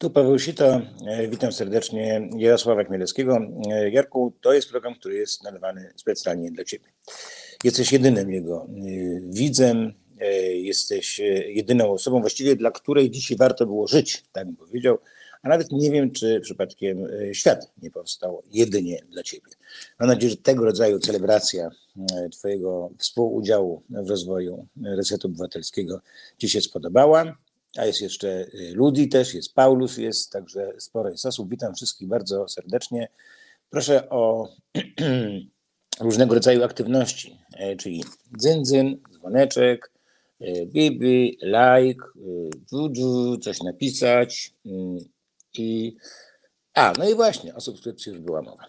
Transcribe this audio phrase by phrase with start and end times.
[0.00, 3.40] Tu Paweł Sito, e, witam serdecznie Jarosława Chmielewskiego.
[3.70, 6.84] E, Jarku, to jest program, który jest nadawany specjalnie dla Ciebie.
[7.64, 8.70] Jesteś jedynym jego e,
[9.20, 9.94] widzem,
[10.52, 14.98] jesteś jedyną osobą właściwie, dla której dzisiaj warto było żyć, tak bym powiedział,
[15.42, 19.52] a nawet nie wiem, czy przypadkiem świat nie powstał jedynie dla Ciebie.
[19.98, 21.70] Mam nadzieję, że tego rodzaju celebracja
[22.32, 26.00] Twojego współudziału w rozwoju Resetu Obywatelskiego
[26.38, 27.36] Ci się spodobała
[27.76, 31.50] a jest jeszcze y, Ludi też, jest Paulus, jest także sporo jest osób.
[31.50, 33.08] Witam wszystkich bardzo serdecznie.
[33.70, 34.48] Proszę o
[36.00, 38.04] różnego rodzaju aktywności, e, czyli
[38.38, 39.90] dzyndzyn, dzwoneczek,
[40.40, 42.06] e, bibi, like,
[42.66, 44.98] dżu, coś napisać mm,
[45.58, 45.96] i
[46.74, 48.66] a, no i właśnie, o subskrypcji już była mowa.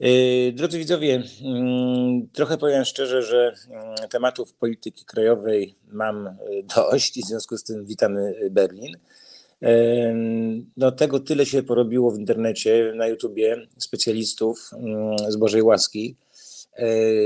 [0.00, 7.16] Yy, drodzy widzowie, mm, trochę powiem szczerze, że mm, tematów polityki krajowej mam yy, dość
[7.16, 8.96] i w związku z tym witamy Berlin.
[9.60, 9.68] Yy,
[10.76, 14.70] no tego tyle się porobiło w internecie, na YouTubie specjalistów
[15.28, 16.16] z Bożej łaski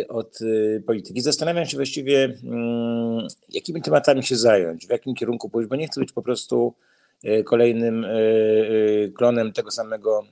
[0.08, 0.38] od
[0.86, 1.20] polityki.
[1.20, 2.38] Zastanawiam się właściwie,
[3.52, 6.74] jakimi tematami się zająć, w jakim kierunku pójść, bo nie chcę być po prostu
[7.44, 8.06] kolejnym
[9.16, 10.24] klonem tego samego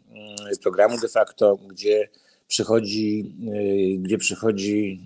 [0.63, 2.09] programu de facto, gdzie
[2.53, 3.35] przychodzi,
[3.97, 5.01] y, gdzie przychodzi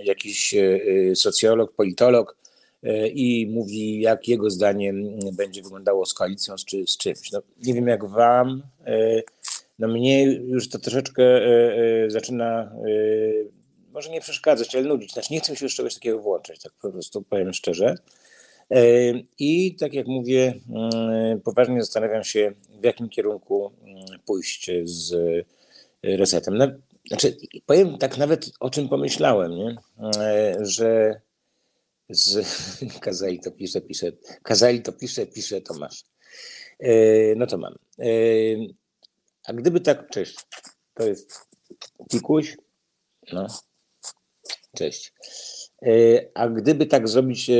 [0.00, 2.40] y, jakiś y, socjolog, politolog
[3.14, 7.32] i mówi, jak jego zdaniem będzie wyglądało z koalicją czy z czymś.
[7.32, 8.62] No, nie wiem jak wam,
[9.78, 11.22] no mnie już to troszeczkę
[12.08, 12.72] zaczyna
[13.92, 15.12] może nie przeszkadzać, ale nudzić.
[15.12, 17.94] Znaczy nie chcę się już czegoś takiego włączać, tak po prostu powiem szczerze.
[19.38, 20.54] I tak jak mówię,
[21.44, 23.72] poważnie zastanawiam się, w jakim kierunku
[24.26, 25.14] pójść z
[26.02, 26.56] resetem.
[26.56, 26.66] No,
[27.08, 29.76] znaczy, powiem tak nawet o czym pomyślałem, nie?
[30.18, 31.20] E, że
[32.08, 32.46] z
[33.00, 34.12] Kazali to pisze, pisze,
[34.42, 36.04] Kazali to pisze, pisze, to masz.
[36.80, 36.92] E,
[37.34, 37.74] no to mam.
[37.98, 38.06] E,
[39.44, 40.36] a gdyby tak, cześć,
[40.94, 41.48] to jest
[42.10, 42.56] Pikuś,
[43.32, 43.46] no,
[44.76, 45.12] cześć.
[46.34, 47.50] A gdyby tak zrobić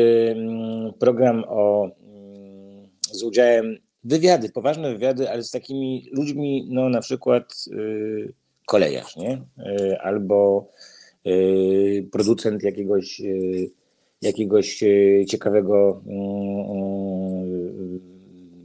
[0.99, 1.91] program o,
[3.13, 8.33] z udziałem wywiady, poważne wywiady, ale z takimi ludźmi, no na przykład y,
[8.67, 9.43] kolejarz, nie?
[9.59, 10.69] Y, albo
[11.27, 13.71] y, producent jakiegoś, y,
[14.23, 16.11] jakiegoś y, ciekawego y,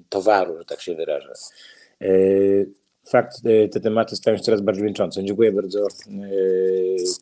[0.10, 1.34] towaru, że tak się wyrażę
[3.06, 5.24] fakt, e, te tematy stają się coraz bardziej męczące.
[5.24, 5.88] Dziękuję bardzo e,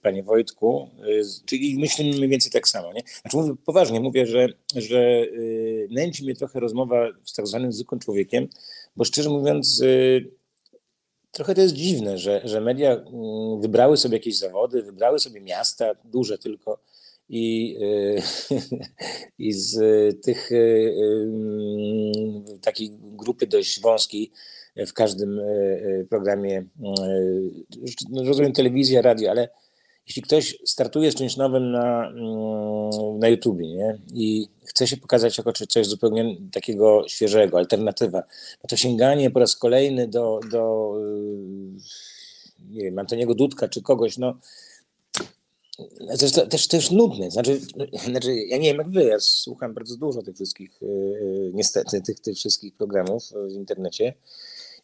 [0.02, 0.90] Panie Wojtku.
[1.00, 1.06] E,
[1.46, 2.94] czyli myślimy mniej więcej tak samo.
[2.94, 3.02] Nie?
[3.22, 5.26] Znaczy mówię poważnie, mówię, że, że
[5.90, 8.48] nęci mnie trochę rozmowa z tak zwanym zwykłym człowiekiem,
[8.96, 9.84] bo szczerze mówiąc
[11.32, 13.06] trochę to jest dziwne, że, że media
[13.60, 16.80] wybrały sobie jakieś zawody, wybrały sobie miasta, duże tylko,
[17.30, 17.78] i,
[19.38, 19.76] i z
[20.22, 20.50] tych
[22.62, 24.32] takiej grupy dość wąskiej
[24.76, 26.66] w każdym e, e, programie, e,
[28.10, 29.50] no, rozumiem telewizja, radio, ale
[30.08, 34.00] jeśli ktoś startuje z czymś nowym na, mm, na YouTubie nie?
[34.14, 38.24] i chce się pokazać jako coś zupełnie takiego świeżego, alternatywa,
[38.64, 40.94] no to sięganie po raz kolejny do, do
[42.70, 44.38] nie wiem, Antoniego Dudka czy kogoś, no
[46.20, 47.32] też, też, też nudne.
[47.32, 47.62] Znaczy,
[48.10, 50.80] znaczy, ja nie wiem jak wy, ja słucham bardzo dużo tych wszystkich,
[51.54, 54.14] niestety, tych, tych wszystkich programów w internecie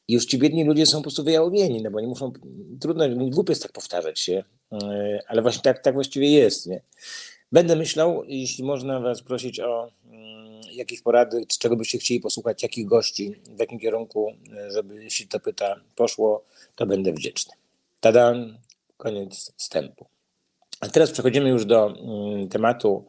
[0.10, 2.32] i już ci biedni ludzie są po prostu wyjałowieni, no bo nie muszą,
[2.82, 6.68] trudno, głupio jest tak powtarzać się, e, ale właśnie tak, tak właściwie jest.
[6.68, 6.82] Nie?
[7.52, 12.64] Będę myślał, jeśli można was prosić o mm, jakieś porady, czy czego byście chcieli posłuchać,
[12.64, 16.44] jakich gości, w jakim kierunku, e, żeby jeśli to pyta poszło,
[16.76, 17.54] to będę wdzięczny.
[18.00, 18.36] Tada,
[18.98, 20.06] koniec wstępu.
[20.80, 23.06] A teraz przechodzimy już do mm, tematu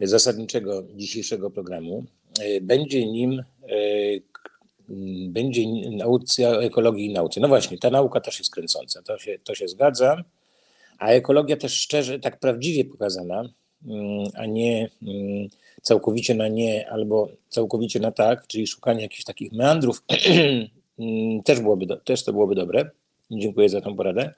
[0.00, 2.04] zasadniczego dzisiejszego programu.
[2.40, 3.42] E, będzie nim
[5.28, 7.40] będzie nauka ekologii i nauce.
[7.40, 10.24] No właśnie, ta nauka też jest kręcąca, to się, to się zgadza,
[10.98, 13.48] a ekologia też szczerze, tak prawdziwie pokazana,
[13.86, 15.48] mm, a nie mm,
[15.82, 20.02] całkowicie na nie albo całkowicie na tak, czyli szukanie jakichś takich meandrów,
[20.98, 22.90] mm, też, byłoby też to byłoby dobre.
[23.30, 24.34] Dziękuję za tą poradę.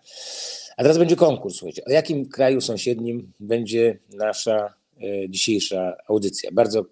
[0.76, 1.85] A teraz będzie konkurs, słuchajcie.
[1.85, 6.50] O jakim kraju sąsiednim będzie nasza e, dzisiejsza audycja?
[6.53, 6.85] Bardzo e,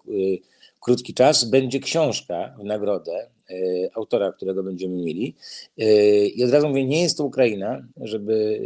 [0.79, 1.43] krótki czas.
[1.43, 3.27] Będzie książka w nagrodę
[3.93, 5.35] autora, którego będziemy mieli.
[5.77, 8.59] E, I od razu mówię, nie jest to Ukraina, żeby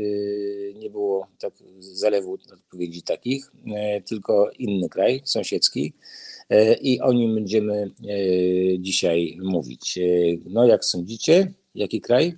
[0.76, 3.52] e, nie było tak zalewu odpowiedzi takich,
[4.08, 5.94] tylko inny kraj sąsiedzki.
[6.82, 7.92] I o nim będziemy
[8.80, 10.00] dzisiaj mówić.
[10.46, 12.38] No, jak sądzicie, jaki kraj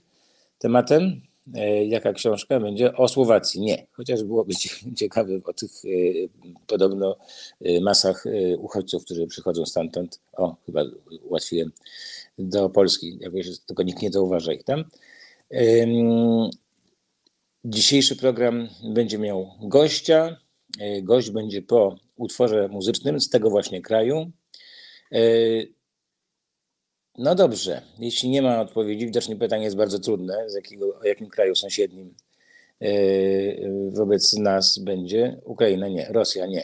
[0.60, 1.22] tematem?
[1.56, 2.96] E, jaka książka będzie?
[2.96, 3.62] O Słowacji.
[3.62, 4.54] Nie, chociaż byłoby
[4.96, 5.90] ciekawe o tych e,
[6.68, 7.18] podobno
[7.62, 8.24] e, masach
[8.58, 10.20] uchodźców, którzy przychodzą stamtąd.
[10.34, 10.84] O, chyba
[11.30, 11.72] ułatwiłem
[12.38, 14.84] do Polski, jakoś tylko nikt nie zauważa ich tam.
[17.66, 20.38] Dzisiejszy program będzie miał gościa.
[21.04, 24.32] Gość będzie po utworze muzycznym z tego właśnie kraju.
[27.18, 31.30] No dobrze, jeśli nie ma odpowiedzi, widocznie pytanie jest bardzo trudne, z jakiego, o jakim
[31.30, 32.16] kraju sąsiednim
[32.82, 32.90] e,
[33.92, 35.42] wobec nas będzie.
[35.46, 36.64] Ukraina nie, Rosja nie.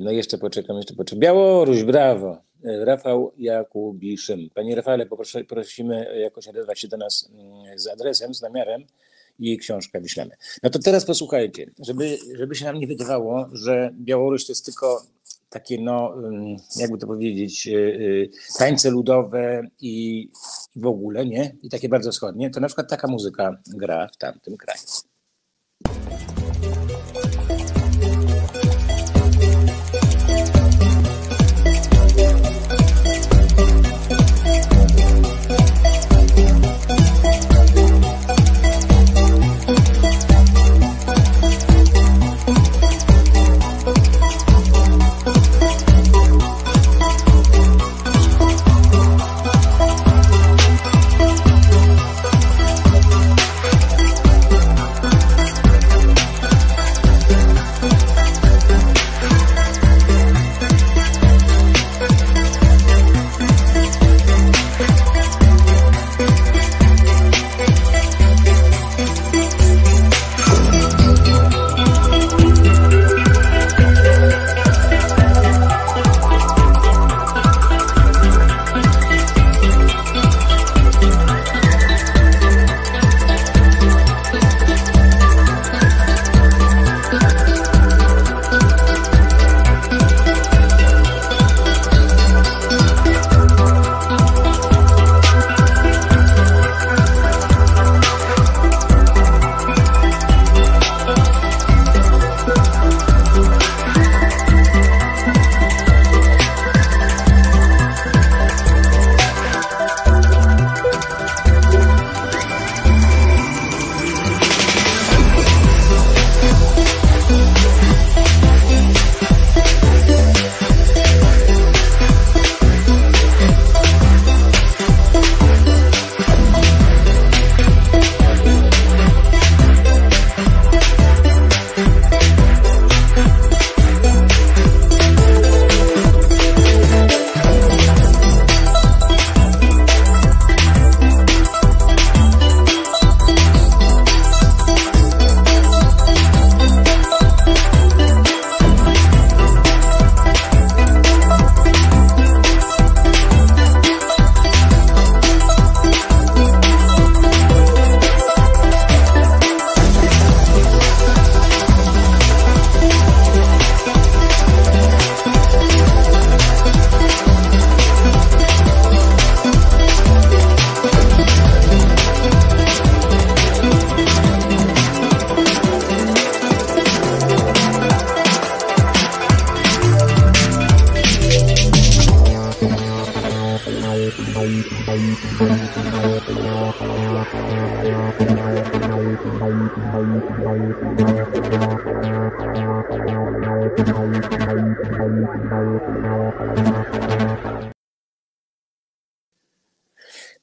[0.00, 1.20] No jeszcze poczekam, jeszcze poczekam.
[1.20, 2.45] Białoruś, brawo.
[2.64, 4.50] E, Rafał Jakubiszyn.
[4.54, 5.06] Panie Rafale,
[5.48, 8.84] prosimy jakoś odezwać się do nas mm, z adresem, z namiarem
[9.38, 10.36] i książkę wyślemy.
[10.62, 15.02] No to teraz posłuchajcie, żeby, żeby się nam nie wydawało, że Białoruś to jest tylko
[15.50, 16.14] takie, no,
[16.76, 20.28] jakby to powiedzieć, y, y, tańce ludowe i
[20.76, 21.56] w ogóle, nie?
[21.62, 24.80] I takie bardzo wschodnie, to na przykład taka muzyka gra w tamtym kraju.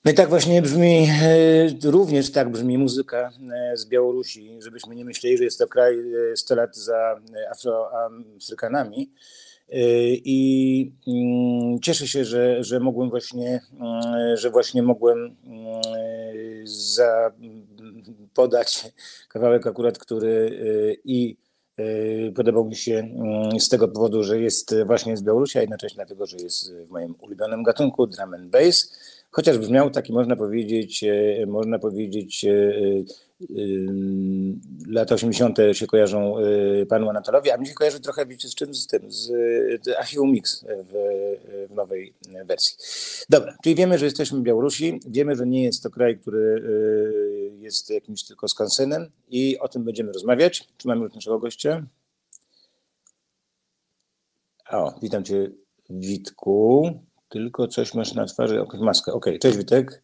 [0.05, 1.07] No i tak właśnie brzmi,
[1.85, 5.95] e, również tak brzmi muzyka e, z Białorusi, żebyśmy nie myśleli, że jest to kraj
[6.35, 7.21] 100 e, lat za
[7.51, 9.11] Afroamerykanami.
[10.25, 13.61] I mm, cieszę się, że, że mogłem właśnie,
[14.33, 15.35] że właśnie mogłem
[16.63, 17.31] za,
[18.33, 18.93] podać
[19.29, 20.59] kawałek akurat, który
[21.05, 21.37] i
[22.35, 26.25] podobał mi się mm, z tego powodu, że jest właśnie z Białorusi, a jednocześnie dlatego,
[26.25, 28.93] że jest w moim ulubionym gatunku drum and bass
[29.33, 33.45] chociaż brzmiał taki, można powiedzieć, e, można powiedzieć, e, e,
[34.87, 35.57] lata 80.
[35.73, 36.35] się kojarzą
[36.89, 38.73] panu Anatolowi, a mi się kojarzy trochę, wiecie, z czym?
[38.73, 39.31] Z tym, z
[39.99, 40.93] Archiwum Mix w,
[41.69, 42.13] w nowej
[42.45, 42.77] wersji.
[43.29, 46.63] Dobra, czyli wiemy, że jesteśmy Białorusi, wiemy, że nie jest to kraj, który
[47.59, 50.67] jest jakimś tylko skansenem i o tym będziemy rozmawiać.
[50.77, 51.85] Czy mamy już naszego gościa?
[54.71, 55.51] O, witam cię
[55.89, 56.91] Witku
[57.33, 59.13] tylko coś masz na twarzy, jakąś maskę.
[59.13, 60.03] Ok, cześć Witek.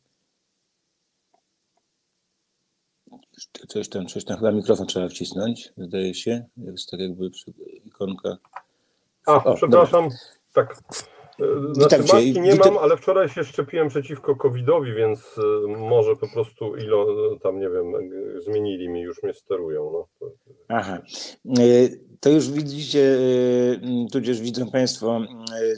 [3.68, 6.46] Coś tam, coś tam chyba mikrofon trzeba wcisnąć, zdaje się.
[6.58, 7.32] Jest tak jakby
[7.84, 8.38] ikonka.
[9.26, 10.04] A, o, przepraszam.
[10.04, 10.18] Dobra.
[10.54, 10.82] Tak.
[11.72, 16.76] Znaczy, maski nie mam, ale wczoraj się szczepiłem przeciwko COVID-owi, więc e, może po prostu
[16.76, 17.06] ilo
[17.44, 17.86] tam, nie wiem,
[18.38, 19.92] zmienili mi, już mnie sterują.
[20.22, 20.30] No.
[20.68, 21.02] Aha.
[22.20, 25.22] To już widzicie, e, tudzież widzą Państwo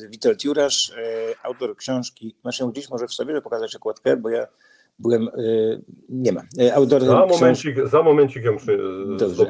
[0.10, 0.94] Witold Jurasz,
[1.44, 2.36] autor książki.
[2.44, 4.48] Masz ją gdzieś może w sobie, żeby pokazać okładkę, bo ja
[5.00, 5.27] byłem,
[6.10, 6.41] nie ma.
[6.74, 7.89] Autor za, momencik, książ...
[7.89, 8.58] za momencik ją
[9.18, 9.46] Dobrze.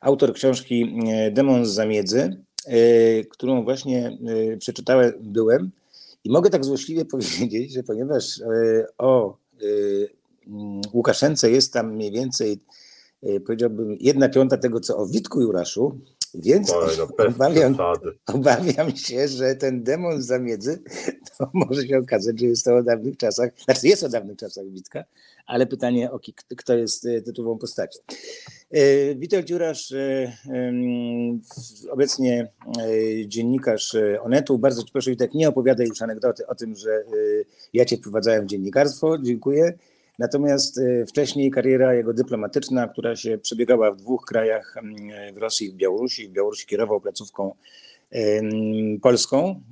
[0.00, 0.98] Autor książki
[1.32, 2.44] Demon z zamiedzy
[3.30, 4.18] którą właśnie
[4.52, 5.70] e, przeczytałem, byłem
[6.24, 9.36] i mogę tak złośliwie powiedzieć, że ponieważ e, o
[10.46, 12.60] mm, Łukaszence jest tam mniej więcej,
[13.46, 15.98] powiedziałbym, jedna piąta tego, co o Witku Juraszu,
[16.34, 17.76] więc no, obawiam,
[18.34, 20.82] obawiam, się, że ten demon zamiedzy
[21.38, 24.64] to może się okazać, że jest to o dawnych czasach, znaczy jest o dawnych czasach
[24.68, 25.04] Witka,
[25.46, 26.20] ale pytanie, o
[26.56, 27.98] kto jest tytułową postacią.
[28.70, 30.32] E, Witold Dziurasz, e,
[31.90, 34.58] obecnie e, dziennikarz Onetu.
[34.58, 37.04] Bardzo Ci proszę, tak nie opowiadaj już anegdoty o tym, że
[37.72, 39.18] ja Cię wprowadzałem w dziennikarstwo.
[39.18, 39.72] Dziękuję.
[40.18, 44.74] Natomiast wcześniej kariera jego dyplomatyczna, która się przebiegała w dwóch krajach,
[45.34, 46.28] w Rosji i w Białorusi.
[46.28, 47.54] W Białorusi kierował placówką
[49.02, 49.62] Polską.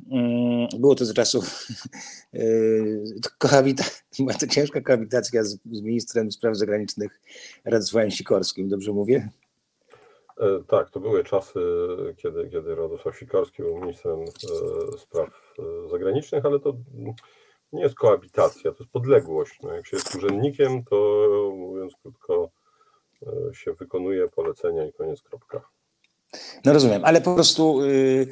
[0.78, 1.44] Było to z czasów
[4.18, 7.20] była to ciężka kohabitacja z, z ministrem spraw zagranicznych
[7.64, 9.28] Radosławem Sikorskim, dobrze mówię?
[10.40, 11.60] E, tak, to były czasy,
[12.16, 16.72] kiedy, kiedy Radosław Sikorski był ministrem e, spraw e, zagranicznych, ale to
[17.72, 19.58] nie jest koabitacja, to jest podległość.
[19.62, 20.96] No, jak się jest urzędnikiem, to
[21.56, 22.50] mówiąc krótko,
[23.52, 25.68] się wykonuje polecenia i koniec kropka.
[26.64, 27.84] No rozumiem, ale po prostu.
[27.84, 28.26] Yy...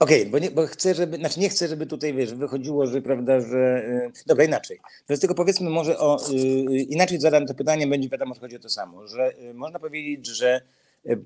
[0.00, 3.02] Okej, okay, bo, nie, bo chcę, żeby, znaczy nie chcę, żeby tutaj, wiesz, wychodziło, że
[3.02, 3.84] prawda, że...
[3.88, 4.80] Yy, dobra, inaczej.
[5.08, 6.20] Więc tylko powiedzmy może o...
[6.30, 9.78] Yy, inaczej zadam to pytanie, będzie wiadomo, że chodzi o to samo, że yy, można
[9.78, 10.60] powiedzieć, że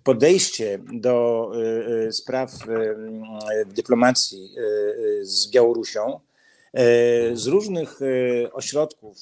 [0.04, 1.50] podejście do
[2.10, 2.52] spraw
[3.66, 4.50] dyplomacji
[5.22, 6.20] z Białorusią
[7.32, 8.00] z różnych
[8.52, 9.16] ośrodków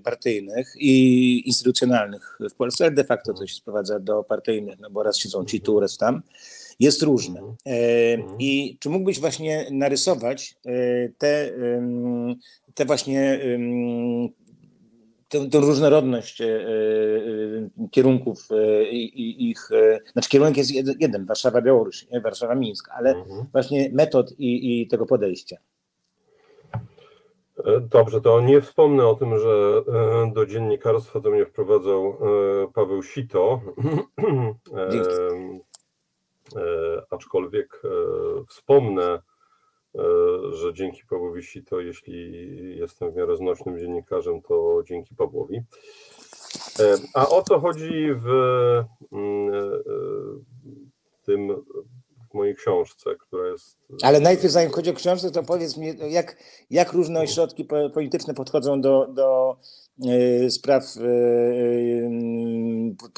[0.00, 5.02] partyjnych i instytucjonalnych w Polsce, ale de facto to się sprowadza do partyjnych, no bo
[5.02, 6.22] raz siedzą ci tu, raz tam,
[6.80, 7.40] jest różne.
[8.38, 10.56] I czy mógłbyś właśnie narysować
[11.18, 11.52] te,
[12.74, 13.40] te właśnie
[15.28, 16.42] tę, tę różnorodność
[17.90, 18.48] kierunków
[18.90, 19.68] i ich,
[20.12, 23.46] znaczy kierunek jest jeden, Warszawa-Białoruś, Warszawa-Mińsk, ale mhm.
[23.52, 25.56] właśnie metod i, i tego podejścia.
[27.64, 32.16] E, dobrze, to nie wspomnę o tym, że e, do dziennikarstwa to mnie wprowadzał e,
[32.72, 33.60] Paweł Sito.
[37.10, 37.82] Aczkolwiek
[38.48, 39.22] wspomnę,
[40.50, 42.42] że dzięki Pawłowi Sito, jeśli
[42.78, 45.60] jestem w miarę znośnym dziennikarzem, to dzięki Pawłowi.
[47.14, 48.28] A o co chodzi w
[49.12, 49.52] mm,
[51.22, 51.64] tym
[52.30, 53.76] w mojej książce, która jest.
[54.02, 56.36] Ale najpierw, zanim chodzi o książkę, to powiedz mi, jak,
[56.70, 59.56] jak różne ośrodki polityczne podchodzą do, do
[60.44, 61.00] y, spraw, y,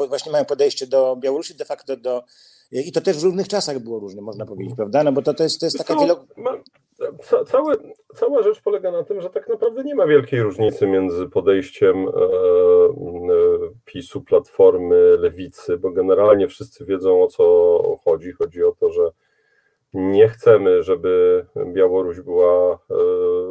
[0.00, 2.24] y, właśnie mają podejście do Białorusi, de facto do.
[2.72, 5.04] I to też w różnych czasach było różne, można powiedzieć, prawda?
[5.04, 6.26] No bo to, to jest, to jest taka wielo...
[7.22, 7.74] Ca, całe,
[8.14, 12.10] cała rzecz polega na tym, że tak naprawdę nie ma wielkiej różnicy między podejściem e,
[12.10, 12.12] e,
[13.84, 18.32] PiSu, Platformy, Lewicy, bo generalnie wszyscy wiedzą o co chodzi.
[18.32, 19.10] Chodzi o to, że
[19.94, 22.78] nie chcemy, żeby Białoruś była e,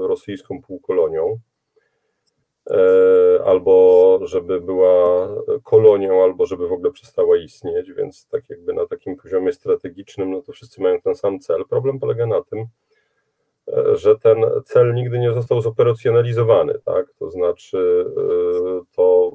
[0.07, 1.39] rosyjską półkolonią,
[2.71, 5.27] e, albo żeby była
[5.63, 10.41] kolonią, albo żeby w ogóle przestała istnieć, więc tak jakby na takim poziomie strategicznym, no
[10.41, 11.65] to wszyscy mają ten sam cel.
[11.69, 12.65] Problem polega na tym,
[13.93, 17.05] że ten cel nigdy nie został zoperacjonalizowany, tak?
[17.19, 19.31] To znaczy e, to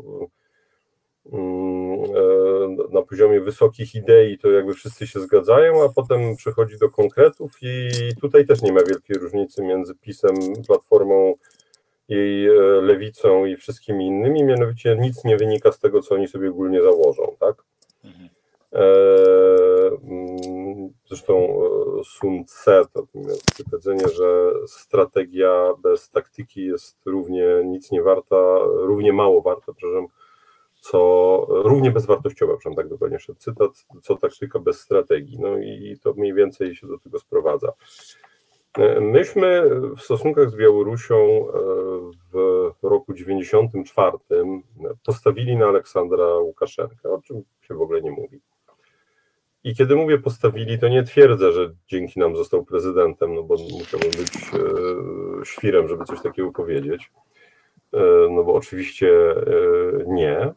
[1.33, 6.91] mm, e, na poziomie wysokich idei to jakby wszyscy się zgadzają, a potem przechodzi do
[6.91, 10.37] konkretów i tutaj też nie ma wielkiej różnicy między PiSem,
[10.67, 11.35] Platformą,
[12.09, 16.51] jej e, lewicą i wszystkimi innymi, mianowicie nic nie wynika z tego, co oni sobie
[16.51, 17.55] ogólnie założą, tak?
[18.75, 19.25] Mhm.
[20.03, 21.35] Mm, zresztą
[22.01, 23.07] e, Sun Tse to
[23.71, 30.07] powiedzenie, że strategia bez taktyki jest równie nic nie warta, równie mało warta, przepraszam,
[30.81, 30.99] co
[31.49, 35.39] równie bezwartościowa, przepraszam, tak dokładnie szedł cytat, co taktyka bez strategii.
[35.41, 37.73] No i to mniej więcej się do tego sprowadza.
[38.79, 41.53] E, myśmy w stosunkach z Białorusią e,
[42.33, 44.19] w roku 94
[45.07, 48.41] postawili na Aleksandra Łukaszenkę, o czym się w ogóle nie mówi.
[49.65, 54.11] I kiedy mówię postawili, to nie twierdzę, że dzięki nam został prezydentem, no bo musiałbym
[54.11, 57.13] być e, świrem, żeby coś takiego powiedzieć.
[58.31, 59.11] no bo oczywiście
[60.07, 60.53] nie,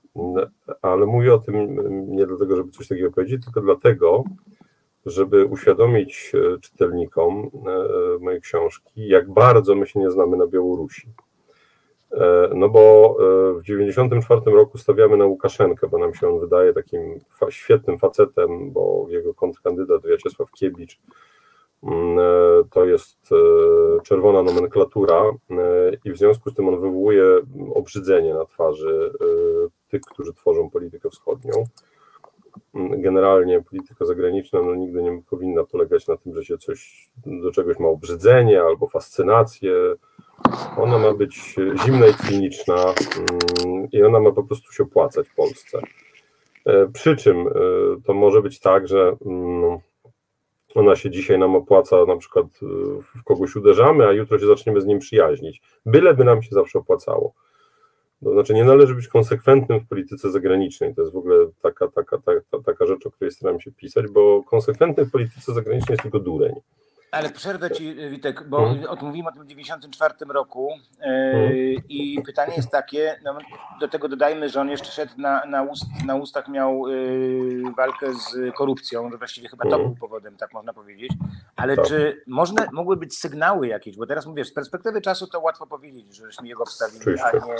[0.81, 1.77] ale mówię o tym
[2.15, 4.23] nie dlatego, żeby coś takiego powiedzieć, tylko dlatego,
[5.05, 7.51] żeby uświadomić czytelnikom
[8.19, 11.07] mojej książki, jak bardzo my się nie znamy na Białorusi.
[12.11, 16.73] E, no bo e, w 1994 roku stawiamy na Łukaszenkę, bo nam się on wydaje
[16.73, 20.99] takim świetnym facetem, bo jego kontrkandydat Wiaczesław Kiebicz
[21.83, 22.23] mm, e,
[22.71, 23.29] to jest
[24.03, 25.23] czerwona nomenklatura
[26.05, 27.23] i w związku z tym on wywołuje
[27.75, 29.11] obrzydzenie na twarzy
[29.89, 31.63] tych, którzy tworzą politykę wschodnią.
[32.75, 37.51] Mm, generalnie polityka zagraniczna no, nigdy nie powinna polegać na tym, że się coś do
[37.51, 39.73] czegoś ma obrzydzenie albo fascynację,
[40.77, 45.35] ona ma być zimna i kliniczna mm, i ona ma po prostu się opłacać w
[45.35, 45.79] Polsce.
[46.65, 47.51] E, przy czym e,
[48.05, 49.77] to może być tak, że mm,
[50.75, 52.65] ona się dzisiaj nam opłaca, na przykład e,
[53.19, 55.61] w kogoś uderzamy, a jutro się zaczniemy z nim przyjaźnić.
[55.85, 57.33] Byleby nam się zawsze opłacało.
[58.23, 60.95] To znaczy nie należy być konsekwentnym w polityce zagranicznej.
[60.95, 64.43] To jest w ogóle taka, taka, taka, taka rzecz, o której staram się pisać, bo
[64.43, 66.53] konsekwentny w polityce zagranicznej jest tylko dureń.
[67.11, 68.85] Ale przerwę ci, Witek, bo hmm.
[68.89, 71.53] o tym mówimy o tym 94 roku hmm.
[71.89, 73.37] i pytanie jest takie, no,
[73.79, 78.13] do tego dodajmy, że on jeszcze szedł na, na, ust, na ustach, miał yy, walkę
[78.13, 79.87] z korupcją, że właściwie chyba to hmm.
[79.87, 81.11] był powodem, tak można powiedzieć,
[81.55, 81.85] ale tak.
[81.85, 86.15] czy można, mogły być sygnały jakieś, bo teraz mówię, z perspektywy czasu to łatwo powiedzieć,
[86.15, 87.55] żeśmy jego wstawili, a nie,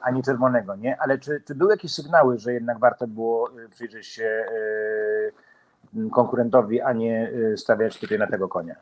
[0.00, 0.96] a nie czerwonego, nie?
[1.00, 5.49] Ale czy, czy były jakieś sygnały, że jednak warto było przyjrzeć się yy,
[6.12, 8.74] konkurentowi, a nie y, stawiać tutaj na tego konia.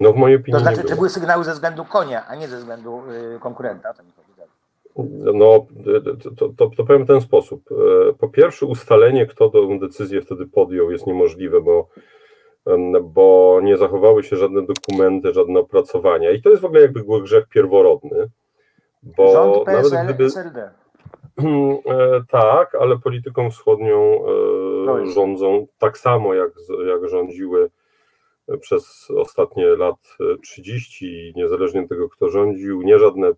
[0.00, 0.52] No w mojej opinii.
[0.52, 3.02] To znaczy, czy były sygnały ze względu konia, a nie ze względu
[3.36, 3.94] y, konkurenta?
[3.94, 4.48] To mi chodzi tak.
[5.34, 5.66] No,
[6.38, 7.62] to, to, to powiem w ten sposób.
[7.70, 11.88] E, po pierwsze, ustalenie, kto tę decyzję wtedy podjął, jest niemożliwe, bo,
[13.02, 16.30] bo nie zachowały się żadne dokumenty, żadne opracowania.
[16.30, 18.28] I to jest w ogóle jakby grzech pierworodny.
[19.02, 20.70] Bo Rząd PSL, nawet gdyby, SLD.
[21.38, 26.50] E, tak, ale polityką wschodnią e, rządzą tak samo, jak,
[26.86, 27.70] jak rządziły
[28.60, 33.32] przez ostatnie lat 30, niezależnie od tego, kto rządził, nie żadne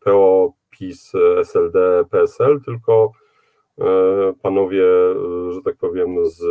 [0.00, 3.12] PO, PiS, SLD, PSL, tylko
[3.78, 3.84] e,
[4.42, 4.84] panowie,
[5.50, 6.42] że tak powiem, z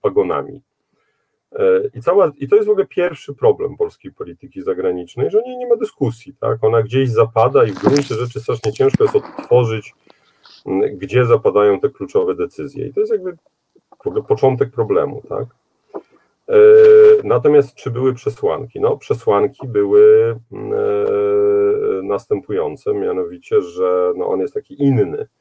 [0.00, 0.62] pagonami.
[1.94, 5.68] I, cała, I to jest w ogóle pierwszy problem polskiej polityki zagranicznej, że nie, nie
[5.68, 6.34] ma dyskusji.
[6.40, 6.64] Tak?
[6.64, 9.94] Ona gdzieś zapada i w gruncie rzeczy strasznie ciężko jest odtworzyć,
[10.92, 12.86] gdzie zapadają te kluczowe decyzje.
[12.86, 13.36] I to jest jakby
[14.28, 15.22] początek problemu.
[15.28, 15.46] Tak?
[16.48, 16.56] E,
[17.24, 18.80] natomiast czy były przesłanki?
[18.80, 20.56] No, przesłanki były e,
[22.02, 25.37] następujące, mianowicie, że no, on jest taki inny E,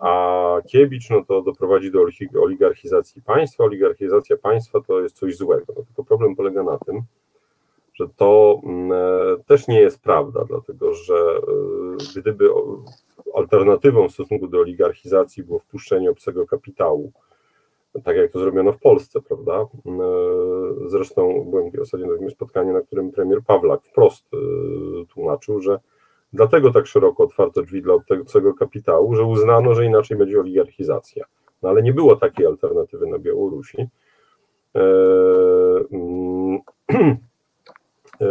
[0.00, 2.06] a Kiebicz no to doprowadzi do
[2.42, 3.64] oligarchizacji państwa.
[3.64, 5.72] Oligarchizacja państwa to jest coś złego.
[5.76, 7.02] No, tylko problem polega na tym,
[7.94, 12.48] że to mm, e, też nie jest prawda, dlatego że e, gdyby
[13.34, 17.12] alternatywą w stosunku do oligarchizacji było wpuszczenie obcego kapitału,
[18.04, 19.66] tak jak to zrobiono w Polsce, prawda?
[20.86, 24.24] Zresztą byłem ostatnio na takim spotkaniu, na którym premier Pawlak wprost
[25.08, 25.78] tłumaczył, że
[26.34, 31.24] Dlatego tak szeroko otwarto drzwi dla obcego kapitału, że uznano, że inaczej będzie oligarchizacja.
[31.62, 33.88] No ale nie było takiej alternatywy na Białorusi.
[34.74, 34.80] E,
[35.92, 36.58] mm,
[38.20, 38.26] e,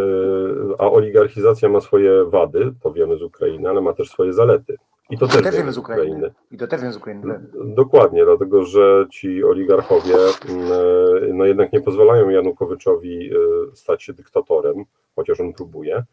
[0.80, 4.78] a oligarchizacja ma swoje wady, to wiemy z Ukrainy, ale ma też swoje zalety.
[5.10, 6.04] I to, to też, wiemy z Ukrainy.
[6.04, 6.34] Ukrainy.
[6.52, 7.40] I to też wiemy z Ukrainy.
[7.66, 10.16] Dokładnie, dlatego że ci oligarchowie
[10.50, 13.32] mm, e, no jednak nie pozwalają Janukowyczowi
[13.74, 14.84] stać się dyktatorem,
[15.16, 16.04] chociaż on próbuje.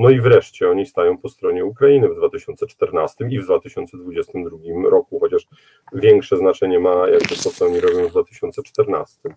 [0.00, 5.46] No i wreszcie oni stają po stronie Ukrainy w 2014 i w 2022 roku, chociaż
[5.92, 9.34] większe znaczenie ma jakby to, co oni robią w 2014.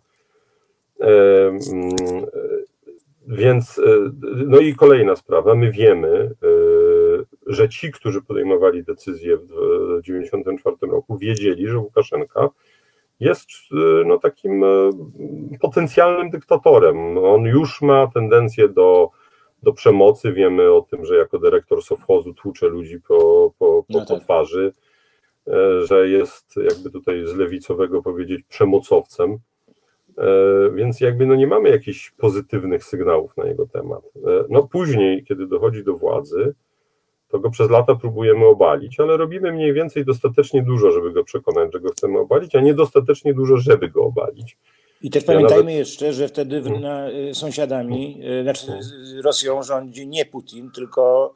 [0.99, 1.59] Mm,
[3.27, 4.11] więc, e,
[4.47, 6.47] no i kolejna sprawa, my wiemy, e,
[7.47, 9.47] że ci, którzy podejmowali decyzje w
[10.01, 12.49] 1994 roku, wiedzieli, że Łukaszenka
[13.19, 14.63] jest e, no, takim
[15.61, 17.17] potencjalnym dyktatorem.
[17.17, 19.09] On już ma tendencję do
[19.63, 20.33] do przemocy.
[20.33, 23.17] Wiemy o tym, że jako dyrektor sowchozu tłucze ludzi po,
[23.59, 24.07] po, po, no tak.
[24.07, 24.73] po twarzy,
[25.47, 29.37] e, że jest jakby tutaj z lewicowego powiedzieć przemocowcem.
[30.17, 30.25] E,
[30.73, 34.03] więc jakby no nie mamy jakichś pozytywnych sygnałów na jego temat.
[34.05, 36.53] E, no później, kiedy dochodzi do władzy,
[37.29, 41.73] to go przez lata próbujemy obalić, ale robimy mniej więcej dostatecznie dużo, żeby go przekonać,
[41.73, 44.57] że go chcemy obalić, a niedostatecznie dużo, żeby go obalić.
[45.03, 45.75] I też pamiętajmy nawet...
[45.75, 46.81] jeszcze, że wtedy hmm.
[46.81, 48.67] na, y, sąsiadami, y, znaczy
[49.23, 51.35] Rosją rządzi nie Putin, tylko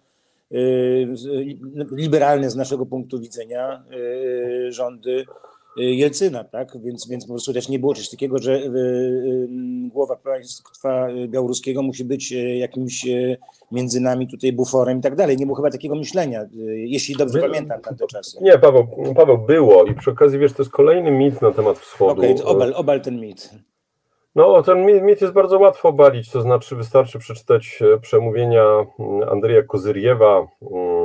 [0.52, 1.08] y,
[1.92, 3.84] liberalne z naszego punktu widzenia
[4.70, 5.26] rządy
[5.78, 6.82] Jelcyna, tak?
[6.82, 8.62] Więc, więc po prostu też nie było czegoś takiego, że
[9.94, 13.06] głowa państwa białoruskiego musi być jakimś
[13.72, 15.38] między nami tutaj buforem i tak dalej.
[15.38, 18.38] Nie było chyba takiego myślenia, jeśli dobrze By, pamiętam tamte czasy.
[18.42, 22.22] Nie, Paweł, Paweł, było i przy okazji, wiesz, to jest kolejny mit na temat wschodu.
[22.22, 23.50] Okej, okay, obal, obal ten mit.
[24.36, 28.64] No, ten mit jest bardzo łatwo obalić, to znaczy wystarczy przeczytać e, przemówienia
[29.00, 30.97] mm, Andrzeja Kozyriewa, mm,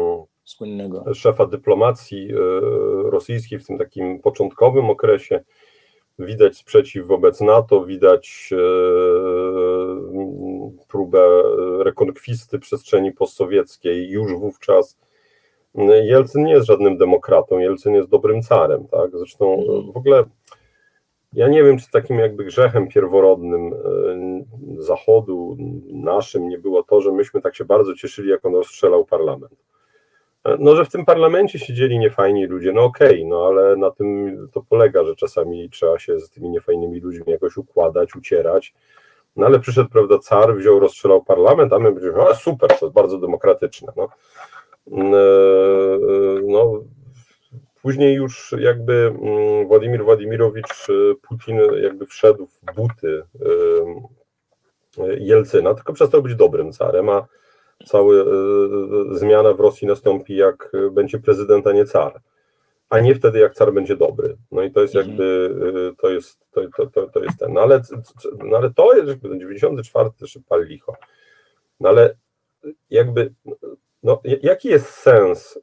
[0.45, 1.15] Słynnego.
[1.15, 2.37] szefa dyplomacji e,
[3.11, 5.45] rosyjskiej w tym takim początkowym okresie.
[6.19, 8.57] Widać sprzeciw wobec NATO, widać e,
[10.89, 11.43] próbę
[11.79, 14.99] rekonkwisty przestrzeni postsowieckiej już wówczas.
[16.03, 19.11] Jelcyn nie jest żadnym demokratą, Jelcyn jest dobrym carem, tak?
[19.15, 19.93] Zresztą mhm.
[19.93, 20.25] w ogóle
[21.33, 25.57] ja nie wiem, czy takim jakby grzechem pierworodnym e, Zachodu,
[25.93, 29.72] naszym, nie było to, że myśmy tak się bardzo cieszyli, jak on rozstrzelał parlament.
[30.45, 33.91] E, no, że w tym parlamencie siedzieli niefajni ludzie, no okej, okay, no ale na
[33.91, 38.75] tym to polega, że czasami trzeba się z tymi niefajnymi ludźmi jakoś układać, ucierać.
[39.37, 42.95] No ale przyszedł, prawda, car, wziął, rozstrzelał parlament, a my będziemy, no super, to jest
[42.95, 43.93] bardzo demokratyczne.
[43.97, 44.09] No,
[44.93, 45.21] e,
[46.47, 46.83] no
[47.83, 53.23] Później już jakby mm, Władimir Władimirowicz y, Putin jakby wszedł w buty
[54.99, 57.27] y, Jelcyna, tylko przestał być dobrym carem, a
[57.85, 58.15] cała
[59.11, 62.21] zmiana w Rosji nastąpi jak będzie prezydent, a nie car.
[62.89, 64.37] A nie wtedy, jak car będzie dobry.
[64.51, 65.97] No i to jest jakby, mhm.
[65.97, 67.53] to jest, to, to, to, to jest ten.
[67.53, 67.83] No ale,
[68.39, 70.97] no ale to jest, jakby 94 też pal licho.
[71.81, 72.15] No ale
[72.91, 73.33] jakby,
[74.03, 75.59] no, jaki jest sens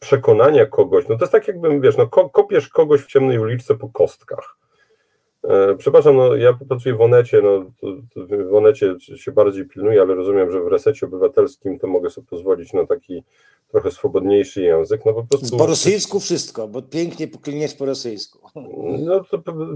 [0.00, 3.88] przekonania kogoś, no to jest tak jakbym, wiesz, no kopiesz kogoś w ciemnej uliczce po
[3.88, 4.56] kostkach.
[5.48, 10.02] E, przepraszam, no ja pracuję w Onecie, no to, to w Onecie się bardziej pilnuję,
[10.02, 13.22] ale rozumiem, że w resecie obywatelskim to mogę sobie pozwolić na taki
[13.72, 15.56] trochę swobodniejszy język, no po prostu...
[15.56, 18.38] Po rosyjsku wszystko, bo pięknie pokliniesz po rosyjsku.
[18.98, 19.24] No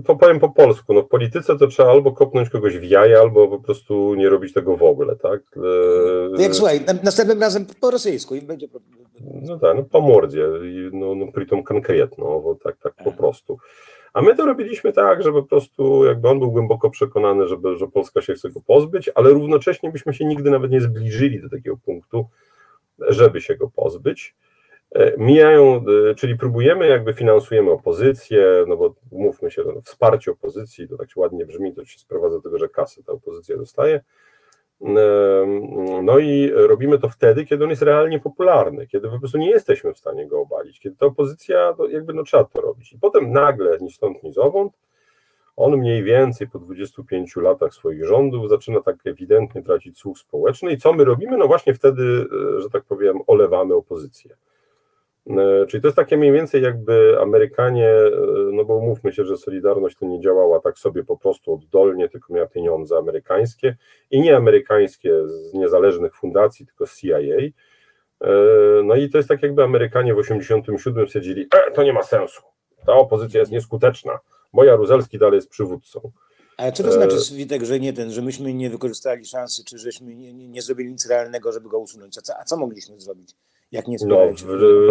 [0.06, 3.48] to powiem po polsku, no w polityce to trzeba albo kopnąć kogoś w jaja, albo
[3.48, 5.40] po prostu nie robić tego w ogóle, tak?
[5.56, 8.68] E, to jak słuchaj, następnym razem po rosyjsku i będzie...
[9.42, 10.48] No tak, no po mordzie,
[10.92, 13.58] no, no pritom konkretno, bo tak, tak po prostu.
[14.12, 17.88] A my to robiliśmy tak, że po prostu jakby on był głęboko przekonany, żeby, że
[17.88, 21.76] Polska się chce go pozbyć, ale równocześnie byśmy się nigdy nawet nie zbliżyli do takiego
[21.76, 22.28] punktu,
[22.98, 24.34] żeby się go pozbyć.
[24.94, 30.88] E, mijają, e, czyli próbujemy, jakby finansujemy opozycję, no bo mówmy się, no, wsparcie opozycji,
[30.88, 34.00] to tak ładnie brzmi, to się sprowadza do tego, że kasy ta opozycja dostaje.
[36.02, 39.94] No i robimy to wtedy, kiedy on jest realnie popularny, kiedy po prostu nie jesteśmy
[39.94, 42.92] w stanie go obalić, kiedy ta opozycja, to jakby no trzeba to robić.
[42.92, 44.72] I potem nagle, ni stąd, ni zowąd,
[45.56, 50.72] on mniej więcej po 25 latach swoich rządów zaczyna tak ewidentnie tracić słuch społeczny.
[50.72, 51.36] I co my robimy?
[51.36, 54.36] No właśnie wtedy, e, że tak powiem, olewamy opozycję.
[55.38, 58.10] E, czyli to jest takie mniej więcej jakby Amerykanie, e,
[58.52, 62.34] no bo umówmy się, że Solidarność to nie działała tak sobie po prostu oddolnie, tylko
[62.34, 63.76] miała pieniądze amerykańskie
[64.10, 67.18] i nie amerykańskie z niezależnych fundacji, tylko CIA.
[68.84, 72.42] No i to jest tak jakby Amerykanie w 87 stwierdzili, e, to nie ma sensu,
[72.86, 74.18] ta opozycja jest nieskuteczna,
[74.52, 76.10] bo Jaruzelski dalej jest przywódcą.
[76.56, 80.14] Ale co to znaczy, Witek, że nie ten, że myśmy nie wykorzystali szansy, czy żeśmy
[80.14, 82.18] nie, nie, nie zrobili nic realnego, żeby go usunąć?
[82.18, 83.34] A co, a co mogliśmy zrobić?
[83.72, 84.44] Jak nie no, w,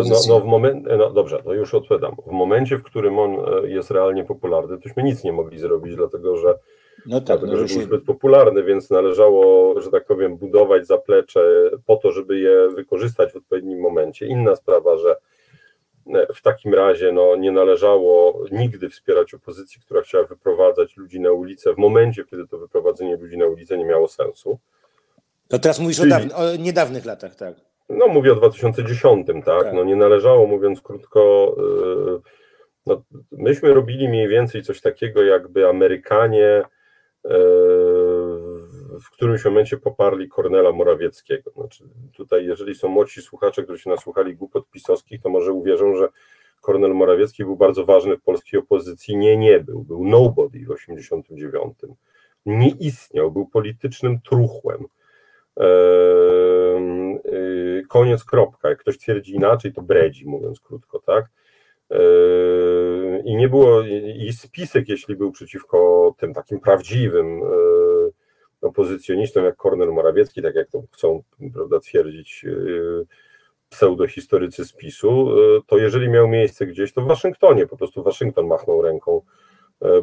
[0.10, 2.16] no, no, w momencie, no dobrze, to już odpowiadam.
[2.28, 6.38] W momencie, w którym on e, jest realnie popularny, tośmy nic nie mogli zrobić, dlatego
[6.38, 6.60] że,
[7.06, 7.88] no tak, dlatego, no, że, że był się...
[7.88, 13.36] zbyt popularny, więc należało, że tak powiem, budować zaplecze po to, żeby je wykorzystać w
[13.36, 14.28] odpowiednim momencie.
[14.28, 15.16] Inna sprawa, że
[16.08, 21.32] e, w takim razie no, nie należało nigdy wspierać opozycji, która chciała wyprowadzać ludzi na
[21.32, 24.60] ulicę w momencie, kiedy to wyprowadzenie ludzi na ulicę nie miało sensu.
[25.48, 26.14] To teraz mówisz Czyli...
[26.14, 27.69] o, o niedawnych latach, tak?
[27.90, 29.46] No mówię o 2010, tak?
[29.46, 29.74] tak.
[29.74, 31.56] No nie należało, mówiąc krótko,
[32.18, 32.22] y,
[32.86, 37.30] no, myśmy robili mniej więcej coś takiego, jakby Amerykanie y,
[39.00, 41.52] w którymś momencie poparli Kornela Morawieckiego.
[41.52, 46.08] Znaczy, tutaj, jeżeli są młodsi słuchacze, którzy się nasłuchali głupot pisowskich, to może uwierzą, że
[46.62, 49.18] Kornel Morawiecki był bardzo ważny w polskiej opozycji.
[49.18, 49.84] Nie, nie był.
[49.84, 51.78] Był nobody w 89.
[52.46, 54.86] Nie istniał, był politycznym truchłem.
[55.60, 55.64] Y,
[57.90, 58.70] koniec, kropka.
[58.70, 61.26] Jak ktoś twierdzi inaczej, to bredzi, mówiąc krótko, tak?
[63.26, 63.82] I nie było,
[64.16, 67.42] i spisek, jeśli był przeciwko tym takim prawdziwym
[68.62, 72.46] opozycjonistom jak Kornel Morawiecki, tak jak to chcą prawda, twierdzić
[73.70, 75.30] pseudohistorycy spisu,
[75.68, 79.39] to jeżeli miał miejsce gdzieś, to w Waszyngtonie, po prostu Waszyngton machnął ręką E,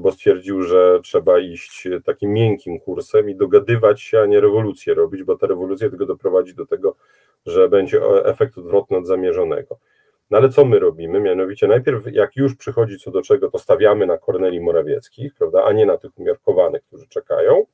[0.00, 5.22] bo stwierdził, że trzeba iść takim miękkim kursem i dogadywać się, a nie rewolucję robić,
[5.22, 6.96] bo ta rewolucja tylko doprowadzi do tego,
[7.46, 9.78] że będzie efekt odwrotny od zamierzonego.
[10.30, 11.20] No ale co my robimy?
[11.20, 15.72] Mianowicie najpierw jak już przychodzi co do czego, to stawiamy na Korneli Morawieckich, prawda, a
[15.72, 17.66] nie na tych umiarkowanych, którzy czekają.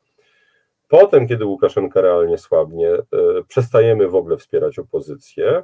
[0.88, 3.04] Potem, kiedy Łukaszenka realnie słabnie, e,
[3.48, 5.62] przestajemy w ogóle wspierać opozycję.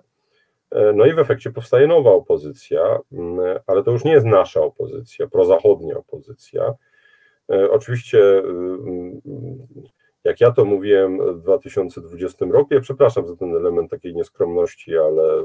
[0.71, 4.61] E, no i w efekcie powstaje nowa opozycja, mm, ale to już nie jest nasza
[4.61, 6.75] opozycja, prozachodnia opozycja.
[7.53, 9.21] E, oczywiście mm,
[10.25, 15.45] jak ja to mówiłem w 2020 roku, ja przepraszam za ten element takiej nieskromności, ale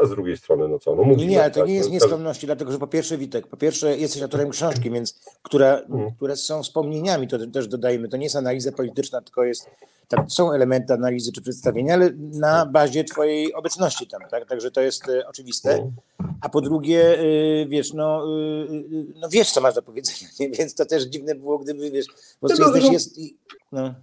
[0.00, 1.26] a z drugiej strony, no co, no mówię.
[1.26, 3.96] Nie, ale to tak, nie jest no, nieskromności, dlatego że po pierwsze, Witek, po pierwsze
[3.96, 6.10] jesteś autorem książki, więc, która, hmm.
[6.16, 9.70] które są wspomnieniami, to też dodajmy, to nie jest analiza polityczna, tylko jest,
[10.16, 14.80] tam są elementy analizy czy przedstawienia, ale na bazie twojej obecności tam, tak, także to
[14.80, 15.70] jest e, oczywiste.
[15.70, 15.92] Hmm.
[16.40, 18.66] A po drugie, e, wiesz, no, e,
[19.20, 20.50] no wiesz, co masz do powiedzenia, nie?
[20.50, 22.06] więc to też dziwne było, gdyby, wiesz,
[22.40, 23.18] prostu no, jesteś, jest,
[23.72, 23.94] no.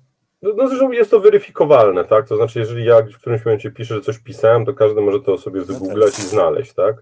[0.42, 2.28] No, no zresztą jest to weryfikowalne, tak?
[2.28, 5.38] To znaczy, jeżeli ja w którymś momencie piszę, że coś pisałem, to każdy może to
[5.38, 6.96] sobie wygooglać i znaleźć, tak?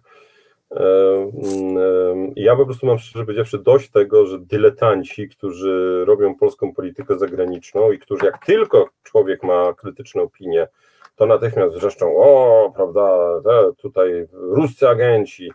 [2.35, 7.91] Ja po prostu mam szczerze powiedziawszy dość tego, że dyletanci, którzy robią polską politykę zagraniczną
[7.91, 10.67] i którzy jak tylko człowiek ma krytyczne opinie,
[11.15, 13.31] to natychmiast wrzeszczą, o, prawda,
[13.77, 15.51] tutaj ruscy agenci,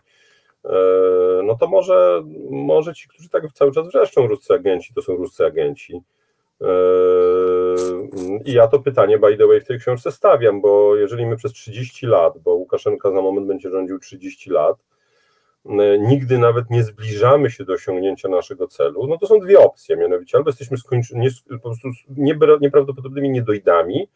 [0.65, 0.69] e,
[1.43, 5.45] no to może, może ci, którzy tak cały czas wrzeszczą ruscy agenci, to są ruscy
[5.45, 6.01] agenci.
[6.61, 11.35] Yy, I ja to pytanie, by the way, w tej książce stawiam, bo jeżeli my
[11.35, 14.77] przez 30 lat, bo Łukaszenka za moment będzie rządził 30 lat,
[15.99, 20.37] nigdy nawet nie zbliżamy się do osiągnięcia naszego celu, no to są dwie opcje, mianowicie
[20.37, 21.87] albo jesteśmy skończeni, po prostu
[22.61, 24.07] nieprawdopodobnymi niedojdami,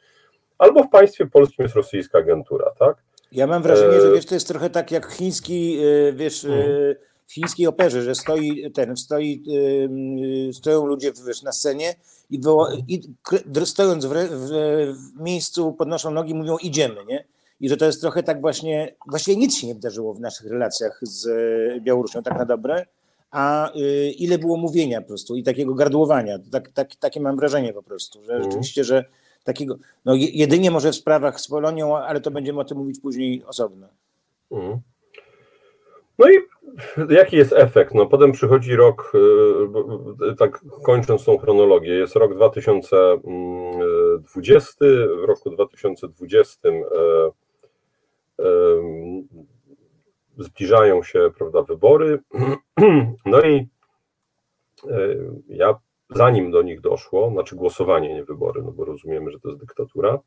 [0.58, 2.98] albo w państwie polskim jest rosyjska agentura, tak?
[3.32, 5.80] Ja mam wrażenie, że yy, wiesz, to jest trochę tak jak chiński,
[6.14, 6.96] wiesz, hmm
[7.28, 9.44] w chińskiej operze, że stoi ten, stoi,
[10.54, 11.96] stoją ludzie wiesz, na scenie
[12.30, 13.02] i, było, i
[13.66, 14.50] stojąc w, w,
[14.96, 17.28] w, miejscu podnoszą nogi mówią idziemy, nie?
[17.60, 21.00] I że to jest trochę tak właśnie, właściwie nic się nie wydarzyło w naszych relacjach
[21.02, 21.30] z
[21.84, 22.86] Białorusią tak na dobre,
[23.32, 26.40] a y, ile było mówienia po prostu i takiego gardłowania.
[26.52, 28.44] Tak, tak, takie mam wrażenie po prostu, że mhm.
[28.44, 29.06] rzeczywiście, że
[29.44, 33.44] takiego, no jedynie może w sprawach z Polonią, ale to będziemy o tym mówić później
[33.46, 33.88] osobno.
[34.52, 34.80] Mhm.
[36.20, 36.34] No i
[37.10, 37.94] jaki jest efekt?
[37.94, 39.14] No potem przychodzi rok,
[40.32, 44.86] y, tak kończąc tą chronologię, jest rok 2020,
[45.22, 47.47] w roku 2020 y, y,
[50.38, 52.20] zbliżają się prawda, wybory,
[53.26, 53.68] no i
[55.48, 59.60] ja zanim do nich doszło, znaczy głosowanie, nie wybory, no bo rozumiemy, że to jest
[59.60, 60.20] dyktatura,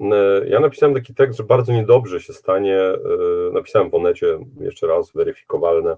[0.00, 2.98] E, ja napisałem taki tekst, że bardzo niedobrze się stanie, e,
[3.52, 5.96] napisałem w Onecie jeszcze raz, weryfikowalne,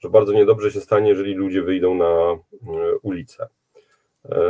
[0.00, 2.38] że bardzo niedobrze się stanie, jeżeli ludzie wyjdą na e,
[3.02, 3.48] ulicę.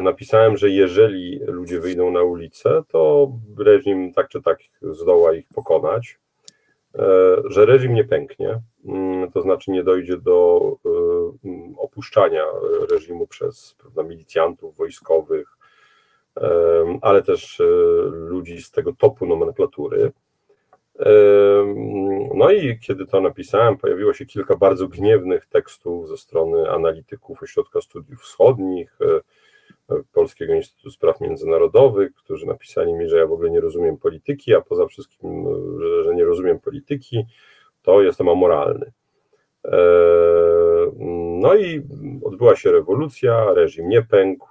[0.03, 6.19] Napisałem, że jeżeli ludzie wyjdą na ulicę, to reżim tak czy tak zdoła ich pokonać,
[7.45, 10.61] że reżim nie pęknie, mm, to znaczy nie dojdzie do
[11.77, 12.45] opuszczania
[12.91, 15.59] reżimu przez prawda, milicjantów wojskowych,
[17.03, 17.65] ale też e,
[18.11, 20.13] ludzi z tego topu nomenklatury.
[22.35, 27.81] No i kiedy to napisałem, pojawiło się kilka bardzo gniewnych tekstów ze strony analityków Ośrodka
[27.81, 29.21] Studiów Wschodnich, e,
[30.13, 34.61] Polskiego Instytutu Spraw Międzynarodowych, którzy napisali mi, że ja w ogóle nie rozumiem polityki, a
[34.61, 35.47] poza wszystkim,
[35.81, 37.27] że, że nie rozumiem polityki,
[37.83, 38.93] to jestem amoralny.
[41.41, 41.83] No i
[42.25, 44.49] odbyła się rewolucja, reżim nie pękł,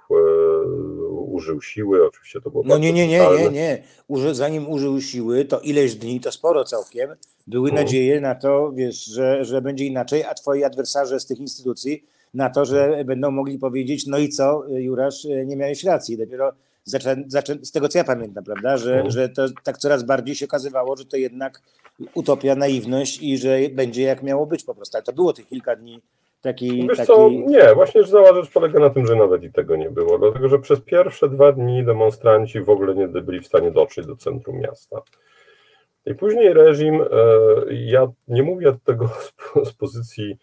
[1.08, 3.82] użył siły, oczywiście to było No nie, nie, nie, nie, nie.
[4.08, 7.10] Uży, zanim użył siły, to ileś dni, to sporo całkiem,
[7.46, 7.84] były hmm.
[7.84, 12.50] nadzieje na to, wiesz, że, że będzie inaczej, a twoi adwersarze z tych instytucji na
[12.50, 16.18] to, że będą mogli powiedzieć, no i co, Jurasz, nie miałeś racji.
[16.18, 16.52] Dopiero
[16.84, 19.10] zaczę, zaczę, z tego, co ja pamiętam, prawda, że, hmm.
[19.10, 21.62] że to tak coraz bardziej się okazywało, że to jednak
[22.14, 24.96] utopia, naiwność i że będzie jak miało być po prostu.
[24.96, 26.02] Ale to było tych kilka dni
[26.40, 27.06] Taki, Wiesz taki...
[27.06, 30.48] co, nie, właśnie cała rzecz polega na tym, że nawet i tego nie było, dlatego
[30.48, 34.60] że przez pierwsze dwa dni demonstranci w ogóle nie byli w stanie dotrzeć do centrum
[34.60, 35.02] miasta.
[36.06, 37.06] I później reżim, e,
[37.70, 39.08] ja nie mówię tego
[39.68, 40.38] z, pozycji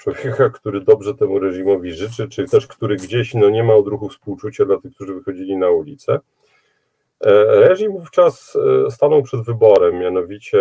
[0.00, 4.64] człowieka, który dobrze temu reżimowi życzy, czy też który gdzieś no, nie ma odruchu współczucia
[4.64, 6.20] dla tych, którzy wychodzili na ulicę,
[7.20, 10.58] E, reżim wówczas e, stanął przed wyborem, mianowicie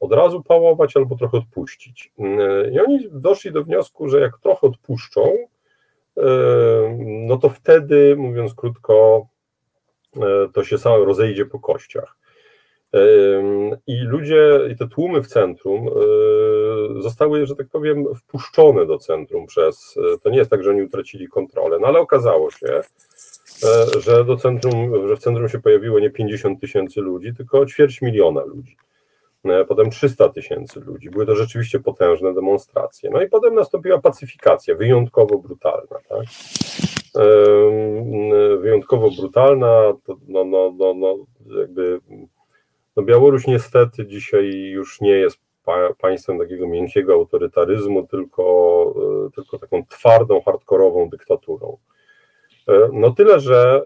[0.00, 2.12] od razu pałować albo trochę odpuścić.
[2.18, 5.32] E, I oni doszli do wniosku, że jak trochę odpuszczą,
[6.98, 9.26] no to wtedy, mówiąc krótko,
[10.52, 12.16] to się samo rozejdzie po kościach.
[13.86, 15.90] I ludzie, i te tłumy w centrum
[16.98, 19.94] zostały, że tak powiem, wpuszczone do centrum przez.
[20.22, 22.82] To nie jest tak, że oni utracili kontrolę, no ale okazało się,
[23.64, 28.02] E, że do centrum, że w centrum się pojawiło nie 50 tysięcy ludzi, tylko ćwierć
[28.02, 28.76] miliona ludzi.
[29.68, 31.10] potem 300 tysięcy ludzi.
[31.10, 33.10] Były to rzeczywiście potężne demonstracje.
[33.10, 35.96] No i potem nastąpiła pacyfikacja, wyjątkowo brutalna.
[36.08, 36.24] Tak?
[38.60, 39.94] Wyjątkowo brutalna,
[40.28, 41.16] no, no, no, no,
[41.60, 42.00] jakby
[42.98, 45.40] no Białoruś niestety dzisiaj już nie jest
[45.98, 48.94] państwem takiego miękkiego autorytaryzmu, tylko,
[49.26, 51.76] e, tylko taką twardą, hardkorową dyktaturą.
[52.68, 53.82] E, no tyle, że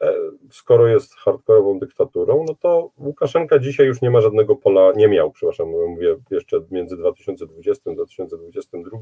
[0.00, 0.12] e,
[0.50, 5.30] skoro jest hardkorową dyktaturą, no to Łukaszenka dzisiaj już nie ma żadnego pola, nie miał,
[5.30, 8.98] przepraszam, mówię jeszcze między 2020 a 2022.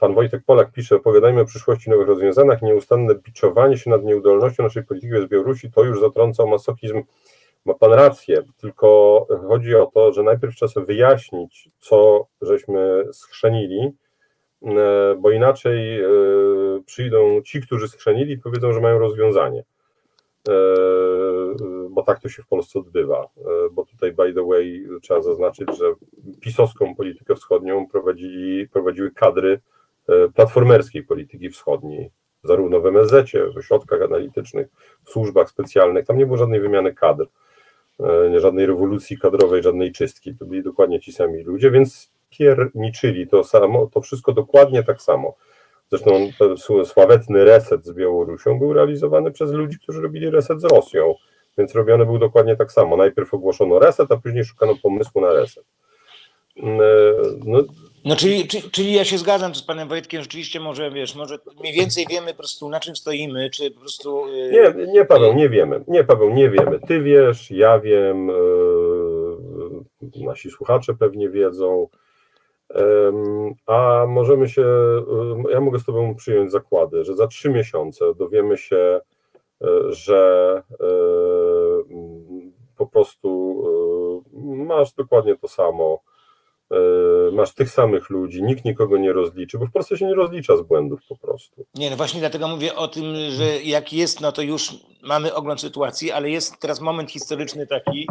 [0.00, 4.84] Pan Wojtek Polak pisze, opowiadajmy o przyszłości nowych rozwiązaniach, nieustanne biczowanie się nad nieudolnością naszej
[4.84, 7.02] polityki bez Białorusi, to już zatrąca masochizm
[7.64, 13.90] ma pan rację, tylko chodzi o to, że najpierw trzeba sobie wyjaśnić, co żeśmy schrzanili,
[14.62, 16.08] e, bo inaczej e,
[16.86, 19.64] przyjdą ci, którzy schrzanili i powiedzą, że mają rozwiązanie.
[20.48, 20.52] E,
[21.90, 23.28] bo tak to się w Polsce odbywa.
[23.72, 25.84] Bo tutaj, by the way, trzeba zaznaczyć, że
[26.40, 29.60] pisowską politykę wschodnią prowadzili, prowadziły kadry
[30.34, 32.10] platformerskiej polityki wschodniej,
[32.44, 34.68] zarówno w MSZ, w ośrodkach analitycznych,
[35.04, 36.06] w służbach specjalnych.
[36.06, 37.26] Tam nie było żadnej wymiany kadr.
[38.00, 40.34] E, żadnej rewolucji kadrowej, żadnej czystki.
[40.34, 45.34] To byli dokładnie ci sami ludzie, więc pierniczyli to samo, to wszystko dokładnie tak samo.
[45.90, 51.14] Zresztą ten sławetny reset z Białorusią był realizowany przez ludzi, którzy robili reset z Rosją,
[51.58, 52.96] więc robiony był dokładnie tak samo.
[52.96, 55.64] Najpierw ogłoszono reset, a później szukano pomysłu na reset.
[56.56, 56.84] Mm, e,
[57.44, 57.62] no,
[58.04, 61.74] no czyli, czyli, czyli, ja się zgadzam z panem Wojtkiem, rzeczywiście może, wiesz, może mniej
[61.74, 64.28] więcej wiemy po prostu na czym stoimy, czy po prostu...
[64.28, 64.50] Yy...
[64.50, 66.80] Nie, nie Paweł, nie wiemy, nie Paweł, nie wiemy.
[66.88, 71.88] Ty wiesz, ja wiem, yy, nasi słuchacze pewnie wiedzą,
[73.66, 74.64] a możemy się,
[75.50, 79.00] ja mogę z tobą przyjąć zakłady, że za trzy miesiące dowiemy się,
[79.88, 80.62] że
[82.76, 83.62] po prostu
[84.42, 86.00] masz dokładnie to samo,
[86.70, 90.56] E, masz tych samych ludzi, nikt nikogo nie rozliczy, bo w Polsce się nie rozlicza
[90.56, 91.66] z błędów po prostu.
[91.74, 95.60] Nie, no właśnie dlatego mówię o tym, że jak jest, no to już mamy ogląd
[95.60, 98.08] sytuacji, ale jest teraz moment historyczny taki,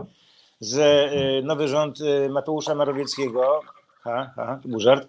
[0.61, 3.59] że e, nowy rząd e, Mateusza Morawieckiego
[4.07, 5.07] ha, ha, to był żart,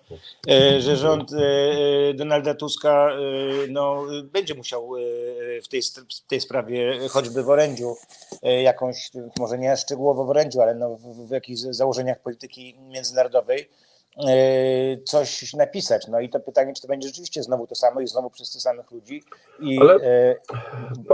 [0.49, 3.11] e, że rząd e, e, Donalda Tuska
[3.69, 4.91] no, będzie musiał
[5.65, 7.97] w tej, w tej sprawie, choćby w orędziu,
[8.43, 13.69] jakąś, może nie szczegółowo w orędziu, ale no, w, w jakichś założeniach polityki międzynarodowej,
[15.05, 16.07] coś napisać.
[16.09, 18.63] No i to pytanie, czy to będzie rzeczywiście znowu to samo i znowu przez tych
[18.63, 19.23] samych ludzi.
[19.61, 19.99] I, ale,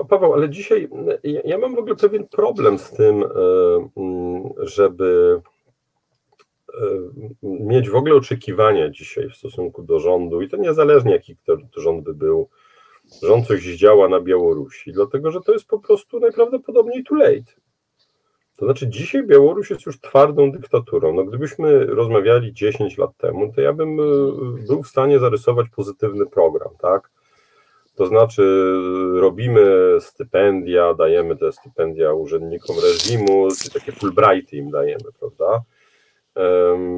[0.08, 0.88] Paweł, ale dzisiaj
[1.24, 3.24] ja, ja mam w ogóle pewien problem z tym,
[4.58, 5.40] żeby
[7.42, 12.04] mieć w ogóle oczekiwania dzisiaj w stosunku do rządu i to niezależnie jaki to, rząd
[12.04, 12.48] by był,
[13.22, 17.52] rząd coś działa na Białorusi, dlatego że to jest po prostu najprawdopodobniej too late.
[18.56, 21.14] To znaczy dzisiaj Białoruś jest już twardą dyktaturą.
[21.14, 26.26] No gdybyśmy rozmawiali 10 lat temu, to ja bym y, był w stanie zarysować pozytywny
[26.26, 27.10] program, tak?
[27.94, 28.72] To znaczy
[29.14, 35.62] robimy stypendia, dajemy te stypendia urzędnikom reżimu, takie Fulbrighty im dajemy, prawda?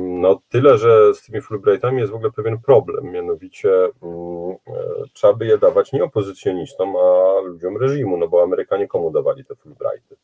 [0.08, 3.70] No tyle, że z tymi Fulbrightami jest w ogóle pewien problem, mianowicie
[4.02, 9.10] mm, e, trzeba by je dawać nie opozycjonistom, a ludziom reżimu, no bo Amerykanie komu
[9.10, 10.16] dawali te Fulbrighty?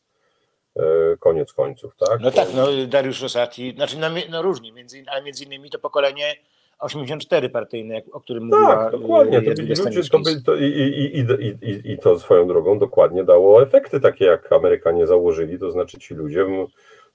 [0.75, 0.83] E,
[1.19, 2.19] koniec końców, tak?
[2.21, 6.35] No tak, no Dariusz Rosati, znaczy no, no różnie, między, ale między innymi to pokolenie
[6.79, 10.65] 84 partyjne, o którym tak, mówiła Tak, dokładnie, to byli ludzie, to by, to i,
[10.65, 11.25] i, i,
[11.69, 16.13] i, i to swoją drogą dokładnie dało efekty takie, jak Amerykanie założyli, to znaczy ci
[16.13, 16.45] ludzie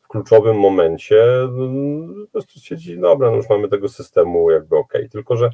[0.08, 1.24] w kluczowym momencie
[2.24, 4.92] po prostu stwierdzi, dobra, no już mamy tego systemu jakby ok.
[5.10, 5.50] Tylko, że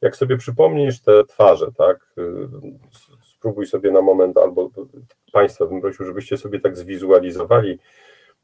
[0.00, 2.14] jak sobie przypomnisz te twarze, tak,
[3.22, 4.70] spróbuj sobie na moment, albo
[5.32, 7.78] Państwa bym prosił, żebyście sobie tak zwizualizowali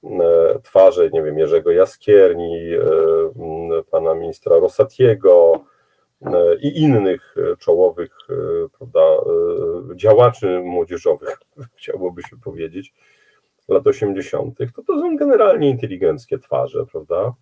[0.05, 5.65] e, twarze, nie wiem, Jerzego Jaskierni, e, pana ministra Rosatiego
[6.23, 8.19] e, i innych czołowych
[8.79, 9.01] prawda,
[9.95, 11.39] działaczy młodzieżowych,
[11.79, 12.95] chciałoby się powiedzieć,
[13.69, 17.35] lat 80., to to są generalnie inteligenckie twarze, prawda?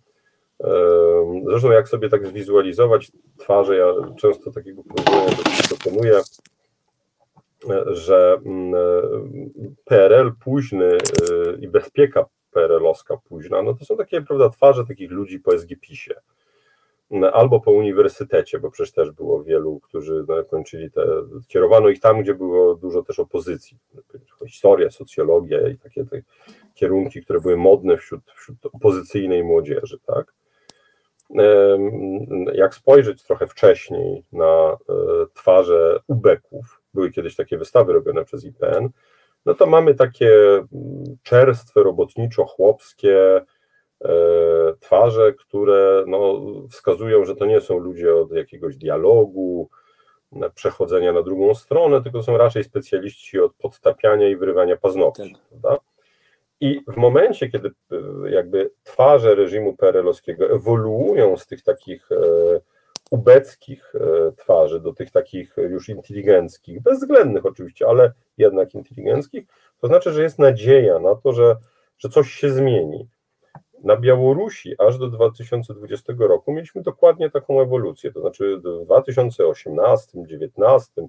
[1.47, 3.85] Zresztą jak sobie tak zwizualizować twarze, ja
[4.17, 5.37] często takiego porównania
[5.69, 6.21] dokonuję,
[7.87, 8.73] że mm,
[9.85, 10.99] PRL późny y,
[11.61, 16.15] i bezpieka PRL-owska późna, no to są takie, prawda, twarze takich ludzi po SGP-ie
[17.33, 21.05] albo po uniwersytecie, bo przecież też było wielu, którzy no, kończyli te,
[21.47, 23.77] kierowano ich tam, gdzie było dużo też opozycji,
[24.47, 26.21] historia, socjologia i takie te
[26.73, 30.33] kierunki, które były modne wśród, wśród opozycyjnej młodzieży, tak.
[32.53, 34.95] Jak spojrzeć trochę wcześniej na e,
[35.33, 38.89] twarze ubeków, były kiedyś takie wystawy robione przez IPN,
[39.45, 40.31] no to mamy takie
[41.23, 43.41] czerstwe, robotniczo-chłopskie
[44.79, 46.41] twarze, które no,
[46.71, 49.69] wskazują, że to nie są ludzie od jakiegoś dialogu,
[50.55, 55.35] przechodzenia na drugą stronę, tylko są raczej specjaliści od podtapiania i wyrywania paznokci.
[55.63, 55.79] Tak.
[56.59, 57.95] I w momencie, kiedy e,
[58.29, 62.15] jakby twarze reżimu PRL-owskiego ewoluują z tych takich e,
[63.11, 69.45] ubeckich e, twarzy do tych takich już inteligenckich, bezwzględnych oczywiście, ale jednak inteligenckich,
[69.81, 71.55] to znaczy, że jest nadzieja na to, że,
[71.97, 73.07] że coś się zmieni.
[73.83, 81.07] Na Białorusi aż do 2020 roku mieliśmy dokładnie taką ewolucję, to znaczy w 2018, 2019,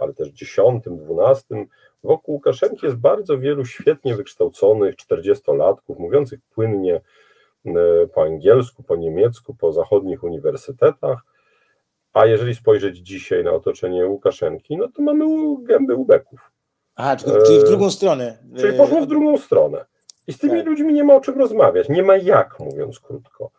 [0.00, 1.66] ale też 10, 12
[2.04, 7.00] wokół Łukaszenki jest bardzo wielu świetnie wykształconych 40-latków, mówiących płynnie
[7.66, 7.70] e,
[8.14, 11.18] po angielsku, po niemiecku, po zachodnich uniwersytetach,
[12.12, 15.24] a jeżeli spojrzeć dzisiaj na otoczenie Łukaszenki, no to mamy
[15.62, 16.40] gęby ubeków.
[16.96, 18.38] Aha, czyli w drugą stronę.
[18.56, 19.84] Czyli poszło w drugą stronę.
[20.26, 20.66] I z tymi tak.
[20.66, 23.50] ludźmi nie ma o czym rozmawiać, nie ma jak, mówiąc krótko.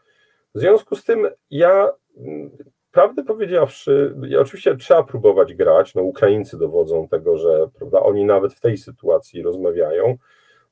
[0.55, 2.51] W związku z tym ja, mm,
[2.91, 8.53] prawdę powiedziawszy, ja oczywiście trzeba próbować grać, no Ukraińcy dowodzą tego, że prawda, oni nawet
[8.53, 10.17] w tej sytuacji rozmawiają,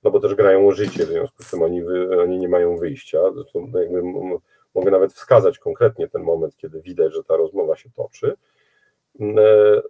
[0.04, 1.84] no bo też grają o życie, w związku z tym oni,
[2.20, 3.20] oni nie mają wyjścia.
[3.36, 4.02] Zresztą no jakby
[4.76, 8.36] mogę nawet wskazać konkretnie ten moment, kiedy widać, że ta rozmowa się toczy.
[9.20, 9.82] Mm, e,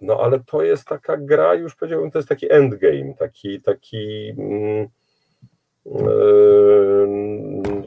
[0.00, 4.88] no ale to jest taka gra, już powiedziałbym, to jest taki endgame, taki, taki mm,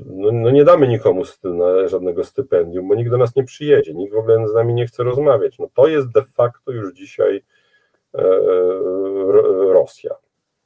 [0.06, 1.24] no, no, nie damy nikomu
[1.86, 5.04] żadnego stypendium, bo nikt do nas nie przyjedzie, nikt w ogóle z nami nie chce
[5.04, 5.60] rozmawiać.
[5.60, 7.44] No to jest de facto już dzisiaj
[8.14, 8.22] e,
[9.74, 10.16] Rosja.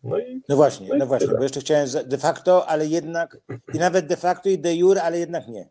[0.04, 3.38] No, i, no właśnie, no, no właśnie, bo jeszcze chciałem de facto, ale jednak,
[3.74, 5.70] i nawet de facto i de jure, ale jednak nie.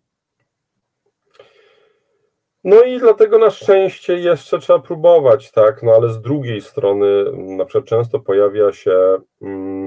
[2.64, 7.64] No i dlatego na szczęście jeszcze trzeba próbować, tak, no ale z drugiej strony na
[7.64, 9.81] przykład często pojawia się mm,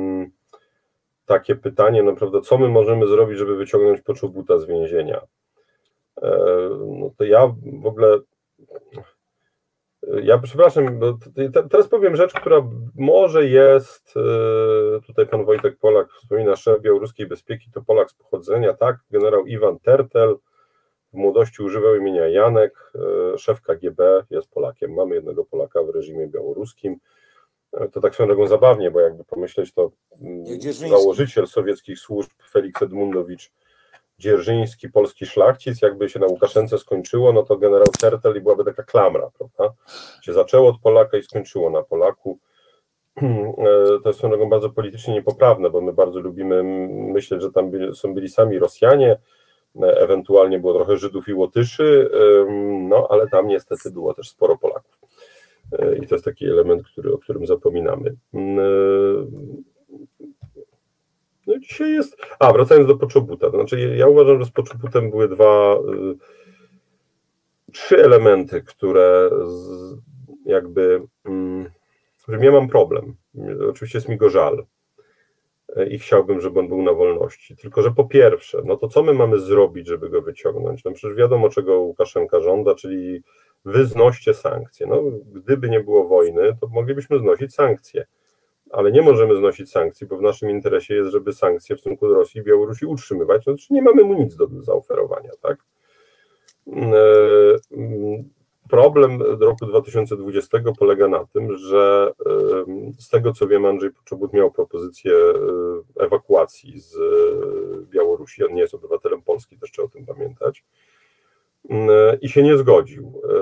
[1.25, 5.21] takie pytanie, naprawdę, co my możemy zrobić, żeby wyciągnąć poczobuta z więzienia?
[6.21, 6.29] E,
[6.87, 8.19] no to ja w ogóle.
[10.23, 11.17] Ja przepraszam, bo
[11.71, 14.13] teraz powiem rzecz, która może jest.
[14.17, 18.97] E, tutaj pan Wojtek Polak wspomina, szef białoruskiej bezpieki to Polak z pochodzenia, tak?
[19.11, 20.35] Generał Iwan Tertel
[21.13, 24.93] w młodości używał imienia Janek, e, szef KGB jest Polakiem.
[24.93, 26.99] Mamy jednego Polaka w reżimie białoruskim.
[27.93, 30.45] To tak swoją drogą zabawnie, bo jakby pomyśleć, to mm,
[30.89, 33.51] założyciel sowieckich służb Felix Edmundowicz
[34.19, 38.83] Dzierżyński, polski szlachcic, jakby się na Łukaszence skończyło, no to generał Certel i byłaby taka
[38.83, 39.75] klamra, prawda?
[40.21, 42.37] Się zaczęło od Polaka i skończyło na Polaku.
[43.57, 46.63] E, to jest swoją drogą bardzo politycznie niepoprawne, bo my bardzo lubimy
[47.13, 49.17] myśleć, że tam byli, są byli sami Rosjanie,
[49.81, 52.09] e, ewentualnie było trochę Żydów i Łotyszy,
[52.89, 54.84] no ale tam niestety było też sporo Polaków.
[55.71, 58.15] E, I to jest taki element, który, o którym zapominamy.
[58.33, 58.63] Mm, e,
[61.47, 62.17] no dzisiaj jest.
[62.39, 63.51] A, wracając do Poczobuta.
[63.51, 66.35] To znaczy, ja uważam, że z Poczobutem były dwa, y,
[67.71, 69.95] trzy elementy, które z,
[70.45, 71.69] jakby, mm,
[72.21, 73.15] którym ja mam problem.
[73.69, 74.65] Oczywiście jest mi go żal
[75.75, 77.55] e, i chciałbym, żeby on był na wolności.
[77.55, 80.83] Tylko, że po pierwsze, no to co my mamy zrobić, żeby go wyciągnąć?
[80.83, 83.23] No przecież wiadomo, czego Łukaszenka żąda, czyli
[83.65, 84.87] wy znoście sankcje.
[84.87, 85.01] No,
[85.33, 88.05] gdyby nie było wojny, to moglibyśmy znosić sankcje,
[88.71, 92.15] ale nie możemy znosić sankcji, bo w naszym interesie jest, żeby sankcje w stosunku do
[92.15, 95.57] Rosji i Białorusi utrzymywać, no, znaczy nie mamy mu nic do zaoferowania, tak?
[96.67, 96.97] Mm, e,
[97.71, 98.29] mm,
[98.69, 102.31] problem roku 2020 polega na tym, że e,
[102.99, 106.97] z tego co wiem, Andrzej Poczobut miał propozycję e, ewakuacji z
[107.89, 108.45] Białorusi.
[108.45, 110.63] On nie jest obywatelem Polski, też trzeba o tym pamiętać.
[111.69, 111.89] Mm,
[112.21, 113.21] i się nie zgodził.
[113.29, 113.35] E,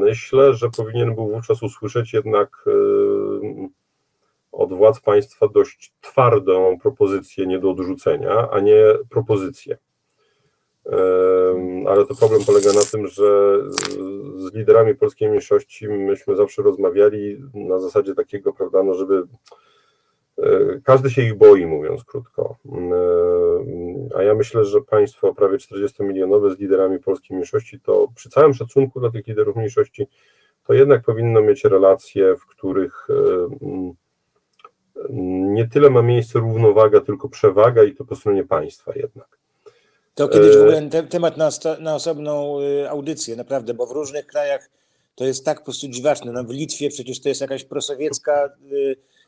[0.00, 3.68] myślę, że powinien był wówczas usłyszeć jednak e,
[4.52, 9.78] od władz państwa dość twardą propozycję nie do odrzucenia, a nie propozycję.
[11.86, 13.58] Ale to problem polega na tym, że
[14.36, 19.22] z liderami polskiej mniejszości myśmy zawsze rozmawiali na zasadzie takiego, prawda, no żeby
[20.84, 22.56] każdy się ich boi, mówiąc krótko.
[22.66, 28.54] E, a ja myślę, że państwo prawie 40-milionowe z liderami polskiej mniejszości, to przy całym
[28.54, 30.06] szacunku dla tych liderów mniejszości,
[30.66, 33.14] to jednak powinno mieć relacje, w których e,
[35.54, 39.38] nie tyle ma miejsce równowaga, tylko przewaga i to po stronie państwa jednak.
[40.14, 42.58] To kiedyś w ogóle temat na, na osobną
[42.88, 44.70] audycję, naprawdę, bo w różnych krajach
[45.14, 46.32] to jest tak po prostu dziwaczne.
[46.32, 48.50] No w Litwie przecież to jest jakaś prosowiecka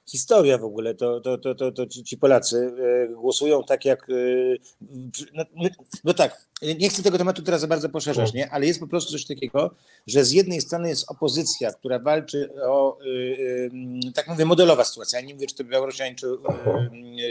[0.07, 0.95] historia w ogóle.
[0.95, 2.73] To, to, to, to, to ci Polacy
[3.15, 4.07] głosują tak jak.
[5.35, 5.45] No,
[6.05, 6.47] no, tak,
[6.79, 8.51] nie chcę tego tematu teraz za bardzo poszerzać, nie?
[8.51, 9.75] ale jest po prostu coś takiego,
[10.07, 12.99] że z jednej strony jest opozycja, która walczy o,
[14.15, 15.21] tak mówię, modelowa sytuacja.
[15.21, 16.27] Ja nie mówię, czy to Białorusina, czy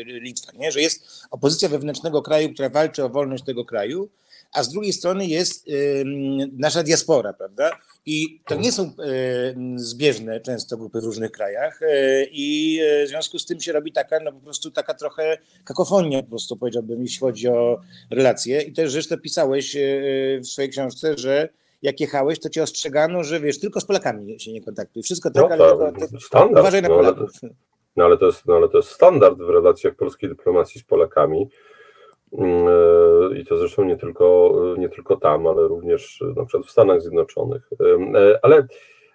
[0.05, 0.71] Litwa, nie?
[0.71, 4.09] że jest opozycja wewnętrznego kraju, która walczy o wolność tego kraju
[4.55, 5.65] a z drugiej strony jest
[6.57, 7.71] nasza diaspora, prawda?
[8.05, 8.91] I to nie są
[9.75, 13.91] zbieżne często grupy w różnych krajach e, i e, w związku z tym się robi
[13.91, 17.79] taka, no po prostu taka trochę kakofonia po prostu powiedziałbym, jeśli chodzi o
[18.11, 18.61] relacje.
[18.61, 19.79] I też zresztą pisałeś e,
[20.39, 21.49] w swojej książce, że
[21.81, 25.03] jak jechałeś, to cię ostrzegano, że wiesz, tylko z Polakami się nie kontaktuj.
[25.03, 27.31] Wszystko tak, no, ale to, to, standard, uważaj na Polaków.
[27.43, 27.53] No ale,
[27.95, 31.41] no, ale to jest, no, ale to jest standard w relacjach polskiej dyplomacji z Polakami
[31.41, 31.47] e,
[33.37, 37.69] I to zresztą nie tylko, nie tylko tam, ale również na przykład w Stanach Zjednoczonych.
[38.15, 38.67] E, ale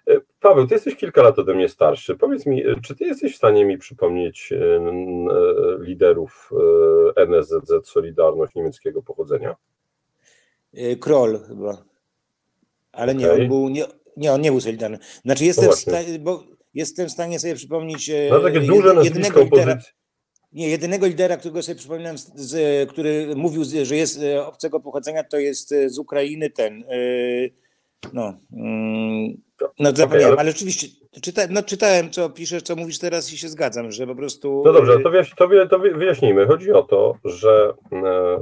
[0.07, 2.15] e, Paweł, ty jesteś kilka lat ode mnie starszy.
[2.15, 4.53] Powiedz mi, czy ty jesteś w stanie mi przypomnieć
[5.79, 6.51] liderów
[7.15, 9.55] NSZZ Solidarność niemieckiego pochodzenia?
[10.99, 11.83] Kroll chyba.
[12.91, 13.41] Ale nie, okay.
[13.41, 13.85] on był, nie,
[14.17, 14.99] nie, on nie był Solidarny.
[15.25, 16.43] Znaczy jestem, no w, sta- bo
[16.73, 20.00] jestem w stanie sobie przypomnieć no, takie duże nazwisko opozycji.
[20.53, 25.39] Nie, jedynego lidera, którego sobie przypominam, z, który mówił, że jest e, obcego pochodzenia, to
[25.39, 26.83] jest e, z Ukrainy ten.
[26.83, 26.95] E,
[28.13, 29.37] no, mm,
[29.79, 30.51] no zapomniałem, ale...
[30.51, 30.87] oczywiście
[31.21, 34.63] czyta, no, czytałem, co piszesz, co mówisz teraz i się zgadzam, że po prostu.
[34.65, 35.11] No dobrze, to,
[35.69, 36.47] to wyjaśnijmy.
[36.47, 37.73] Chodzi o to, że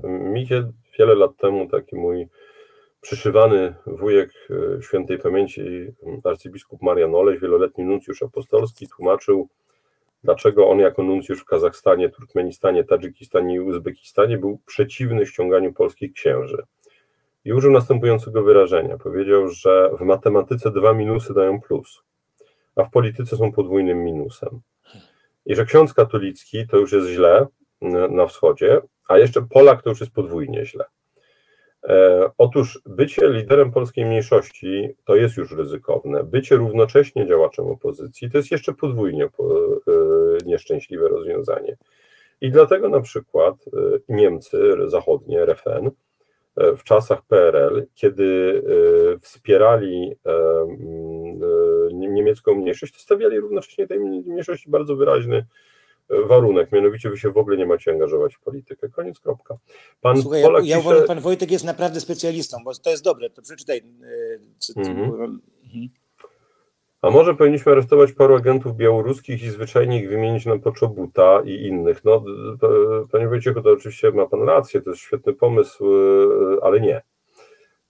[0.04, 2.28] mi się wiele lat temu taki mój
[3.02, 4.32] przyszywany wujek
[4.82, 5.62] świętej pamięci
[6.24, 9.50] arcybiskup Marian Oleś, wieloletni nuncjusz apostolski, tłumaczył
[10.24, 16.64] dlaczego on jako nuncjusz w Kazachstanie, Turkmenistanie, Tadżykistanie i Uzbekistanie był przeciwny ściąganiu polskich księży.
[17.46, 18.98] I użył następującego wyrażenia.
[18.98, 22.04] Powiedział, że w matematyce dwa minusy dają plus,
[22.76, 24.62] a w polityce są podwójnym minusem.
[25.46, 27.48] I że ksiądz katolicki to już jest źle
[28.10, 30.86] na wschodzie, a jeszcze Polak to już jest podwójnie źle.
[31.88, 36.24] E, otóż bycie liderem polskiej mniejszości to jest już ryzykowne.
[36.24, 39.30] Bycie równocześnie działaczem opozycji to jest jeszcze podwójnie e,
[40.46, 41.78] nieszczęśliwe rozwiązanie.
[42.42, 45.90] I dlatego na przykład e, Niemcy zachodnie, RFN,
[46.78, 48.62] w czasach PRL, kiedy
[49.22, 50.16] wspierali
[51.92, 55.46] niemiecką mniejszość, to stawiali równocześnie tej mniejszości bardzo wyraźny
[56.10, 58.90] warunek, mianowicie wy się w ogóle nie macie angażować w politykę.
[58.90, 59.56] Koniec, kropka.
[60.02, 61.02] Pan Słuchaj, Polak ja, ja pisze...
[61.02, 63.78] pan Wojtek jest naprawdę specjalistą, bo to jest dobre, to przeczytaj.
[63.78, 65.04] E, mhm.
[65.04, 65.40] mhm.
[67.02, 72.04] A może powinniśmy aresztować paru agentów białoruskich i zwyczajnie ich wymienić na Poczobuta i innych?
[72.06, 72.24] No,
[73.12, 77.02] panie Wojciechu, to oczywiście ma pan rację, to jest świetny pomysł, e, ale nie.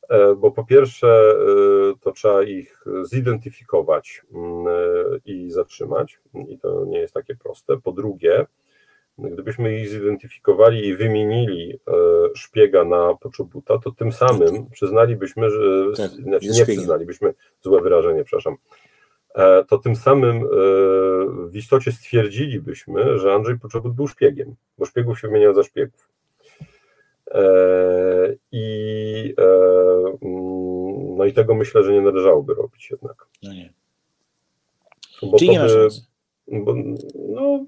[0.09, 1.35] E, bo po pierwsze e,
[2.01, 4.71] to trzeba ich zidentyfikować mm, e,
[5.25, 7.77] i zatrzymać i to nie jest takie proste.
[7.77, 8.45] Po drugie,
[9.17, 11.79] gdybyśmy ich zidentyfikowali i wymienili
[12.35, 15.59] szpiega na poczobuta, to tym samym przyznalibyśmy, że
[15.97, 18.55] tak, znaczy nie przyznalibyśmy, złe wyrażenie, przepraszam,
[19.67, 20.47] to tym samym
[21.49, 26.09] w istocie stwierdzilibyśmy, że Andrzej Poczobut był szpiegiem, bo szpiegów się wymieniał za szpiegów.
[27.31, 29.45] E, I, e,
[30.21, 33.27] mm, no i tego myślę, że nie należałoby robić jednak.
[33.43, 33.73] No nie.
[35.21, 35.87] Bo Czyli nie by,
[36.47, 36.75] bo,
[37.15, 37.65] no,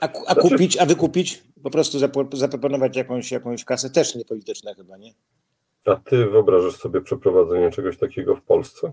[0.00, 0.40] a, a znaczy...
[0.40, 1.44] kupić, a wykupić?
[1.62, 1.98] Po prostu
[2.32, 5.14] zaproponować jakąś, jakąś kasę też niepolityczna chyba, nie?
[5.84, 8.92] A ty wyobrażasz sobie przeprowadzenie czegoś takiego w Polsce?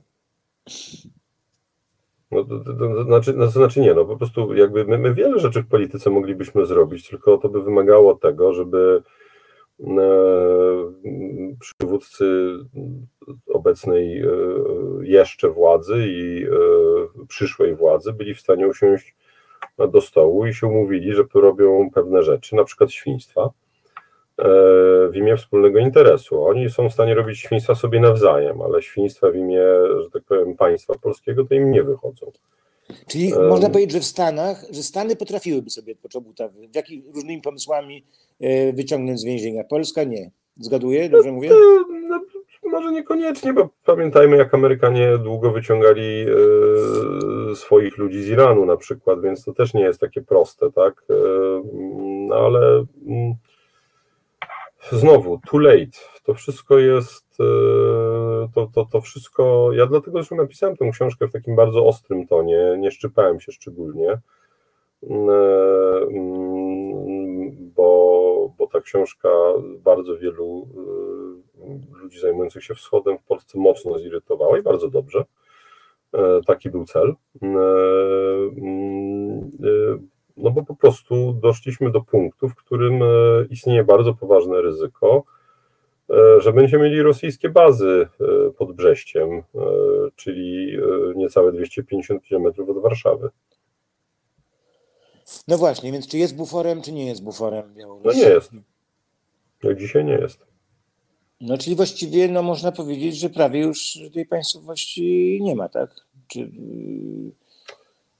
[2.31, 5.13] No, to, to, to, znaczy, no, to znaczy nie, no po prostu jakby my, my
[5.13, 9.03] wiele rzeczy w polityce moglibyśmy zrobić, tylko to by wymagało tego, żeby
[11.59, 12.57] przywódcy
[13.53, 14.27] obecnej e,
[15.01, 19.15] jeszcze władzy i e, przyszłej władzy byli w stanie usiąść
[19.91, 23.49] do stołu i się umówili, że robią pewne rzeczy, na przykład świństwa, e,
[25.09, 26.43] w imię wspólnego interesu.
[26.43, 29.63] Oni są w stanie robić świństwa sobie nawzajem, ale świństwa w imię,
[30.03, 32.31] że tak powiem, państwa polskiego to im nie wychodzą.
[33.07, 37.41] Czyli um, można powiedzieć, że w Stanach, że Stany potrafiłyby sobie Poczobuta w jakich różnymi
[37.41, 38.05] pomysłami
[38.39, 39.63] e, wyciągnąć z więzienia.
[39.63, 40.31] Polska nie.
[40.59, 41.49] Zgaduję, dobrze mówię?
[41.49, 41.55] To,
[42.09, 42.21] no,
[42.63, 46.25] może niekoniecznie, bo pamiętajmy, jak Amerykanie długo wyciągali
[47.51, 51.03] e, swoich ludzi z Iranu na przykład, więc to też nie jest takie proste, tak?
[51.09, 51.13] E,
[52.27, 53.33] no, ale mm,
[54.91, 55.97] znowu, too late.
[56.23, 57.43] To wszystko jest, e,
[58.55, 62.75] to, to, to wszystko, ja dlatego zresztą napisałem tę książkę w takim bardzo ostrym tonie,
[62.77, 64.17] nie szczypałem się szczególnie,
[65.03, 65.33] mm, e,
[66.01, 69.29] mm, bo, bo ta książka
[69.83, 70.67] bardzo wielu
[71.93, 75.25] e, ludzi zajmujących się wschodem w Polsce mocno zirytowała i bardzo dobrze.
[76.45, 77.15] Taki był cel.
[80.37, 82.99] No bo po prostu doszliśmy do punktu, w którym
[83.49, 85.23] istnieje bardzo poważne ryzyko,
[86.39, 88.07] że będziemy mieli rosyjskie bazy
[88.57, 89.43] pod Brześciem,
[90.15, 90.77] czyli
[91.15, 93.29] niecałe 250 km od Warszawy.
[95.47, 98.07] No właśnie, więc czy jest buforem, czy nie jest buforem Białorusi?
[98.07, 98.51] No nie jest.
[99.63, 100.45] Jak dzisiaj nie jest.
[101.41, 105.89] No czyli właściwie no, można powiedzieć, że prawie już tej państwowości nie ma, tak?
[106.27, 106.51] Czy...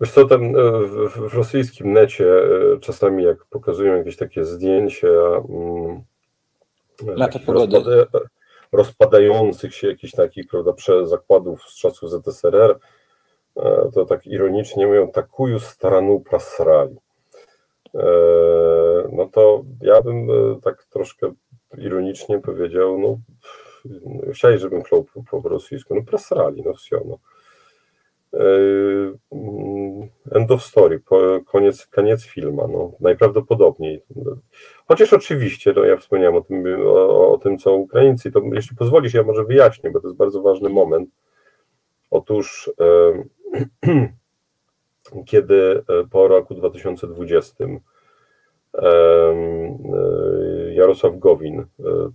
[0.02, 5.08] Wiesz co, tam e, w, w rosyjskim necie e, czasami jak pokazują jakieś takie zdjęcia
[5.08, 6.04] um,
[7.48, 8.06] rozpada,
[8.72, 10.74] rozpadających się jakichś takich prawda,
[11.04, 12.80] zakładów z czasów ZSRR,
[13.58, 16.96] e, to tak ironicznie mówią, takuju staranu prasrali.
[19.12, 20.28] No to ja bym
[20.62, 21.32] tak troszkę
[21.78, 23.18] ironicznie powiedział, no
[24.34, 27.18] chcieli, żebym klął po, po rosyjsku, no prasrali, no wsio, no.
[30.32, 31.02] End of story,
[31.46, 34.02] koniec, koniec filmu, no, najprawdopodobniej.
[34.88, 39.14] Chociaż oczywiście, no ja wspomniałem o tym, o, o tym, co Ukraińcy, to jeśli pozwolisz,
[39.14, 41.10] ja może wyjaśnię, bo to jest bardzo ważny moment.
[42.12, 42.72] Otóż
[43.88, 44.14] e,
[45.26, 47.66] kiedy po roku 2020
[50.74, 51.66] Jarosław Gowin, e,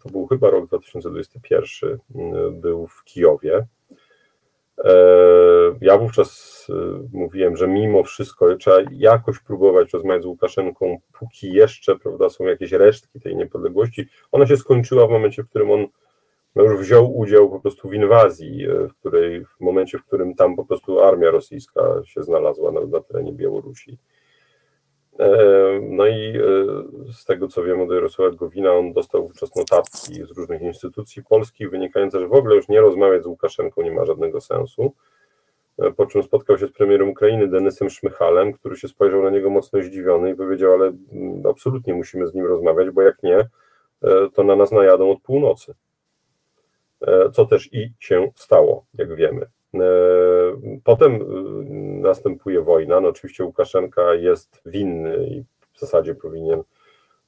[0.02, 1.98] to był chyba rok 2021,
[2.52, 3.66] był w Kijowie.
[4.84, 4.92] E,
[5.80, 11.96] ja wówczas e, mówiłem, że mimo wszystko trzeba jakoś próbować rozmawiać z Łukaszenką, póki jeszcze
[11.98, 14.06] prawda, są jakieś resztki tej niepodległości.
[14.32, 15.86] Ona się skończyła w momencie, w którym on
[16.54, 20.56] no, już wziął udział po prostu w inwazji, w której w momencie, w którym tam
[20.56, 23.98] po prostu armia rosyjska się znalazła na, na terenie Białorusi.
[25.20, 26.42] E, no i e,
[27.12, 31.70] z tego co wiem od Jarosława Gowina, on dostał wówczas notatki z różnych instytucji polskich
[31.70, 34.92] wynikające, że w ogóle już nie rozmawiać z Łukaszenką nie ma żadnego sensu.
[35.78, 39.50] E, po czym spotkał się z premierem Ukrainy Denysem Szmychalem, który się spojrzał na niego
[39.50, 43.48] mocno zdziwiony i powiedział, ale mm, absolutnie musimy z nim rozmawiać, bo jak nie,
[44.34, 45.74] to na nas najadą od północy.
[47.32, 49.46] Co też i się stało, jak wiemy.
[49.74, 49.80] E,
[50.84, 51.18] potem e,
[52.00, 53.00] następuje wojna.
[53.00, 56.62] No oczywiście Łukaszenka jest winny i w zasadzie powinien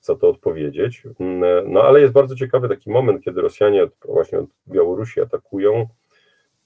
[0.01, 1.03] za to odpowiedzieć.
[1.07, 1.25] E,
[1.67, 5.87] no ale jest bardzo ciekawy taki moment, kiedy Rosjanie właśnie od Białorusi atakują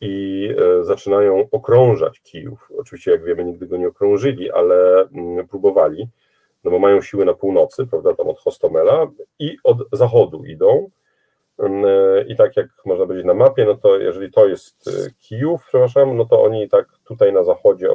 [0.00, 0.48] i
[0.82, 2.68] zaczynają okrążać Kijów.
[2.78, 6.08] Oczywiście, jak wiemy, nigdy go nie okrążyli, ale mm, próbowali,
[6.64, 10.90] no bo mają siły na północy, prawda, tam od Hostomela i od zachodu idą
[12.28, 16.16] I tak jak można powiedzieć na mapie, no to jeżeli to jest e, Kijów, przepraszam,
[16.16, 17.88] no to oni tak tutaj na zachodzie,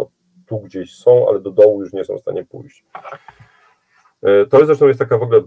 [0.48, 2.86] tu gdzieś są, ale do dołu już nie są w stanie pójść.
[4.24, 5.42] E, to zresztą jest taka w ogóle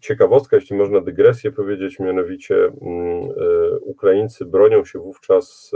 [0.00, 3.28] ciekawostka, jeśli można dygresję powiedzieć, mianowicie mm,
[3.80, 5.70] Ukraińcy bronią się wówczas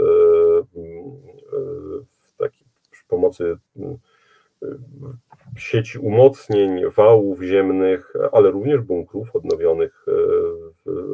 [2.09, 3.97] w takiej przy pomocy mm,
[5.57, 10.11] sieci umocnień, wałów ziemnych, ale również bunkrów odnowionych e,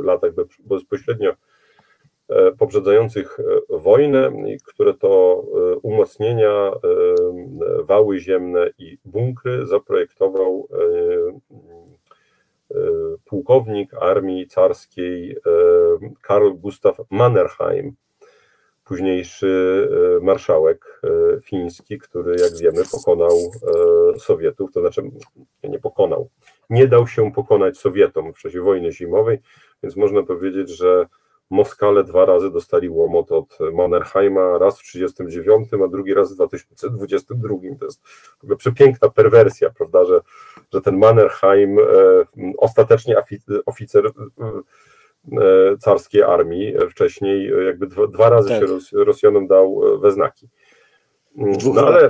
[0.04, 1.34] latach bezpośrednio
[2.30, 3.44] e, poprzedzających e,
[3.78, 4.32] wojnę,
[4.66, 5.44] które to
[5.82, 6.72] umocnienia,
[7.84, 10.68] wały ziemne i bunkry zaprojektował
[13.26, 15.38] pułkownik armii carskiej
[16.22, 17.96] Karl Gustav Mannerheim
[18.84, 19.90] późniejszy
[20.22, 23.38] e, marszałek e, fiński, który, jak wiemy, pokonał
[24.16, 25.02] e, Sowietów, to znaczy
[25.64, 26.30] nie pokonał,
[26.70, 29.40] nie dał się pokonać Sowietom w czasie wojny zimowej,
[29.84, 31.06] więc można powiedzieć, że
[31.50, 37.56] Moskale dwa razy dostali łomot od Mannerheima, raz w 1939, a drugi raz w 2022.
[37.80, 38.08] To jest
[38.40, 40.20] w ogóle przepiękna perwersja, prawda, że,
[40.74, 41.78] że ten Mannerheim,
[42.58, 43.16] ostatecznie
[43.66, 44.12] oficer
[45.32, 48.62] E, carskiej armii wcześniej, e, jakby dwa, dwa razy tak.
[48.62, 50.50] się Rosjanom dał e, we znaki.
[51.38, 52.10] Mm, no ale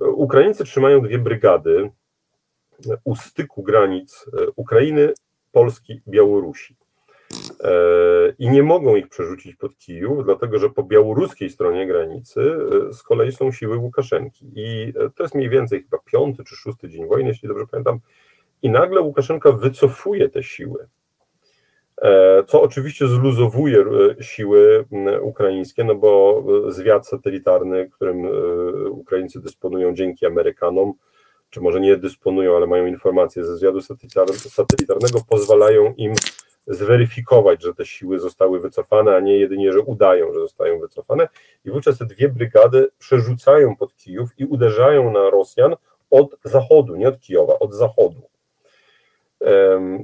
[0.00, 1.90] Ukraińcy trzymają dwie brygady
[3.04, 5.12] u styku granic Ukrainy,
[5.52, 6.76] Polski, Białorusi.
[8.38, 12.56] I nie mogą ich przerzucić pod Kijów, dlatego że po białoruskiej stronie granicy
[12.92, 14.50] z kolei są siły Łukaszenki.
[14.54, 18.00] I to jest mniej więcej chyba piąty czy szósty dzień wojny, jeśli dobrze pamiętam.
[18.62, 20.88] I nagle Łukaszenka wycofuje te siły
[22.02, 23.84] E, co oczywiście zluzowuje
[24.18, 24.84] e, siły
[25.22, 28.26] ukraińskie, no bo e, zwiat satelitarny, którym
[28.90, 30.92] Ukraińcy dysponują dzięki Amerykanom,
[31.54, 33.80] czy może nie dysponują, ale mają informacje ze zwiadu
[34.36, 36.14] satelitarnego, pozwalają im
[36.66, 41.28] zweryfikować, że te siły zostały wycofane, a nie jedynie, że udają, że zostają wycofane.
[41.64, 45.76] I wówczas te dwie brygady przerzucają pod Kijów i uderzają na Rosjan
[46.10, 48.22] od zachodu, nie od Kijowa, od zachodu.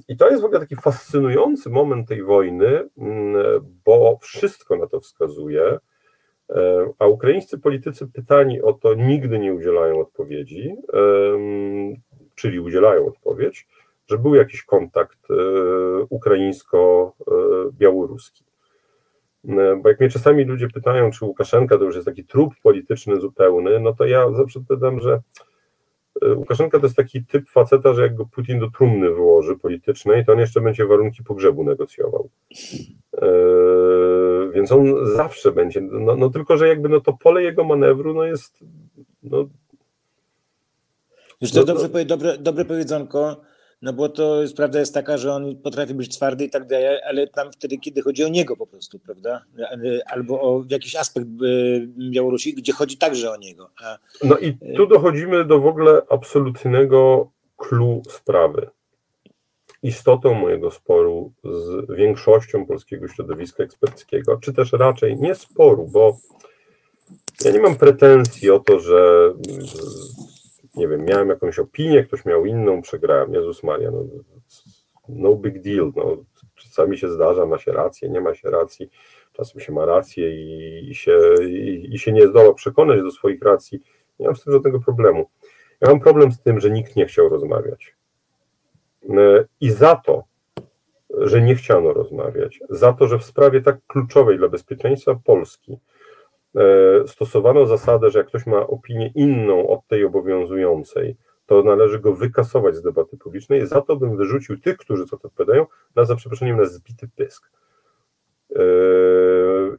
[0.09, 3.36] I to jest w ogóle taki fascynujący moment tej wojny, mm,
[3.84, 5.78] bo wszystko na to wskazuje,
[6.98, 10.74] A ukraińscy politycy pytani o to nigdy nie udzielają odpowiedzi,
[12.34, 13.68] czyli udzielają odpowiedź,
[14.09, 15.18] że był jakiś kontakt
[16.09, 18.44] ukraińsko-białoruski.
[19.82, 23.80] Bo jak mnie czasami ludzie pytają, czy Łukaszenka to już jest taki trup polityczny zupełny,
[23.80, 25.20] no to ja zawsze odpowiadam, że e,
[26.36, 30.32] Łukaszenka to jest taki typ faceta, że jak go Putin do trumny wyłoży politycznej, to
[30.32, 32.28] on jeszcze będzie warunki pogrzebu negocjował.
[33.22, 38.14] Yy, więc on zawsze będzie, no, no, tylko, że jakby no to pole jego manewru
[38.14, 38.58] no jest
[39.22, 39.48] no,
[41.40, 43.40] Już to no, dobrze, dobre, dobre powiedzonko,
[43.83, 46.99] no bo to jest, prawda jest taka, że on potrafi być twardy i tak dalej,
[47.09, 49.45] ale tam wtedy, kiedy chodzi o niego po prostu, prawda?
[50.07, 51.31] Albo o jakiś aspekt e,
[52.11, 53.70] Białorusi, gdzie chodzi także o niego.
[53.85, 53.99] A...
[54.24, 58.70] No i tu dochodzimy do w ogóle absolutnego clue sprawy.
[59.83, 66.18] Istotą mojego sporu z większością polskiego środowiska eksperckiego, czy też raczej nie sporu, bo
[67.45, 69.33] ja nie mam pretensji o to, że
[70.74, 74.04] nie wiem, miałem jakąś opinię, ktoś miał inną, przegrałem, Jezus Maria, no,
[75.08, 76.16] no big deal, no,
[76.54, 78.90] czasami się zdarza, ma się rację, nie ma się racji,
[79.32, 81.18] czasem się ma rację i, i się,
[81.48, 83.80] i, i się nie zdoła przekonać do swoich racji,
[84.18, 85.26] nie mam z tym żadnego problemu.
[85.80, 87.96] Ja mam problem z tym, że nikt nie chciał rozmawiać.
[89.10, 90.24] E, I za to,
[91.18, 95.78] że nie chciano rozmawiać, za to, że w sprawie tak kluczowej dla bezpieczeństwa Polski,
[97.07, 102.76] stosowano zasadę, że jak ktoś ma opinię inną od tej obowiązującej, to należy go wykasować
[102.76, 103.66] z debaty publicznej.
[103.66, 107.51] Za to bym wyrzucił tych, którzy co to odpowiadają, na za przeproszeniem na zbity pysk.
[108.57, 108.62] E,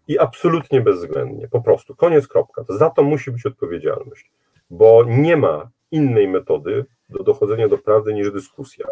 [0.08, 2.66] I absolutnie bezwzględnie, po prostu, koniec, kropka.
[2.70, 4.32] Za to musi być odpowiedzialność,
[4.70, 8.88] bo nie ma innej metody do dochodzenia do prawdy niż dyskusja.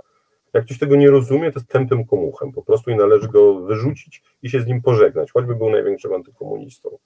[0.54, 4.24] Jak ktoś tego nie rozumie, to jest tępym komuchem po prostu i należy go wyrzucić
[4.44, 6.98] i się z nim pożegnać, choćby był największym antykomunistą.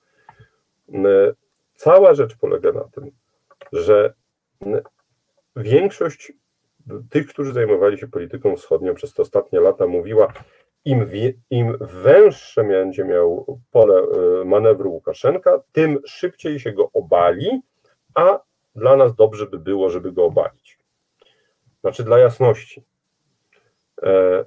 [1.75, 3.11] Cała rzecz polega na tym,
[3.71, 4.13] że
[5.55, 6.33] większość
[7.09, 10.33] tych, którzy zajmowali się polityką wschodnią przez te ostatnie lata, mówiła,
[10.85, 11.05] im,
[11.49, 17.61] im węższe będzie miał pole e, manewru Łukaszenka, tym szybciej się go obali,
[18.15, 18.39] a
[18.75, 20.79] dla nas dobrze by było, żeby go obalić.
[21.81, 22.83] Znaczy, dla jasności.
[24.03, 24.45] E,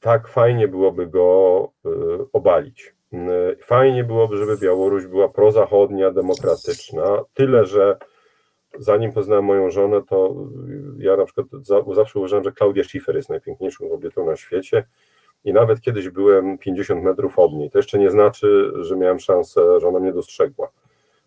[0.00, 1.90] tak fajnie byłoby go e,
[2.32, 2.94] obalić.
[3.12, 7.96] E, fajnie byłoby, żeby Białoruś była prozachodnia, demokratyczna, tyle że
[8.78, 10.34] zanim poznałem moją żonę, to
[10.98, 11.46] ja na przykład
[11.94, 14.84] zawsze uważałem, że Klaudia Schiffer jest najpiękniejszą kobietą na świecie
[15.44, 17.70] i nawet kiedyś byłem 50 metrów od niej.
[17.70, 20.70] To jeszcze nie znaczy, że miałem szansę, że ona mnie dostrzegła.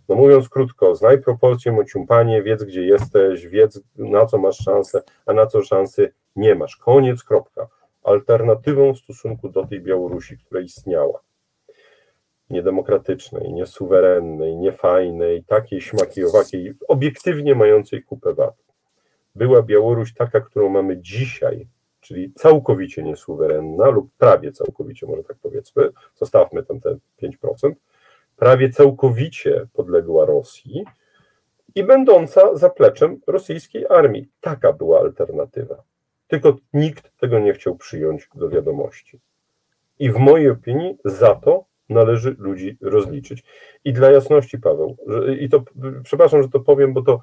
[0.09, 5.33] No mówiąc krótko, znaj proporcje mociumpanie, wiedz gdzie jesteś, wiedz na co masz szansę, a
[5.33, 6.75] na co szansy nie masz.
[6.75, 7.67] Koniec, kropka.
[8.03, 11.19] Alternatywą w stosunku do tej Białorusi, która istniała
[12.53, 18.55] niedemokratycznej, niesuwerennej, niefajnej, takiej śmakiowakiej, obiektywnie mającej kupę wad.
[19.35, 21.67] Była Białoruś taka, którą mamy dzisiaj,
[21.99, 27.73] czyli całkowicie niesuwerenna lub prawie całkowicie, może tak powiedzmy, zostawmy tam te 5%,
[28.35, 30.85] prawie całkowicie podległa Rosji
[31.75, 34.29] i będąca zapleczem rosyjskiej armii.
[34.41, 35.83] Taka była alternatywa.
[36.27, 39.19] Tylko nikt tego nie chciał przyjąć do wiadomości.
[39.99, 43.43] I w mojej opinii za to należy ludzi rozliczyć.
[43.85, 45.63] I dla jasności, Paweł, że, i to
[46.03, 47.21] przepraszam, że to powiem, bo to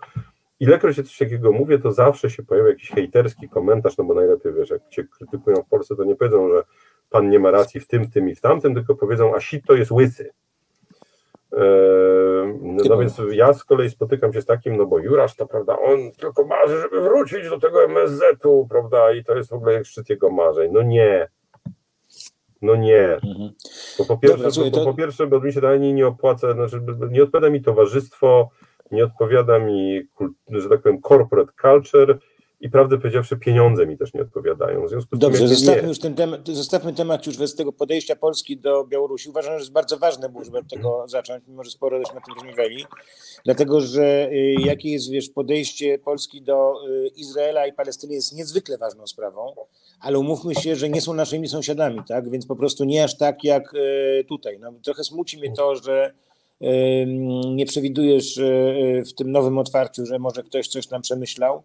[0.61, 4.53] ilekroć się coś takiego mówię, to zawsze się pojawia jakiś hejterski komentarz, no bo najlepiej
[4.53, 6.63] wiesz, jak cię krytykują w Polsce, to nie powiedzą, że
[7.11, 9.75] pan nie ma racji w tym, w tym i w tamtym, tylko powiedzą, a to
[9.75, 10.31] jest łysy.
[11.53, 11.61] Eee,
[12.63, 15.79] no, no więc ja z kolei spotykam się z takim, no bo Jurasz to prawda,
[15.79, 20.11] on tylko marzy, żeby wrócić do tego MSZ-u, prawda, i to jest w ogóle szczyt
[20.11, 20.73] jego marzeń.
[20.73, 21.29] No nie,
[22.63, 23.15] no nie.
[23.15, 23.51] Mhm.
[23.99, 24.85] Bo po pierwsze, Dobra, bo, to...
[24.85, 26.81] po pierwsze, bo mi się ani nie opłaca, znaczy
[27.11, 28.51] nie odpowiada mi towarzystwo,
[28.91, 30.03] nie odpowiada mi,
[30.49, 32.19] że tak powiem, corporate culture
[32.61, 34.87] i prawdę powiedziawszy, pieniądze mi też nie odpowiadają.
[34.87, 38.17] W związku z Dobrze, tym, zostawmy już ten temat, zostawmy temat już z tego podejścia
[38.17, 39.29] Polski do Białorusi.
[39.29, 42.35] Uważam, że jest bardzo ważne żeby od tego zacząć, mimo że sporo żeśmy o tym
[42.35, 42.85] rozmawiali,
[43.45, 48.79] dlatego że y, jakie jest wiesz, podejście Polski do y, Izraela i Palestyny jest niezwykle
[48.79, 49.55] ważną sprawą,
[50.01, 52.31] ale umówmy się, że nie są naszymi sąsiadami, tak?
[52.31, 54.59] Więc po prostu nie aż tak jak y, tutaj.
[54.59, 56.13] No, trochę smuci mnie to, że
[57.47, 58.41] nie przewidujesz
[59.07, 61.63] w tym nowym otwarciu, że może ktoś coś tam przemyślał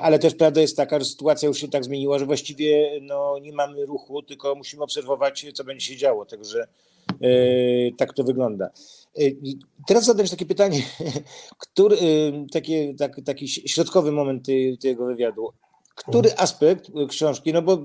[0.00, 3.52] ale też prawda jest taka, że sytuacja już się tak zmieniła, że właściwie no, nie
[3.52, 6.26] mamy ruchu, tylko musimy obserwować, co będzie się działo.
[6.26, 6.66] Także
[7.20, 7.26] e,
[7.98, 8.70] tak to wygląda.
[9.18, 9.22] E,
[9.86, 10.82] teraz zadać takie pytanie,
[11.64, 11.96] który,
[12.52, 14.46] taki, tak, taki środkowy moment
[14.82, 15.52] tego wywiadu.
[15.94, 16.44] Który mhm.
[16.44, 17.78] aspekt książki, no bo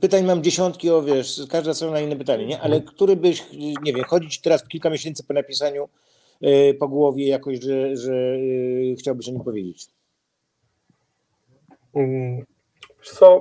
[0.00, 2.60] pytań mam dziesiątki, o wiesz, każda strona inne pytanie, nie?
[2.60, 3.44] Ale który byś,
[3.82, 5.88] nie wiem, chodzić teraz kilka miesięcy po napisaniu
[6.78, 9.86] po głowie jakoś, że, że y, chciałbyś o nim powiedzieć?
[11.94, 12.44] Mm,
[13.02, 13.40] co,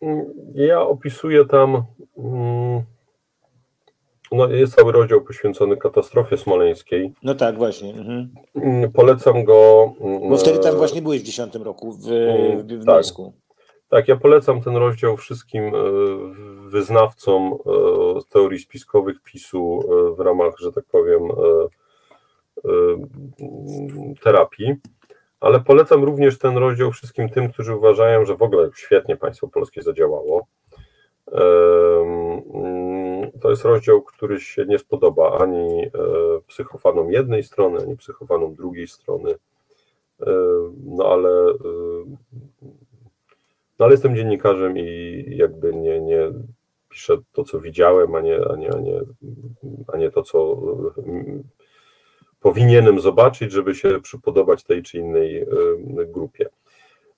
[0.00, 0.24] mm,
[0.54, 1.82] ja opisuję tam,
[2.18, 2.82] mm,
[4.32, 7.12] no jest cały rozdział poświęcony katastrofie smoleńskiej.
[7.22, 7.94] No tak, właśnie.
[7.94, 8.92] Mhm.
[8.92, 9.92] Polecam go.
[10.28, 13.04] Bo wtedy tam właśnie byłeś w 10 roku w, w, w tak.
[13.88, 15.70] Tak, ja polecam ten rozdział wszystkim e,
[16.68, 17.58] wyznawcom e,
[18.28, 21.22] teorii spiskowych PiSu e, w ramach, że tak powiem,
[24.22, 24.74] terapii,
[25.40, 29.82] ale polecam również ten rozdział wszystkim tym, którzy uważają, że w ogóle świetnie państwo polskie
[29.82, 30.46] zadziałało.
[33.40, 35.90] To jest rozdział, który się nie spodoba ani
[36.46, 39.34] psychofanom jednej strony, ani psychofanom drugiej strony.
[40.84, 41.54] No ale
[43.78, 46.32] no ale jestem dziennikarzem i jakby nie, nie
[46.88, 49.00] piszę to, co widziałem, a nie, a nie, a nie,
[49.92, 50.56] a nie to, co
[52.40, 55.46] powinienem zobaczyć, żeby się przypodobać tej czy innej y,
[56.06, 56.48] grupie.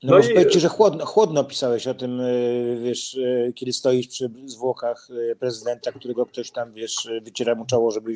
[0.02, 0.34] No, no i...
[0.34, 5.08] powiedzieć, że chłodno, chłodno pisałeś o tym, y, wiesz, y, kiedy stoisz przy zwłokach
[5.40, 8.12] prezydenta, którego ktoś tam, wiesz, wyciera mu czoło, żeby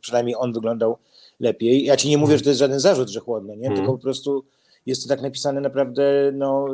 [0.00, 0.98] przynajmniej on wyglądał
[1.40, 1.84] lepiej.
[1.84, 3.70] Ja ci nie mówię, że to jest żaden zarzut, że chłodno, nie?
[3.70, 4.44] Tylko po prostu
[4.86, 6.66] jest to tak napisane naprawdę no,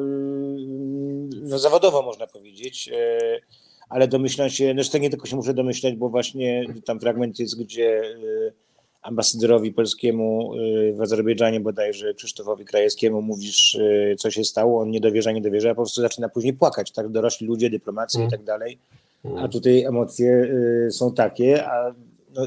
[1.43, 2.91] no zawodowo można powiedzieć,
[3.89, 7.61] ale domyślam się, no tego nie tylko się muszę domyślać, bo właśnie tam fragment jest,
[7.61, 8.03] gdzie
[9.05, 13.79] ambasadorowi polskiemu e, w Azerbejdżanie bodajże Krzysztofowi Krajewskiemu mówisz,
[14.19, 17.09] co się stało, on nie dowierza, nie dowierza, a po prostu zaczyna później płakać, tak,
[17.09, 18.29] dorośli ludzie, dyplomacja mm.
[18.29, 18.79] i tak dalej,
[19.25, 19.51] a mm.
[19.51, 20.55] tutaj emocje
[20.91, 21.95] są takie, a
[22.35, 22.47] no,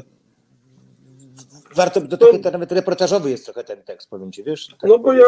[1.76, 4.68] warto, to, trochę, to nawet reportażowy jest trochę ten tekst, powiem ci, wiesz?
[4.80, 5.26] Tak no bo ja,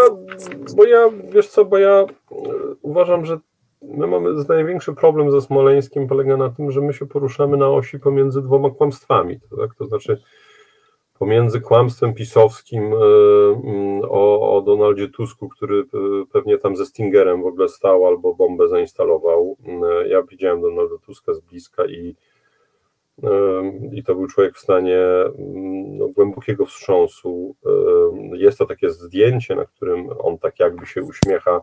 [0.76, 2.06] bo ja, wiesz co, bo ja
[2.82, 3.38] uważam, że
[3.82, 7.98] my mamy największy problem ze Smoleńskim polega na tym, że my się poruszamy na osi
[7.98, 9.74] pomiędzy dwoma kłamstwami, tak?
[9.78, 10.22] to znaczy
[11.20, 12.96] pomiędzy kłamstwem pisowskim e,
[13.64, 15.84] mm, o, o Donaldzie Tusku, który e,
[16.32, 19.56] pewnie tam ze Stingerem w ogóle stał albo bombę zainstalował.
[19.66, 22.16] E, ja widziałem Donalda Tuska z bliska i,
[23.92, 27.56] i to był człowiek w stanie mm, no, głębokiego wstrząsu.
[28.32, 31.60] Jest to takie zdjęcie, na którym on tak jakby się uśmiecha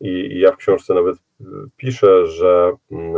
[0.00, 1.16] i ja w książce nawet
[1.76, 3.14] piszę, że mm,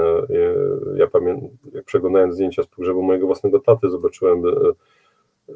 [0.97, 4.43] ja pamiętam, jak przeglądając zdjęcia z pogrzebu mojego własnego taty, zobaczyłem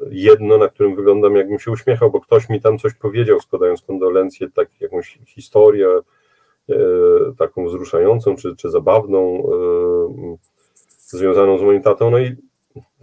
[0.09, 4.49] jedno, na którym wyglądam, jakbym się uśmiechał, bo ktoś mi tam coś powiedział, składając kondolencje,
[4.49, 5.87] tak jakąś historię
[7.37, 9.43] taką wzruszającą, czy, czy zabawną,
[10.97, 12.11] związaną z moim tatą.
[12.11, 12.35] No i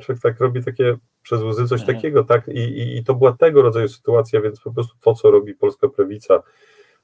[0.01, 1.97] człowiek tak robi takie przez łzy coś mhm.
[1.97, 2.49] takiego, tak?
[2.49, 5.89] I, i, I to była tego rodzaju sytuacja, więc po prostu to, co robi polska
[5.89, 6.43] prawica,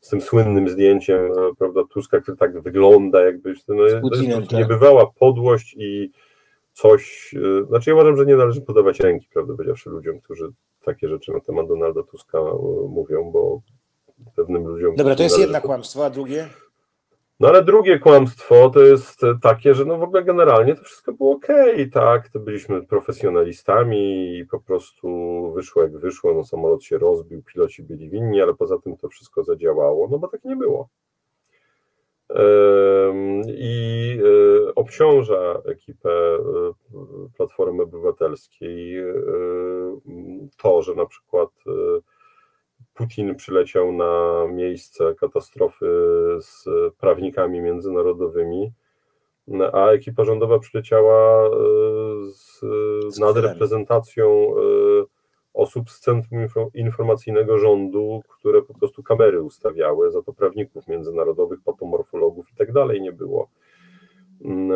[0.01, 3.77] z tym słynnym zdjęciem, e, prawda, Tuska, który tak wygląda, jakby no,
[4.11, 4.59] to jest tak.
[4.59, 6.11] niebywała podłość i
[6.75, 10.53] coś, e, znaczy ja uważam, że nie należy podawać ręki, prawda, powiedziawszy ludziom, którzy
[10.85, 13.61] takie rzeczy na temat Donalda Tuska e, mówią, bo
[14.37, 14.97] pewnym ludziom...
[14.97, 16.49] Dobra, to jest jedna kłamstwo, a drugie?
[17.41, 21.35] No ale drugie kłamstwo to jest takie, że no w ogóle generalnie to wszystko było
[21.35, 21.47] ok,
[21.93, 25.09] tak, to byliśmy profesjonalistami i po prostu
[25.55, 29.45] wyszło jak wyszło, no samolot się rozbił, piloci byli winni, ale poza tym to wszystko
[29.45, 30.89] zadziałało, no bo tak nie było.
[33.47, 34.19] I
[34.69, 36.41] e, obciąża ekipę e,
[37.37, 39.05] Platformy Obywatelskiej e,
[40.57, 41.51] to, że na przykład
[42.95, 45.87] Putin przyleciał na miejsce katastrofy
[46.41, 46.65] z
[46.99, 48.73] prawnikami międzynarodowymi,
[49.73, 51.51] a ekipa rządowa przyleciała e,
[53.11, 54.55] z nadreprezentacją
[55.65, 62.53] osób z Centrum Informacyjnego Rządu, które po prostu kamery ustawiały, za to prawników międzynarodowych, patomorfologów
[62.53, 63.49] i tak dalej nie było.
[64.45, 64.75] Mm, e,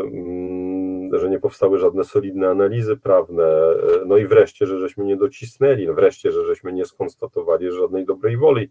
[0.00, 3.74] mm, że nie powstały żadne solidne analizy prawne,
[4.06, 8.04] no i wreszcie, że żeśmy nie docisnęli, no wreszcie, że żeśmy nie skonstatowali, że żadnej
[8.06, 8.70] dobrej woli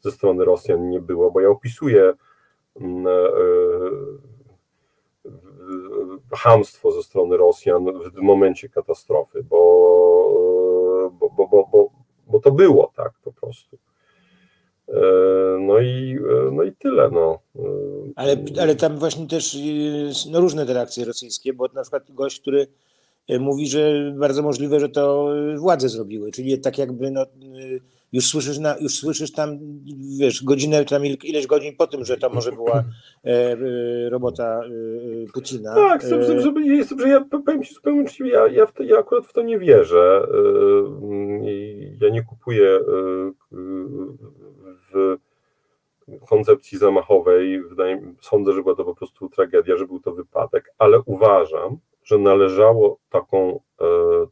[0.00, 2.12] ze strony Rosjan nie było, bo ja opisuję
[2.80, 3.30] mm, e,
[6.36, 7.84] hamstwo ze strony Rosjan
[8.14, 9.60] w momencie katastrofy, bo,
[11.10, 11.90] bo, bo, bo,
[12.26, 13.78] bo to było tak po prostu.
[14.88, 15.00] E,
[15.60, 17.10] no i, e, no i tyle.
[17.10, 17.38] No.
[17.56, 17.60] E,
[18.16, 19.58] ale, ale tam właśnie też
[20.30, 22.66] no, różne te reakcje rosyjskie, bo na przykład gość, który
[23.40, 27.26] mówi, że bardzo możliwe, że to władze zrobiły, czyli tak jakby no,
[28.12, 29.58] już słyszysz, na, już słyszysz tam,
[30.18, 32.84] wiesz, godzinę, tam ileś godzin po tym, że to może była
[33.24, 33.56] e,
[34.10, 35.74] robota e, Putina.
[35.74, 36.52] Tak, że, że, że,
[36.98, 40.26] że ja powiem Ci zupełnie uczciwie, ja, ja, ja akurat w to nie wierzę.
[42.00, 42.80] Ja nie kupuję
[44.92, 45.16] w
[46.28, 47.62] koncepcji zamachowej.
[47.62, 52.18] Wydaje, sądzę, że była to po prostu tragedia, że był to wypadek, ale uważam, że
[52.18, 53.84] należało taką e,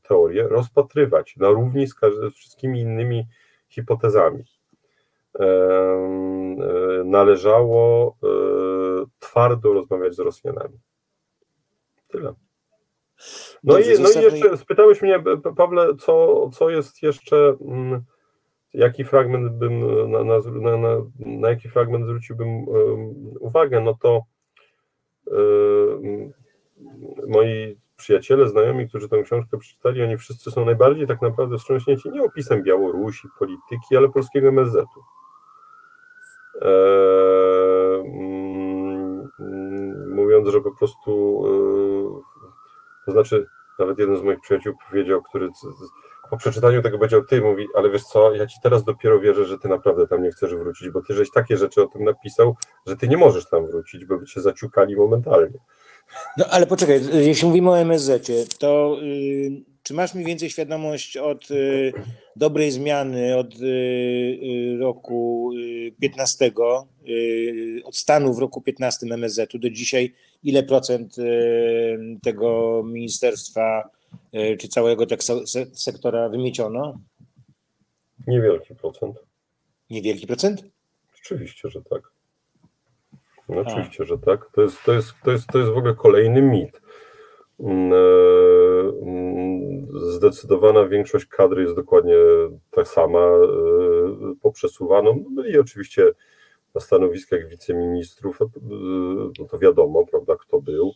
[0.03, 1.95] teorię rozpatrywać na równi z,
[2.31, 3.27] z wszystkimi innymi
[3.69, 4.45] hipotezami.
[5.41, 5.45] E,
[7.05, 8.29] należało e,
[9.19, 10.79] twardo rozmawiać z Rosjanami.
[12.09, 12.35] Tyle.
[13.65, 15.23] No, Dobrze, i, no i jeszcze spytałeś mnie,
[15.57, 18.05] Pawle, co, co jest jeszcze, mm,
[18.75, 20.39] jaki fragment bym, na, na,
[20.77, 22.67] na, na jaki fragment zwróciłbym
[23.41, 24.23] uwagę, no to
[27.27, 32.23] moi przyjaciele, znajomi, którzy tę książkę przeczytali, oni wszyscy są najbardziej tak naprawdę wstrząśnięci nie
[32.23, 35.03] opisem Białorusi, polityki, ale polskiego MSZ-u.
[36.61, 38.01] Eee,
[39.41, 43.47] mm, mówiąc, że po prostu, e, to znaczy,
[43.79, 45.49] nawet jeden z moich przyjaciół powiedział, który
[46.31, 49.59] po przeczytaniu tego powiedział, ty mówi, ale wiesz co, ja ci teraz dopiero wierzę, że
[49.59, 52.97] ty naprawdę tam nie chcesz wrócić, bo ty żeś takie rzeczy o tym napisał, że
[52.97, 55.59] ty nie możesz tam wrócić, bo by cię zaciukali momentalnie.
[56.37, 61.51] No ale poczekaj, jeśli mówimy o MSZ, to y, czy masz mniej więcej świadomość od
[61.51, 61.93] y,
[62.37, 63.67] dobrej zmiany od y,
[64.43, 65.51] y roku
[66.01, 66.53] 15, y,
[67.09, 71.17] y, od stanu w roku 15 MSZ-u do dzisiaj, ile procent
[72.23, 73.91] tego ministerstwa
[74.59, 75.23] czy całego tego
[75.73, 76.99] sektora wymieciono?
[78.27, 79.17] Niewielki procent.
[79.91, 80.65] Niewielki procent?
[81.23, 82.03] Oczywiście, że tak.
[83.49, 84.51] No, oczywiście, że tak.
[84.53, 86.81] To jest, to, jest, to, jest, to jest w ogóle kolejny mit.
[87.61, 87.97] Mm, e,
[89.03, 92.17] mm, zdecydowana większość kadry jest dokładnie
[92.71, 95.25] ta sama, e, poprzesuwaną.
[95.31, 96.13] Byli no oczywiście
[96.75, 98.47] na stanowiskach wiceministrów, e,
[99.39, 100.93] no to wiadomo, prawda, kto był.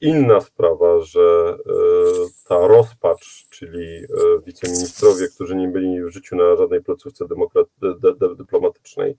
[0.00, 1.56] Inna sprawa, że
[2.48, 4.06] ta rozpacz, czyli
[4.46, 7.24] wiceministrowie, którzy nie byli w życiu na żadnej placówce
[8.38, 9.16] dyplomatycznej,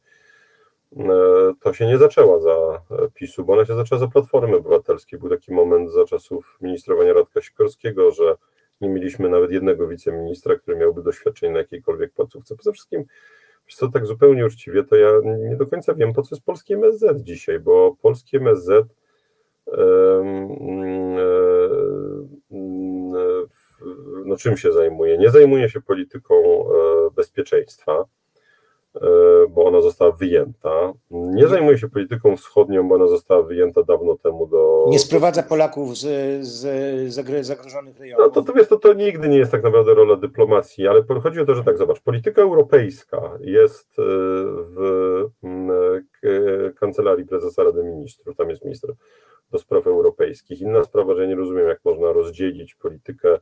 [1.60, 2.82] to się nie zaczęła za
[3.14, 5.20] PiSu, bo ona się zaczęła za Platformy Obywatelskiej.
[5.20, 8.36] Był taki moment za czasów ministrowania Radka Sikorskiego, że
[8.82, 12.56] nie mieliśmy nawet jednego wiceministra, który miałby doświadczenie na jakiejkolwiek placówce.
[12.56, 13.04] Poza wszystkim,
[13.68, 15.10] co tak zupełnie uczciwie, to ja
[15.50, 18.86] nie do końca wiem, po co jest polskie MSZ dzisiaj, bo polskie MSZ
[24.26, 25.18] no czym się zajmuje?
[25.18, 28.23] Nie zajmuje się polityką e, bezpieczeństwa, E,
[29.50, 30.94] bo ona została wyjęta.
[31.12, 34.86] Nie zajmuje się polityką wschodnią, bo ona została wyjęta dawno temu do.
[34.90, 38.26] Nie sprowadza Polaków z, z zagrożonych rejonów.
[38.26, 41.40] No to, to, wiesz, to, to nigdy nie jest tak naprawdę rola dyplomacji, ale chodzi
[41.40, 45.30] o to, że tak, zobacz, polityka europejska jest e, w
[46.80, 48.94] kancelarii prezesa Rady Ministrów, tam jest minister
[49.52, 50.62] do spraw europejskich.
[50.62, 53.40] Inna sprawa, że ja nie rozumiem, jak można rozdzielić politykę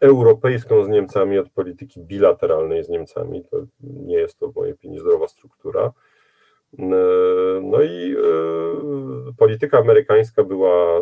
[0.00, 3.44] europejską z Niemcami od polityki bilateralnej z Niemcami.
[3.50, 5.92] To nie jest to w mojej opinii zdrowa struktura.
[6.78, 6.84] E,
[7.62, 11.00] no i e, polityka amerykańska była e,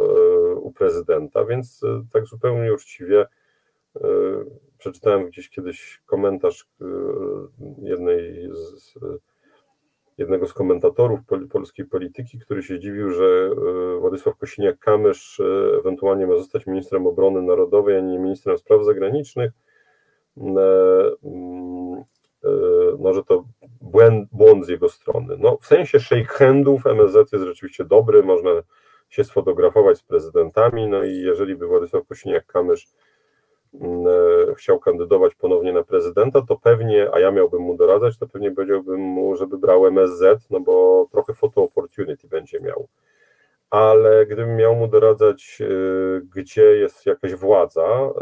[0.55, 1.81] u prezydenta, więc
[2.13, 3.27] tak zupełnie uczciwie
[4.79, 6.69] przeczytałem gdzieś kiedyś komentarz
[7.83, 8.95] jednej z
[10.19, 16.37] jednego z komentatorów polskiej polityki, który się dziwił, że e, Władysław Kosiniak-Kamysz e, ewentualnie ma
[16.37, 19.53] zostać ministrem obrony narodowej, a nie ministrem spraw zagranicznych,
[20.37, 20.43] e,
[21.25, 22.05] mm,
[22.99, 23.45] no, że to
[23.81, 25.37] błęd, błąd z jego strony.
[25.39, 28.51] No, w sensie shake handów MSZ jest rzeczywiście dobry, można
[29.09, 32.87] się sfotografować z prezydentami, no i jeżeli by Władysław Kosiniak-Kamysz
[34.57, 39.01] chciał kandydować ponownie na prezydenta, to pewnie, a ja miałbym mu doradzać, to pewnie powiedziałbym
[39.01, 42.89] mu, żeby brał MSZ, no bo trochę photo opportunity będzie miał.
[43.70, 45.66] Ale gdybym miał mu doradzać, e,
[46.37, 48.12] gdzie jest jakaś władza e,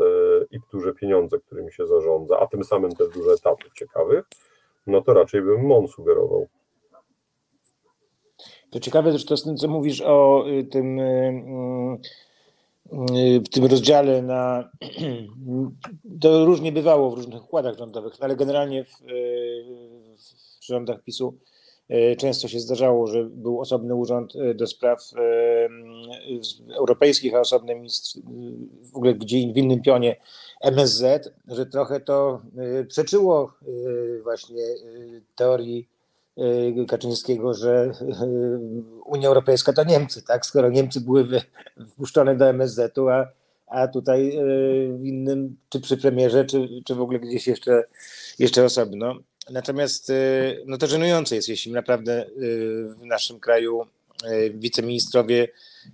[0.50, 4.24] i duże pieniądze, którymi się zarządza, a tym samym też dużo etapów ciekawych,
[4.86, 6.46] no to raczej bym MON sugerował.
[8.70, 11.98] To ciekawe też to, co mówisz o y, tym y,
[13.45, 14.70] w tym rozdziale na.
[16.20, 18.97] To różnie bywało w różnych układach rządowych, ale generalnie w,
[20.61, 21.39] w rządach PiSu
[21.89, 25.11] e, często się zdarzało, że był osobny urząd do spraw
[26.76, 27.83] europejskich, a osobny
[28.93, 30.16] w ogóle gdzie w innym pionie
[30.61, 32.43] MSZ, że trochę to
[32.89, 33.53] przeczyło
[34.22, 34.62] właśnie
[35.35, 35.91] teorii Y,
[36.89, 40.47] Kaczyńskiego, że y, Unia Europejska to Niemcy, tak?
[40.47, 41.28] Skoro Niemcy były
[41.91, 43.28] wpuszczone do MSZ-u, a,
[43.66, 47.85] a tutaj y, w innym, czy przy premierze, czy, czy w ogóle gdzieś jeszcze,
[48.39, 49.14] jeszcze osobno.
[49.51, 50.12] Natomiast
[50.66, 52.26] no to żenujące jest, jeśli naprawdę
[53.01, 53.87] w naszym kraju
[54.55, 55.49] wiceministrowie,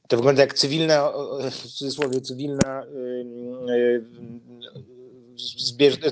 [0.09, 1.13] to wygląda jak cywilna,
[1.51, 2.85] w cudzysłowie cywilna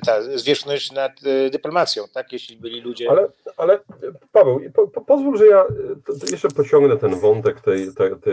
[0.07, 1.13] ta zwierzchność nad
[1.51, 2.33] dyplomacją, tak?
[2.33, 3.11] Jeśli byli ludzie.
[3.11, 3.81] Ale, ale
[4.33, 5.65] Paweł, po, po, pozwól, że ja
[6.31, 7.89] jeszcze pociągnę ten wątek tej,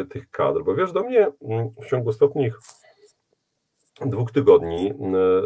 [0.10, 2.60] tych kadr, bo wiesz, do mnie mm, w ciągu ostatnich
[4.06, 4.94] dwóch tygodni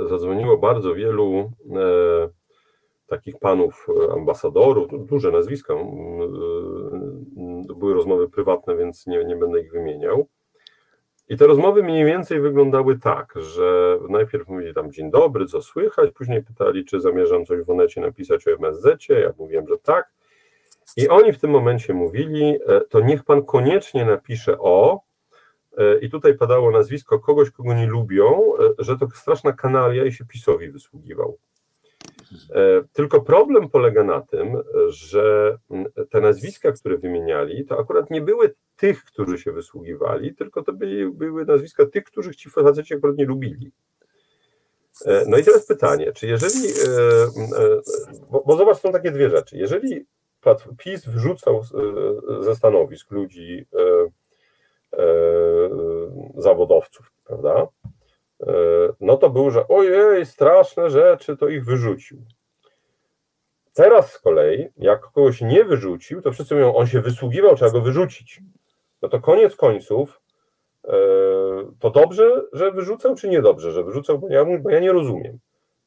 [0.09, 1.51] zadzwoniło bardzo wielu
[3.07, 5.87] takich panów e, ambasadorów, duże nazwiska, e,
[7.79, 10.27] były rozmowy prywatne, więc nie, nie będę ich wymieniał.
[11.29, 16.11] I te rozmowy mniej więcej wyglądały tak, że najpierw mówili tam dzień dobry, co słychać,
[16.11, 20.09] później pytali, czy zamierzam coś w Onecie napisać o MSZ, ja mówiłem, że tak.
[20.97, 25.07] I oni w tym momencie mówili, e, to niech pan koniecznie napisze o,
[26.01, 28.41] i tutaj padało nazwisko kogoś, kogo nie lubią,
[28.79, 31.37] że to straszna kanalia i się PiSowi wysługiwał.
[32.51, 34.57] E, tylko problem polega na tym,
[34.87, 35.57] że
[36.09, 41.13] te nazwiska, które wymieniali, to akurat nie były tych, którzy się wysługiwali, tylko to były,
[41.13, 43.71] były nazwiska tych, których ci faceci akurat nie lubili.
[45.05, 47.27] E, no i teraz pytanie, czy jeżeli, e,
[48.31, 49.57] bo, bo zobacz, są takie dwie rzeczy.
[49.57, 50.05] Jeżeli
[50.77, 51.61] PiS wrzucał
[52.39, 53.65] ze stanowisk ludzi,
[56.37, 57.67] zawodowców, prawda,
[59.01, 62.17] no to był, że ojej, straszne rzeczy, to ich wyrzucił.
[63.73, 67.81] Teraz z kolei, jak kogoś nie wyrzucił, to wszyscy mówią, on się wysługiwał, trzeba go
[67.81, 68.41] wyrzucić.
[69.01, 70.21] No to koniec końców,
[70.85, 70.91] e,
[71.79, 75.39] to dobrze, że wyrzucał, czy niedobrze, że wyrzucał, bo ja, bo ja nie rozumiem.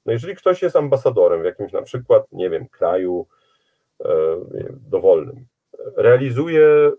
[0.07, 3.27] No jeżeli ktoś jest ambasadorem w jakimś na przykład, nie wiem, kraju
[4.01, 4.07] e,
[4.89, 5.47] dowolnym,
[5.97, 6.93] realizuje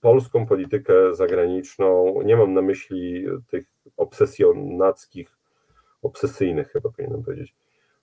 [0.00, 5.36] polską politykę zagraniczną, nie mam na myśli tych obsesjonackich,
[6.02, 7.54] obsesyjnych chyba powinienem powiedzieć,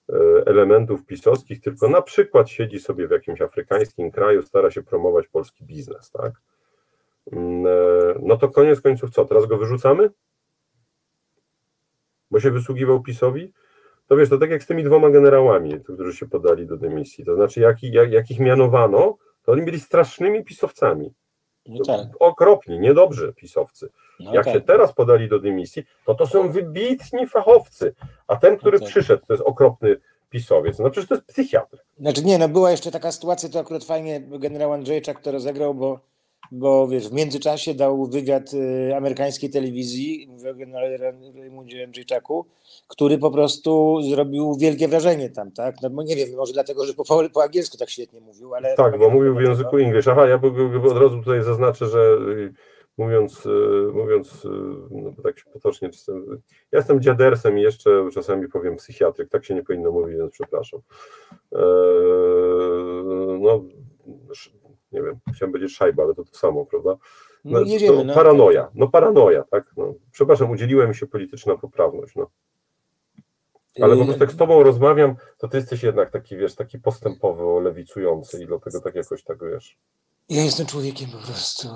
[0.09, 0.13] e,
[0.45, 5.65] elementów pisowskich, tylko na przykład siedzi sobie w jakimś afrykańskim kraju, stara się promować polski
[5.65, 6.33] biznes, tak?
[7.31, 7.69] Mm, e,
[8.21, 10.09] no to koniec końców co, teraz go wyrzucamy?
[12.31, 13.53] Bo się wysługiwał PiSowi?
[14.07, 17.35] To wiesz, to tak jak z tymi dwoma generałami, którzy się podali do dymisji, to
[17.35, 21.13] znaczy jak, jak, jak ich mianowano, to oni byli strasznymi pisowcami.
[21.65, 22.07] No tak.
[22.19, 23.89] Okropni, niedobrzy pisowcy.
[24.19, 24.53] No Jak tak.
[24.53, 27.95] się teraz podali do dymisji, to to są wybitni fachowcy,
[28.27, 28.89] a ten, który no tak.
[28.89, 29.95] przyszedł, to jest okropny
[30.29, 30.79] pisowiec.
[30.79, 31.77] No przecież to jest psychiatr.
[31.99, 35.99] Znaczy nie, no była jeszcze taka sytuacja, to akurat fajnie generał Andrzejczak to rozegrał, bo
[36.51, 40.97] bo wiesz, w międzyczasie dał wywiad y, amerykańskiej telewizji, mówię o generale
[41.35, 42.45] Raymundzie Andrzejczaku,
[42.87, 45.75] który po prostu zrobił wielkie wrażenie tam, tak?
[45.81, 48.75] No nie wiem, może dlatego, że po, po angielsku tak świetnie mówił, ale...
[48.75, 50.07] Tak, bo mówił w języku English.
[50.07, 50.35] Aha, ja
[50.91, 52.53] od razu tutaj zaznaczę, że y,
[52.97, 53.49] mówiąc, y,
[53.93, 54.47] mówiąc
[54.91, 55.89] no tak potocznie,
[56.71, 60.79] ja jestem dziadersem i jeszcze czasami powiem psychiatryk, tak się nie powinno mówić, więc przepraszam.
[61.51, 61.61] Eee,
[63.39, 63.63] no,
[64.93, 66.95] nie wiem, chciałem powiedzieć szajba, ale to to samo, prawda?
[67.45, 68.13] No, no jedziemy, no.
[68.13, 69.71] Paranoja, no paranoja, tak?
[69.77, 72.29] No, przepraszam, udzieliłem się polityczna poprawność, no.
[73.81, 77.63] Ale po prostu jak z tobą rozmawiam, to ty jesteś jednak taki, wiesz, taki postępowy,
[77.63, 79.77] lewicujący i dlatego tak jakoś tak, wiesz.
[80.29, 81.67] Ja jestem człowiekiem po prostu.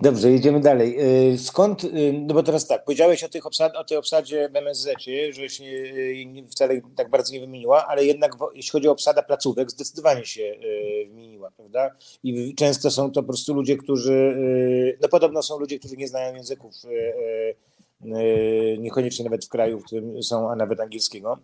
[0.00, 0.96] Dobrze, jedziemy dalej.
[1.32, 4.56] Y, skąd, y, no bo teraz tak, powiedziałeś o, tych obsad, o tej obsadzie w
[4.56, 4.88] MSZ,
[5.30, 9.70] że się y, wcale tak bardzo nie wymieniła, ale jednak jeśli chodzi o obsadę placówek,
[9.70, 10.54] zdecydowanie się
[11.08, 11.90] wymieniła, prawda?
[12.22, 14.38] I często są to po prostu ludzie, którzy,
[15.02, 16.74] no podobno są ludzie, którzy nie znają języków,
[18.78, 21.38] niekoniecznie nawet w kraju, w którym są, a nawet angielskiego,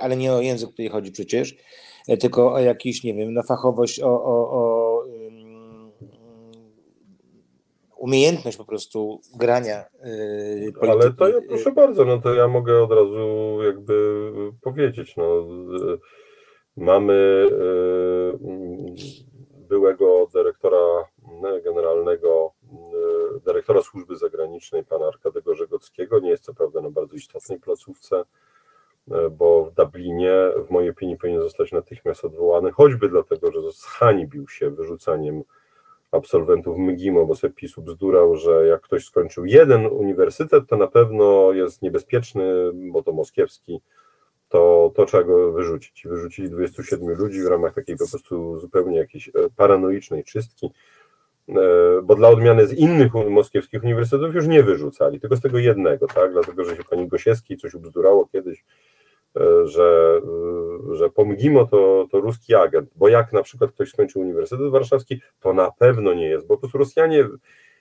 [0.00, 1.56] ale nie o język tutaj chodzi przecież,
[2.20, 4.86] tylko o jakiś, nie wiem, no fachowość, o, o, o
[8.06, 9.84] umiejętność po prostu grania.
[10.04, 14.22] Yy, Ale to ja, proszę bardzo, no to ja mogę od razu jakby
[14.60, 15.46] powiedzieć, no,
[16.76, 18.94] mamy yy,
[19.68, 21.04] byłego dyrektora
[21.64, 27.60] generalnego, yy, dyrektora służby zagranicznej, pana Arkadego Żegockiego, nie jest co prawda na bardzo istotnej
[27.60, 28.24] placówce,
[29.30, 30.32] bo w Dublinie,
[30.66, 35.42] w mojej opinii, powinien zostać natychmiast odwołany, choćby dlatego, że zhańbił się wyrzucaniem
[36.16, 41.52] absolwentów MGIMO, bo sobie PiSu bzdurał, że jak ktoś skończył jeden uniwersytet, to na pewno
[41.52, 42.44] jest niebezpieczny,
[42.74, 43.80] bo to moskiewski,
[44.48, 46.04] to, to trzeba go wyrzucić.
[46.06, 50.70] Wyrzucili 27 ludzi w ramach takiej po prostu zupełnie jakiejś e, paranoicznej czystki,
[51.48, 51.52] e,
[52.02, 56.32] bo dla odmiany z innych moskiewskich uniwersytetów już nie wyrzucali, tylko z tego jednego, tak,
[56.32, 58.64] dlatego, że się pani Gosiewskiej coś ubzdurało kiedyś,
[59.64, 60.20] że,
[60.92, 65.20] e, że Pomgimo to, to ruski agent, bo jak na przykład ktoś skończył Uniwersytet Warszawski,
[65.40, 67.28] to na pewno nie jest, bo po prostu Rosjanie,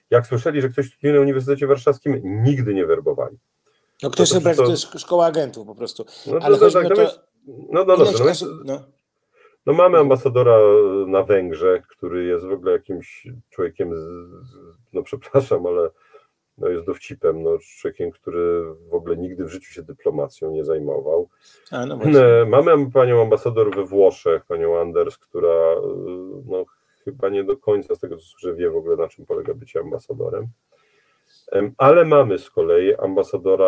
[0.10, 3.38] jak słyszeli, że ktoś studiuje na Uniwersytecie Warszawskim, nigdy nie werbowali.
[4.04, 6.06] No ktoś sobie brać, to jest szkoła agentów po prostu.
[6.28, 7.02] No, Ale to, tak, to,
[7.48, 8.82] no, no, no, dobrze, no, no.
[9.66, 10.58] no mamy ambasadora
[11.08, 14.06] na Węgrzech, który jest w ogóle jakimś człowiekiem, z,
[14.94, 15.90] no przepraszam, ale
[16.58, 21.30] no jest dowcipem, no, człowiekiem, który w ogóle nigdy w życiu się dyplomacją nie zajmował.
[21.72, 22.00] A, no
[22.48, 25.76] Mamy panią ambasador we Włoszech, panią Anders, która
[26.46, 26.66] no,
[27.04, 29.80] chyba nie do końca z tego co słyszę wie w ogóle na czym polega bycie
[29.80, 30.48] ambasadorem.
[31.78, 33.66] Ale mamy z kolei ambasadora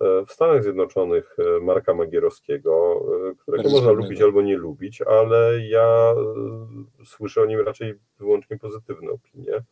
[0.00, 5.60] e, w Stanach Zjednoczonych, e, Marka Magierowskiego, e, którego można lubić albo nie lubić, ale
[5.68, 6.14] ja
[7.04, 9.62] słyszę o nim raczej wyłącznie pozytywne opinie.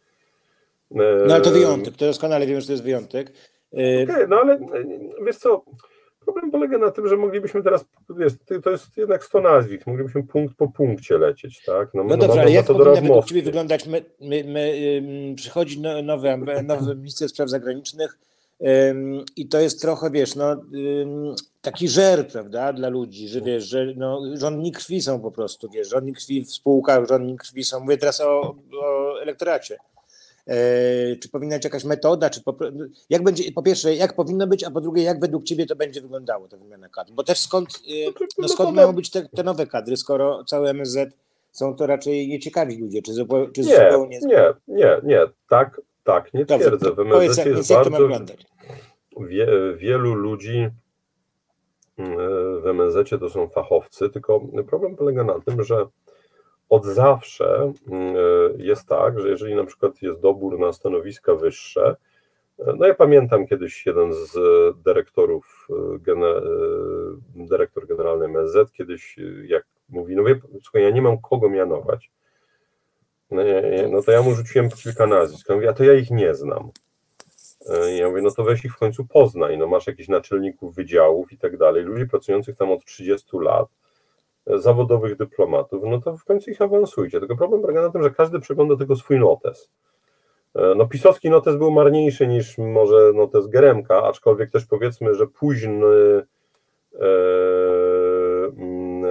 [1.27, 3.33] No ale to wyjątek, to doskonale wiem, że to jest wyjątek.
[3.73, 4.59] Okej, okay, no ale
[5.27, 5.65] wiesz co,
[6.25, 7.85] Problem polega na tym, że moglibyśmy teraz,
[8.19, 8.33] wiesz,
[8.63, 11.89] to jest jednak 100 nazwisk, moglibyśmy punkt po punkcie lecieć, tak?
[11.95, 16.39] No, no dobrze, ale jak powinna według Ciebie wyglądać, my, my, my, przychodzi no, nowy,
[16.65, 18.19] nowy minister spraw zagranicznych
[19.37, 20.57] i to jest trochę, wiesz, no,
[21.61, 25.89] taki żer, prawda, dla ludzi, że wiesz, że no, rządni krwi są po prostu, wiesz,
[25.89, 29.75] rządni krwi w spółkach, rządni krwi są, mówię teraz o, o elektoracie.
[29.75, 29.92] E,
[31.21, 32.57] czy powinna być jakaś metoda, czy po,
[33.11, 36.01] jak będzie, po pierwsze, jak powinno być, a po drugie, jak według Ciebie to będzie
[36.01, 37.13] wyglądało, ta wymiana kadr?
[37.13, 37.69] Bo też skąd,
[38.09, 41.17] e, no skąd mają być te, te nowe kadry, skoro całe MSZ
[41.53, 44.21] są to raczej nieciekawi ludzie, czy, zupełnie, czy nie, zupełnie...
[44.21, 46.93] Nie, nie, nie, tak, tak, nie Dobrze, twierdzę.
[46.93, 48.09] W MSZ jest więc bardzo...
[48.09, 49.47] Jak to Wie,
[49.77, 50.69] wielu ludzi
[51.99, 52.17] mm,
[52.63, 55.87] w MSZ to są fachowcy, tylko problem polega na tym, że
[56.73, 58.19] od zawsze mm, e,
[58.57, 61.97] jest tak, że jeżeli na przykład jest dobór na stanowiska wyższe,
[62.59, 64.33] e, no ja pamiętam kiedyś jeden z
[64.85, 65.69] dyrektorów,
[66.07, 69.17] e, dyrektor generalny MSZ kiedyś
[69.47, 72.11] jak mówi, no wie, słuchaj, ja nie mam kogo mianować,
[73.31, 73.43] no,
[73.91, 76.71] no to ja mu rzuciłem kilka nazwisk, ja mówię, a to ja ich nie znam.
[77.99, 81.39] Ja mówię, no to weź ich w końcu poznaj, no masz jakichś naczelników wydziałów i
[81.39, 83.69] tak dalej, ludzi pracujących tam od 30 lat,
[84.47, 87.21] zawodowych dyplomatów, no to w końcu ich awansujcie.
[87.21, 89.71] Tylko problem polega na tym, że każdy przegląda tylko swój notes.
[90.55, 95.87] E, no pisowski notes był marniejszy niż może notes Geremka, aczkolwiek też powiedzmy, że późny
[96.95, 97.07] e,
[98.57, 99.09] mm, e,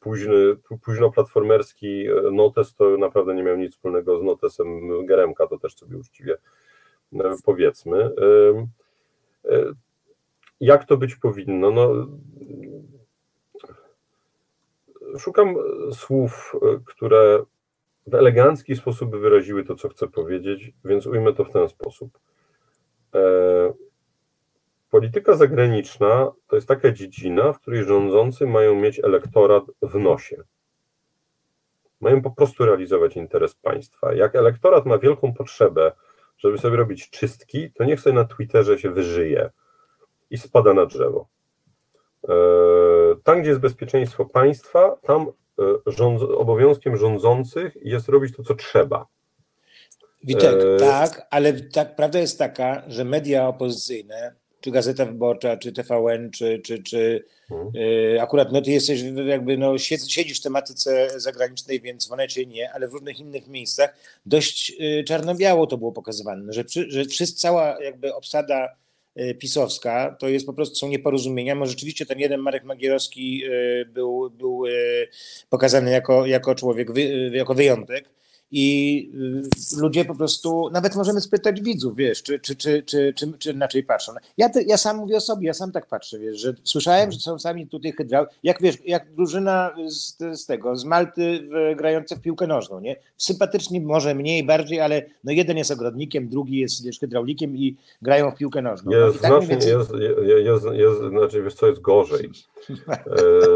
[0.00, 5.74] późny, późno platformerski notes to naprawdę nie miał nic wspólnego z notesem Geremka, to też
[5.74, 6.36] sobie uczciwie
[7.44, 8.10] powiedzmy.
[10.60, 11.70] Jak to być powinno?
[11.70, 12.06] No,
[15.18, 17.44] szukam e, słów, e, które
[18.06, 22.18] w elegancki sposób wyraziły to, co chcę powiedzieć, więc ujmę to w ten sposób.
[23.14, 23.20] E,
[24.90, 30.42] polityka zagraniczna to jest taka dziedzina, w której rządzący mają mieć elektorat w nosie.
[32.00, 34.14] Mają po prostu realizować interes państwa.
[34.14, 35.92] Jak elektorat ma wielką potrzebę,
[36.38, 39.50] żeby sobie robić czystki, to niech sobie na Twitterze się wyżyje
[40.30, 41.28] i spada na drzewo.
[42.28, 42.32] E,
[43.24, 45.26] tam, gdzie jest bezpieczeństwo państwa, tam
[45.58, 49.06] e, rząd, obowiązkiem rządzących jest robić to, co trzeba.
[50.24, 50.76] Witek, e...
[50.76, 56.58] tak, ale tak, prawda jest taka, że media opozycyjne, czy Gazeta Wyborcza, czy TVN, czy,
[56.58, 57.68] czy, czy hmm.
[57.76, 62.72] y, akurat no ty jesteś jakby, no siedzisz w tematyce zagranicznej, więc w Onecie nie,
[62.72, 63.96] ale w różnych innych miejscach
[64.26, 68.68] dość y, czarno-biało to było pokazywane, że, przy, że wszyscy, cała jakby obsada
[69.38, 71.54] pisowska, to jest po prostu są nieporozumienia.
[71.54, 74.70] Może rzeczywiście ten jeden Marek Magierowski e, był, był e,
[75.50, 76.88] pokazany jako, jako człowiek,
[77.32, 78.08] jako wyjątek
[78.50, 79.10] i
[79.76, 83.50] y, ludzie po prostu, nawet możemy spytać widzów, wiesz, czy, czy, czy, czy, czy, czy
[83.50, 84.12] inaczej patrzą.
[84.36, 87.18] Ja, te, ja sam mówię o sobie, ja sam tak patrzę, wiesz, że słyszałem, że
[87.18, 92.20] są sami tutaj hydraulicy, jak wiesz, jak drużyna z, z tego, z Malty grająca w
[92.20, 92.96] piłkę nożną, nie?
[93.16, 98.30] Sympatycznie może mniej, bardziej, ale no jeden jest ogrodnikiem, drugi jest, wiesz, hydraulikiem i grają
[98.30, 98.92] w piłkę nożną.
[98.92, 99.90] No, jest, tak znacznie, jest, jest,
[100.44, 102.30] jest, jest, znaczy, wiesz co, jest gorzej,
[102.88, 103.02] e,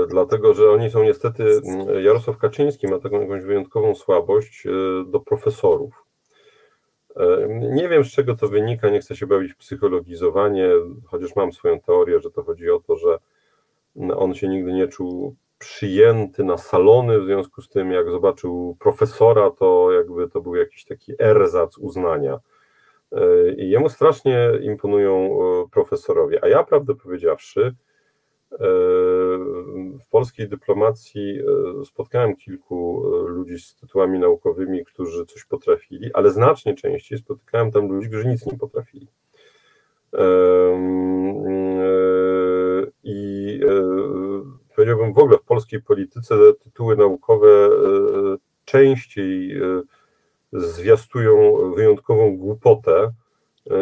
[0.09, 1.61] dlatego, że oni są niestety,
[2.03, 4.71] Jarosław Kaczyński ma taką jakąś wyjątkową słabość, e,
[5.07, 6.05] do profesorów.
[7.17, 10.69] E, nie wiem, z czego to wynika, nie chcę się bawić w psychologizowanie,
[11.07, 13.19] chociaż mam swoją teorię, że to chodzi o to, że
[14.17, 19.51] on się nigdy nie czuł przyjęty na salony, w związku z tym, jak zobaczył profesora,
[19.51, 22.39] to jakby to był jakiś taki erzac uznania.
[23.13, 26.45] E, I jemu strasznie imponują e, profesorowie.
[26.45, 27.75] A ja, prawdę powiedziawszy,
[30.01, 36.31] w polskiej dyplomacji e, spotkałem kilku e, ludzi z tytułami naukowymi, którzy coś potrafili, ale
[36.31, 39.07] znacznie częściej spotykałem tam ludzi, którzy nic nie potrafili.
[40.15, 40.21] E,
[43.05, 43.61] I
[44.77, 47.71] powiedziałbym w ogóle w polskiej polityce tytuły naukowe
[48.65, 49.61] częściej
[50.53, 53.13] zwiastują wyjątkową głupotę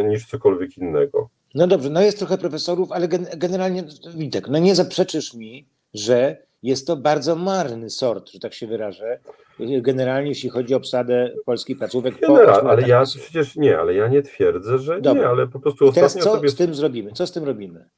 [0.05, 1.29] niż cokolwiek innego.
[1.55, 3.85] No dobrze, no jest trochę profesorów, ale gen, generalnie
[4.15, 9.19] Witek, no nie zaprzeczysz mi, że jest to bardzo marny sort, że tak się wyrażę.
[9.81, 12.21] Generalnie, jeśli chodzi o obsadę polskich placówek.
[12.21, 15.23] General, ale ja przecież nie, ale ja nie twierdzę, że Dobra.
[15.23, 16.49] nie, ale po prostu Teraz co sobie...
[16.49, 17.13] z tym zrobimy?
[17.13, 17.89] Co z tym robimy?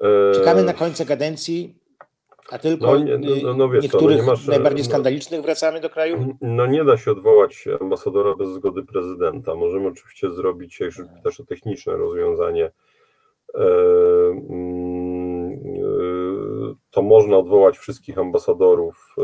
[0.00, 1.74] E, Czekamy na końca kadencji,
[2.52, 5.42] a tylko no, nie, no, no, no wiesz niektórych co, no masz, najbardziej no- skandalicznych
[5.42, 6.36] wracamy do kraju?
[6.40, 9.54] No nie da się odwołać ambasadora bez zgody prezydenta.
[9.54, 10.78] Możemy oczywiście zrobić
[11.24, 12.70] też techniczne rozwiązanie.
[13.54, 13.66] E,
[14.50, 19.16] mm, e, to można odwołać wszystkich ambasadorów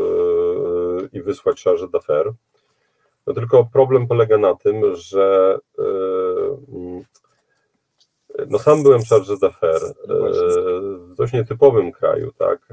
[1.13, 2.33] i wysłać charge d'affaires.
[3.27, 5.57] No tylko problem polega na tym, że
[8.49, 10.15] no sam byłem charge d'affaires no
[10.99, 12.67] w dość nietypowym kraju, tak,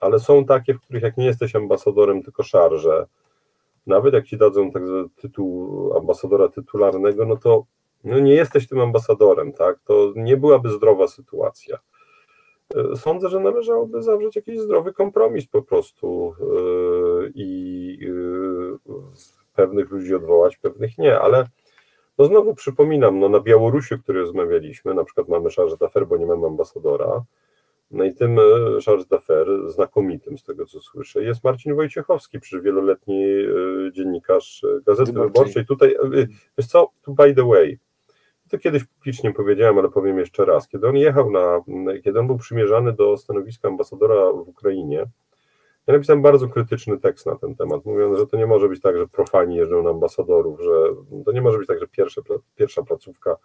[0.00, 3.06] ale są takie, w których jak nie jesteś ambasadorem, tylko szarże,
[3.86, 4.82] nawet jak ci dadzą tak
[5.16, 7.64] tytuł ambasadora tytularnego, no to
[8.04, 11.78] no nie jesteś tym ambasadorem, tak, to nie byłaby zdrowa sytuacja.
[12.74, 16.44] E, sądzę, że należałoby zawrzeć jakiś zdrowy kompromis po prostu e,
[17.34, 18.92] i e,
[19.54, 21.48] pewnych ludzi odwołać, pewnych nie, ale
[22.18, 26.16] no znowu przypominam, no na Białorusi, o której rozmawialiśmy, na przykład mamy charge d'affaires, bo
[26.16, 27.24] nie mamy ambasadora,
[27.90, 28.42] no i tym e,
[28.86, 34.80] charge d'affaires, znakomitym z tego co słyszę, jest Marcin Wojciechowski, przecież wieloletni e, dziennikarz e,
[34.86, 35.32] Gazety Wyborczej.
[35.32, 35.66] Wyborczej.
[35.66, 35.96] Tutaj,
[36.58, 37.78] wiesz co, tu by the way,
[38.50, 41.60] to kiedyś publicznie powiedziałem, ale powiem jeszcze raz, kiedy on jechał na,
[42.04, 45.06] kiedy on był przymierzany do stanowiska ambasadora w Ukrainie,
[45.88, 48.98] ja napisałem bardzo krytyczny tekst na ten temat, mówiąc, że to nie może być tak,
[48.98, 50.72] że profani jeżdżą na ambasadorów, że
[51.24, 52.22] to nie może być tak, że pierwsze,
[52.56, 53.36] pierwsza placówka,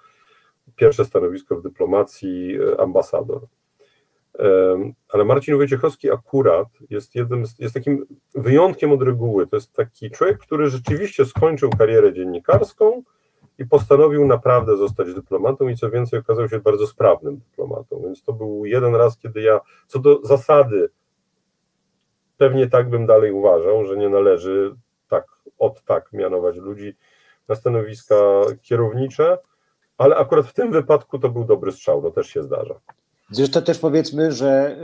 [0.75, 3.41] pierwsze stanowisko w dyplomacji, e, ambasador.
[5.09, 8.05] Ale Marcin Wojciechowski akurat jest jednym, jest takim
[8.35, 9.47] wyjątkiem od reguły.
[9.47, 13.03] To jest taki człowiek, który rzeczywiście skończył karierę dziennikarską
[13.59, 18.01] i postanowił naprawdę zostać dyplomatą i co więcej okazał się bardzo sprawnym dyplomatą.
[18.03, 20.89] Więc to był jeden raz, kiedy ja co do zasady
[22.37, 24.75] pewnie tak bym dalej uważał, że nie należy
[25.09, 25.25] tak
[25.59, 26.95] od tak mianować ludzi
[27.47, 28.15] na stanowiska
[28.61, 29.37] kierownicze,
[29.97, 32.79] ale akurat w tym wypadku to był dobry strzał, to też się zdarza.
[33.31, 34.77] Zresztą też powiedzmy, że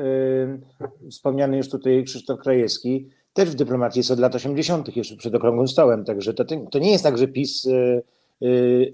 [0.80, 5.36] yy, wspomniany już tutaj Krzysztof Krajewski też w dyplomacji jest od lat 80., jeszcze przed
[5.36, 8.04] okrągłym stołem, także to, to nie jest tak, że PiS, yy,
[8.42, 8.94] yy,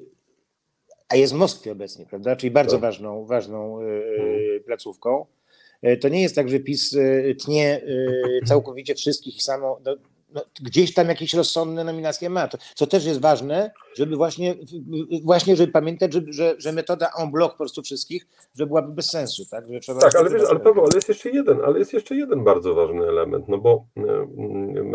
[1.10, 2.82] a jest w Moskwie obecnie, prawda, czyli bardzo tak.
[2.82, 5.45] ważną, ważną y, placówką, E,
[6.02, 7.82] to nie jest tak, że PiS e, tnie
[8.42, 9.80] e, całkowicie wszystkich i samo.
[9.86, 9.96] No,
[10.34, 12.48] no, gdzieś tam jakieś rozsądne nominacje ma.
[12.48, 14.56] To, co też jest ważne, żeby właśnie,
[15.24, 19.10] właśnie żeby pamiętać, że, że, że metoda en bloc po prostu wszystkich, że byłaby bez
[19.10, 19.44] sensu.
[19.52, 19.66] Tak,
[20.00, 23.08] tak ale, wiesz, ale, Paweł, ale jest jeszcze jeden, ale jest jeszcze jeden bardzo ważny
[23.08, 23.86] element, no bo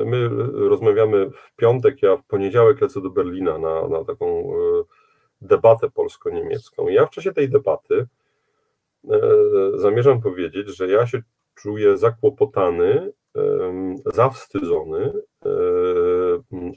[0.06, 0.28] my
[0.68, 4.52] rozmawiamy w piątek, ja w poniedziałek lecę do Berlina na, na taką
[5.42, 6.88] debatę polsko-niemiecką.
[6.88, 8.19] Ja w czasie tej debaty E,
[9.74, 11.22] zamierzam powiedzieć, że ja się
[11.54, 13.12] czuję zakłopotany,
[14.14, 15.12] zawstydzony
[15.44, 15.50] e,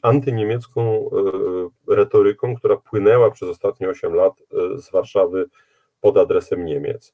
[0.02, 1.10] antyniemiecką
[1.90, 4.34] e, retoryką, która płynęła przez ostatnie 8 lat
[4.76, 5.46] z Warszawy
[6.02, 7.14] pod adresem Niemiec.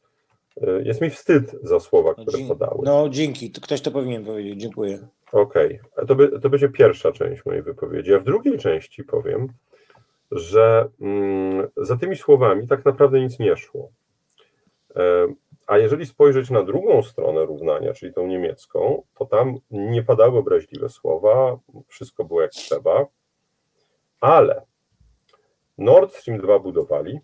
[0.83, 2.79] Jest mi wstyd za słowa, które no, padały.
[2.83, 5.07] No dzięki, ktoś to powinien powiedzieć, dziękuję.
[5.31, 6.05] Okej, okay.
[6.05, 8.13] to, by, to będzie pierwsza część mojej wypowiedzi.
[8.13, 9.47] A w drugiej części powiem,
[10.31, 13.91] że mm, za tymi słowami tak naprawdę nic nie szło.
[14.95, 15.27] E,
[15.67, 20.89] a jeżeli spojrzeć na drugą stronę równania, czyli tą niemiecką, to tam nie padały obraźliwe
[20.89, 23.05] słowa, wszystko było jak trzeba,
[24.21, 24.61] ale
[25.77, 27.19] Nord Stream 2 budowali,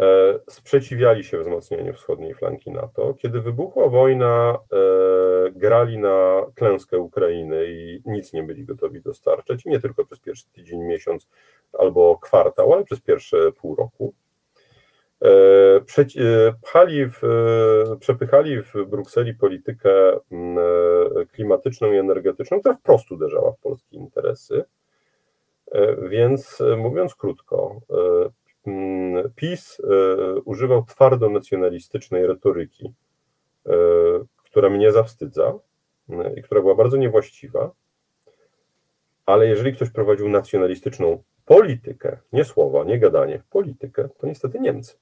[0.00, 3.14] e, sprzeciwiali się wzmocnieniu wschodniej flanki NATO.
[3.14, 9.80] Kiedy wybuchła wojna, e, grali na klęskę Ukrainy i nic nie byli gotowi dostarczać, nie
[9.80, 11.28] tylko przez pierwszy tydzień, miesiąc
[11.78, 14.14] albo kwartał, ale przez pierwsze pół roku.
[15.22, 15.80] E,
[16.62, 23.52] pchali w, e, przepychali w Brukseli politykę mm, e, klimatyczną i energetyczną, która wprost uderzała
[23.52, 24.64] w polskie interesy.
[26.08, 27.80] Więc mówiąc krótko,
[28.66, 29.82] mm, PiS
[30.44, 32.92] używał twardo nacjonalistycznej retoryki,
[34.44, 35.58] która mnie zawstydza
[36.36, 37.70] i która była bardzo niewłaściwa,
[39.26, 44.96] ale jeżeli ktoś prowadził nacjonalistyczną politykę, nie słowa, nie gadanie, politykę, to niestety Niemcy.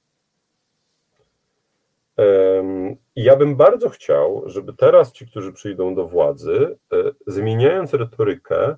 [3.15, 6.97] Ja bym bardzo chciał, żeby teraz ci, którzy przyjdą do władzy, e,
[7.27, 8.75] zmieniając retorykę,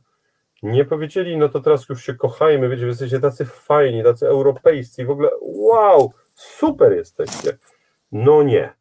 [0.64, 5.10] nie powiedzieli, no to teraz już się kochajmy, wiecie, jesteście tacy fajni, tacy europejscy w
[5.10, 7.58] ogóle wow, super jesteście.
[8.12, 8.74] No nie.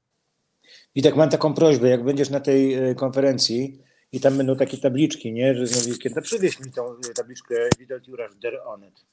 [0.95, 4.79] I tak mam taką prośbę, jak będziesz na tej e, konferencji i tam będą takie
[4.79, 9.05] tabliczki, nie, że z nazwiskiem, to przywieź mi tą tabliczkę Widot Jurasz Der Onet.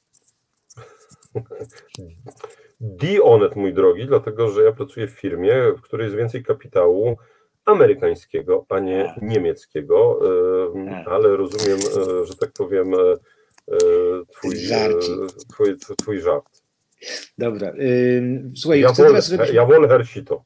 [2.80, 7.16] Dionet, mój drogi, dlatego że ja pracuję w firmie, w której jest więcej kapitału
[7.64, 10.20] amerykańskiego, a nie niemieckiego,
[11.06, 13.76] ale rozumiem, e, że tak powiem, e, e,
[14.32, 14.56] twój,
[15.52, 16.62] twój, twój żart.
[17.38, 17.72] Dobra.
[18.56, 19.54] Słuchaj, ja, wolę, żebyśmy...
[19.54, 20.44] ja wolę Hersito.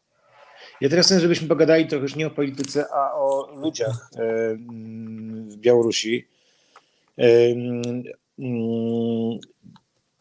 [0.80, 4.08] Ja teraz chcę, żebyśmy pogadali trochę już nie o polityce, a o ludziach
[5.48, 6.28] w Białorusi.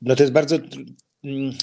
[0.03, 0.57] No to jest bardzo
[1.23, 1.53] Mm,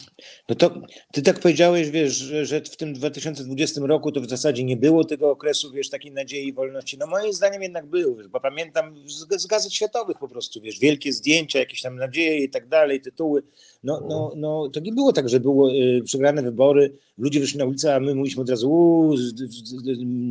[0.48, 0.70] no to
[1.12, 5.04] ty tak powiedziałeś, wiesz, że, że, w tym 2020 roku to w zasadzie nie było
[5.04, 6.98] tego okresu, wiesz, takiej nadziei i wolności.
[6.98, 10.78] No moim zdaniem jednak był, wiesz, bo pamiętam z, z gazet światowych po prostu, wiesz,
[10.78, 13.42] wielkie zdjęcia, jakieś tam nadzieje i tak dalej, tytuły.
[13.82, 17.64] No, no, no to nie było tak, że było y, przegrane wybory, ludzie wyszli na
[17.64, 19.16] ulicę, a my mówiliśmy od razu, uuu,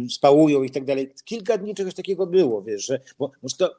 [0.10, 1.10] spałują i tak dalej.
[1.26, 3.76] Kilka dni czegoś takiego było, wiesz, że, bo może to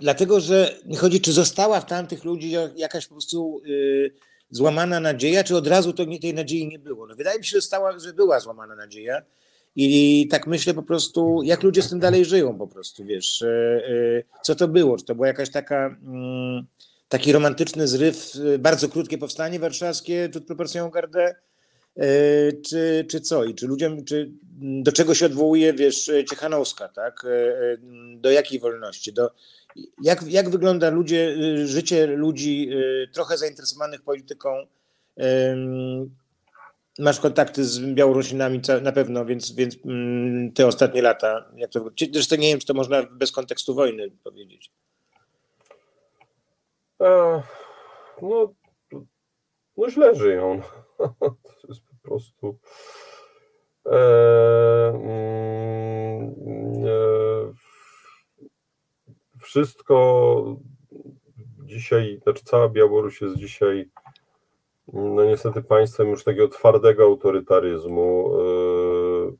[0.00, 4.10] Dlatego, że chodzi, czy została w tamtych ludzi jakaś po prostu y,
[4.50, 7.06] złamana nadzieja, czy od razu to, tej nadziei nie było.
[7.06, 9.22] No, wydaje mi się, że, stała, że była złamana nadzieja.
[9.76, 13.46] I tak myślę po prostu, jak ludzie z tym dalej żyją po prostu, wiesz, y,
[13.46, 14.98] y, co to było?
[14.98, 16.66] Czy to była jakaś taka, mm,
[17.08, 21.34] taki romantyczny zryw, y, bardzo krótkie powstanie warszawskie, przed proporcją Gardę,
[21.98, 23.44] y, czy, czy co?
[23.44, 27.26] I czy ludziom, czy do czego się odwołuje, wiesz, Ciechanowska, tak?
[28.16, 29.12] Do jakiej wolności?
[29.12, 29.30] Do,
[30.02, 34.66] jak, jak wygląda ludzie, y, życie ludzi y, trochę zainteresowanych polityką?
[36.98, 42.36] Masz kontakty z Białorusinami na pewno, więc, więc mm, te ostatnie lata, jak to, zresztą
[42.36, 44.70] nie wiem, czy to można bez kontekstu wojny powiedzieć.
[47.00, 47.42] E,
[48.22, 48.54] no,
[49.76, 50.60] no źle żyją.
[51.60, 52.58] To jest po prostu.
[53.86, 53.98] E,
[54.88, 56.34] mm,
[56.86, 57.52] e,
[59.50, 60.56] wszystko
[61.64, 63.90] dzisiaj, znaczy cała Białoruś jest dzisiaj
[64.92, 68.32] no niestety państwem już takiego twardego autorytaryzmu.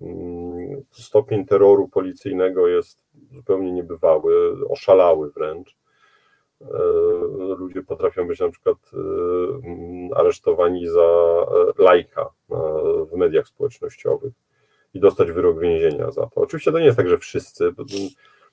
[0.01, 5.77] Yy, stopień terroru policyjnego jest zupełnie niebywały, oszalały wręcz.
[6.61, 6.69] Yy,
[7.59, 11.09] ludzie potrafią być na przykład yy, aresztowani za
[11.79, 12.31] lajka
[13.11, 14.33] w mediach społecznościowych
[14.95, 16.41] i dostać wyrok więzienia za to.
[16.41, 17.73] Oczywiście to nie jest tak, że wszyscy,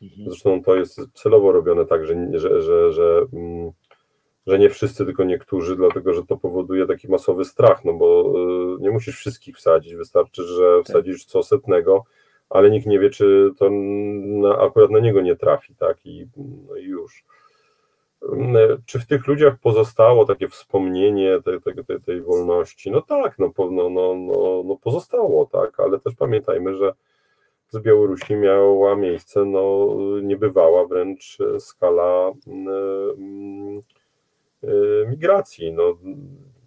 [0.01, 0.29] Mhm.
[0.29, 3.71] Zresztą to jest celowo robione tak, że, że, że, że, mm,
[4.47, 8.33] że nie wszyscy, tylko niektórzy, dlatego że to powoduje taki masowy strach, no bo
[8.77, 10.85] y, nie musisz wszystkich wsadzić, wystarczy, że tak.
[10.85, 12.03] wsadzisz co setnego,
[12.49, 13.69] ale nikt nie wie, czy to
[14.23, 17.23] na, akurat na niego nie trafi, tak, i, no już.
[18.33, 18.55] Mm,
[18.85, 22.91] czy w tych ludziach pozostało takie wspomnienie tej, tej, tej, tej wolności?
[22.91, 26.93] No tak, no, no, no, no, no pozostało, tak, ale też pamiętajmy, że
[27.69, 29.89] z Białorusi miała miejsce no,
[30.21, 33.81] niebywała wręcz skala mm,
[34.63, 35.73] y, migracji.
[35.73, 35.97] No,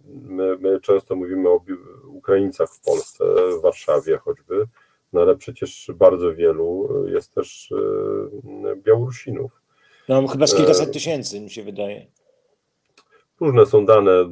[0.05, 1.63] my, my często mówimy o
[2.07, 3.23] Ukraińcach w Polsce,
[3.59, 4.67] w Warszawie choćby,
[5.13, 9.61] no ale przecież bardzo wielu jest też y, Białorusinów.
[10.09, 12.07] No chyba z kilkaset e, tysięcy mi się wydaje.
[13.39, 14.23] Różne są dane,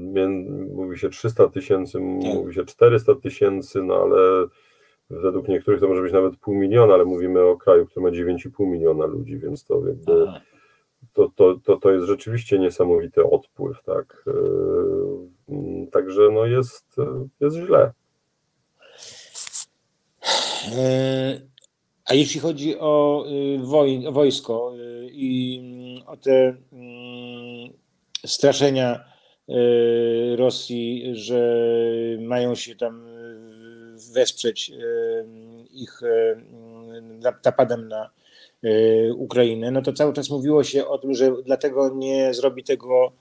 [0.73, 2.33] mówi się 300 tysięcy, tak.
[2.33, 4.47] mówi się 400 tysięcy, no ale
[5.09, 8.67] według niektórych to może być nawet pół miliona, ale mówimy o kraju, który ma 9,5
[8.67, 10.27] miliona ludzi, więc to jakby
[11.13, 14.23] to, to, to, to jest rzeczywiście niesamowity odpływ, tak.
[15.49, 16.95] Yy, także no jest,
[17.39, 17.91] jest źle.
[20.77, 21.41] E,
[22.05, 27.73] a jeśli chodzi o, y, woj, o wojsko y, i o te mm,
[28.25, 28.99] straszenia
[29.49, 31.63] y, Rosji, że
[32.19, 33.08] mają się tam
[34.13, 34.71] wesprzeć
[35.71, 36.01] ich
[37.45, 38.09] napadem na
[38.63, 43.11] e, Ukrainę, no to cały czas mówiło się o tym, że dlatego nie zrobi tego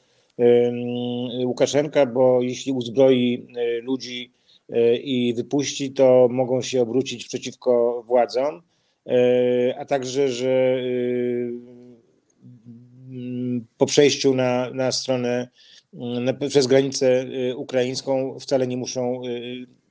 [1.44, 4.32] Łukaszenka, bo jeśli uzbroi e, ludzi
[4.68, 8.62] e, i wypuści, to mogą się obrócić przeciwko władzom,
[9.78, 10.82] a także, że
[13.78, 15.48] po przejściu na, na stronę
[15.92, 19.22] na, przez granicę ukraińską wcale nie muszą,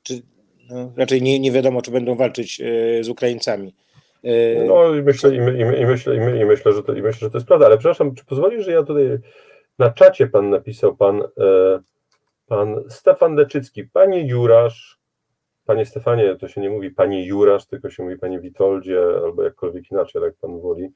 [0.03, 0.21] czy
[0.69, 3.75] no, raczej nie, nie wiadomo, czy będą walczyć e, z Ukraińcami.
[4.23, 7.19] E, no i myślę, i, i, i, myślę, i, i myślę, że to, i myślę,
[7.25, 9.17] że to jest prawda, ale przepraszam, czy pozwolisz, że ja tutaj
[9.79, 11.79] na czacie pan napisał, pan, e,
[12.47, 14.99] pan Stefan Deczycki, panie Jurasz,
[15.65, 19.91] panie Stefanie, to się nie mówi panie Jurasz, tylko się mówi panie Witoldzie, albo jakkolwiek
[19.91, 20.89] inaczej, jak pan woli.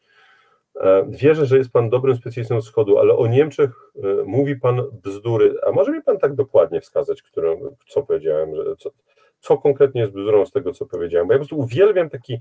[1.07, 3.71] Wierzę, że jest pan dobrym specjalistą wschodu, ale o Niemczech
[4.25, 5.55] mówi pan bzdury.
[5.67, 8.89] A może mi pan tak dokładnie wskazać, którą, co powiedziałem, że co,
[9.41, 12.39] co konkretnie jest bzdurą z tego, co powiedziałem, bo ja po prostu uwielbiam taki,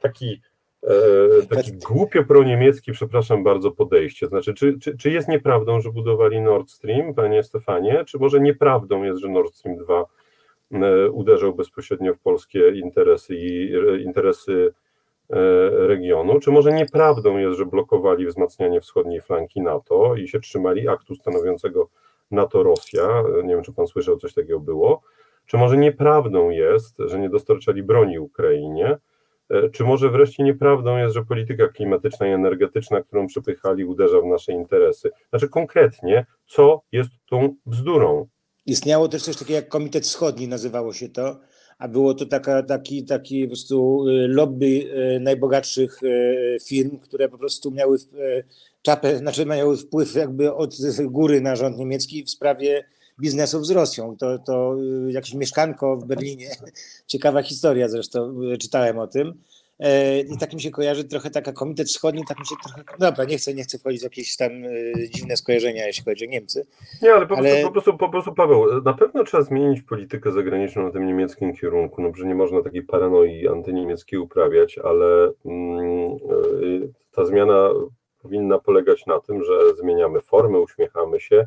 [0.00, 0.40] taki
[0.82, 4.26] e, takie głupie proniemieckie, przepraszam bardzo, podejście.
[4.26, 9.02] Znaczy, czy, czy, czy jest nieprawdą, że budowali Nord Stream, panie Stefanie, czy może nieprawdą
[9.02, 10.04] jest, że Nord Stream 2
[10.72, 13.72] e, uderzał bezpośrednio w polskie interesy i
[14.04, 14.72] interesy
[15.86, 21.14] regionu, czy może nieprawdą jest, że blokowali wzmacnianie wschodniej flanki NATO i się trzymali aktu
[21.14, 21.88] stanowiącego
[22.30, 25.02] NATO-Rosja, nie wiem, czy pan słyszał, coś takiego było,
[25.46, 28.98] czy może nieprawdą jest, że nie dostarczali broni Ukrainie,
[29.50, 34.24] e, czy może wreszcie nieprawdą jest, że polityka klimatyczna i energetyczna, którą przypychali, uderza w
[34.24, 35.10] nasze interesy?
[35.30, 38.26] Znaczy konkretnie, co jest tą bzdurą?
[38.66, 41.40] Istniało też coś takiego jak Komitet Wschodni, nazywało się to,
[41.78, 44.66] a było to taka, taki, taki po prostu y, lobby
[45.16, 47.98] y, najbogatszych y, firm, które po prostu miały
[48.82, 52.84] czapę, znaczy mają wpływ jakby od góry na rząd niemiecki w sprawie
[53.20, 54.16] biznesów z Rosją.
[54.16, 54.76] To, to
[55.08, 56.50] jakieś mieszkanko w Berlinie,
[57.06, 59.34] ciekawa historia zresztą, czytałem o tym.
[59.80, 62.84] E, I tak mi się kojarzy trochę taka Komitet Wschodni, tak mi się trochę.
[62.98, 66.30] Dobra, nie chcę, nie chcę wchodzić w jakieś tam e, dziwne skojarzenia, jeśli chodzi o
[66.30, 66.66] Niemcy.
[67.02, 67.48] Nie, ale po, ale...
[67.48, 71.56] Prostu, po, prostu, po prostu, Paweł, na pewno trzeba zmienić politykę zagraniczną na tym niemieckim
[71.56, 72.02] kierunku.
[72.02, 76.18] No, że nie można takiej paranoi antyniemieckiej uprawiać, ale mm,
[77.12, 77.70] ta zmiana
[78.22, 81.46] powinna polegać na tym, że zmieniamy formę, uśmiechamy się,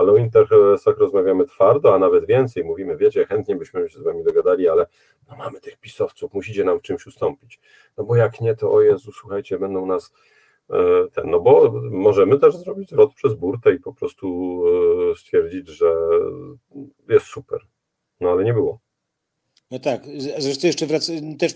[0.00, 2.64] ale o interesach rozmawiamy twardo, a nawet więcej.
[2.64, 4.86] Mówimy, wiecie, chętnie byśmy się z wami dogadali, ale
[5.30, 7.60] no mamy tych pisowców, musicie nam w czymś ustąpić.
[7.98, 10.12] No bo jak nie, to o Jezu, słuchajcie, będą nas
[10.70, 10.76] e,
[11.14, 14.62] ten, no bo możemy też zrobić zwrot przez burtę i po prostu
[15.12, 15.94] e, stwierdzić, że
[17.08, 17.60] jest super.
[18.20, 18.80] No ale nie było.
[19.70, 20.02] No tak,
[20.38, 21.54] zresztą jeszcze wraca, też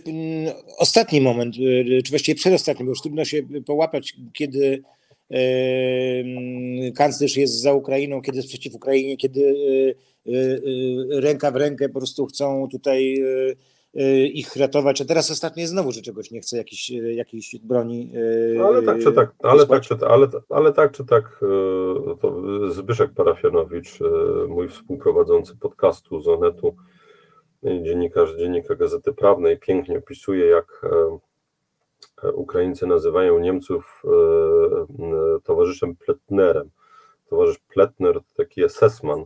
[0.78, 1.54] ostatni moment,
[1.98, 4.82] e, czy właściwie przedostatni, bo już trudno się połapać, kiedy
[6.96, 9.54] kanclerz jest za Ukrainą, kiedy jest przeciw Ukrainie, kiedy
[10.26, 13.22] e, e, ręka w rękę po prostu chcą tutaj
[13.94, 18.12] e, ich ratować, a teraz ostatnio znowu, że czegoś nie chce, jakiejś, jakiejś broni.
[18.64, 21.40] Ale tak czy tak, ale tak czy, ale, ale tak czy tak,
[22.20, 23.98] to Zbyszek Parafianowicz,
[24.48, 26.76] mój współprowadzący podcastu z Onetu,
[27.62, 30.82] dziennikarz Dziennika Gazety Prawnej, pięknie opisuje, jak
[32.34, 36.70] Ukraińcy nazywają Niemców e, e, towarzyszem Pletnerem.
[37.30, 39.24] Towarzysz Pletner to taki esesman,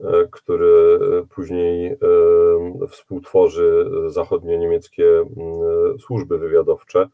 [0.00, 1.00] e, który
[1.34, 1.96] później
[2.88, 5.24] współtworzy zachodnio-niemieckie
[6.00, 7.08] służby wywiadowcze.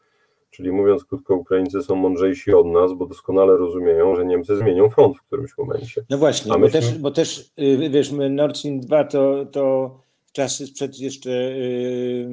[0.49, 5.17] Czyli mówiąc krótko, Ukraińcy są mądrzejsi od nas, bo doskonale rozumieją, że Niemcy zmienią front
[5.17, 6.05] w którymś momencie.
[6.09, 7.51] No właśnie, bo, też, bo też
[7.89, 9.91] wiesz, Nord Stream 2 to, to
[10.37, 12.27] czasy sprzed jeszcze y,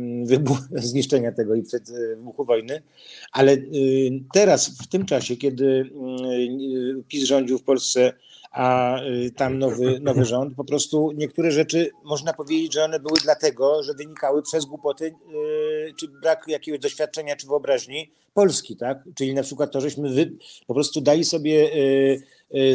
[0.90, 2.82] zniszczenia tego i przed y, wybuchu wojny,
[3.32, 3.60] ale y,
[4.32, 5.90] teraz, w tym czasie, kiedy
[7.08, 8.12] PiS rządził w Polsce,
[8.52, 9.00] a
[9.36, 13.94] tam nowy, nowy rząd, po prostu niektóre rzeczy można powiedzieć, że one były dlatego, że
[13.94, 15.14] wynikały przez głupoty,
[16.00, 18.98] czy brak jakiegoś doświadczenia, czy wyobraźni Polski, tak?
[19.14, 20.32] Czyli na przykład to, żeśmy wy,
[20.66, 21.70] po prostu dali sobie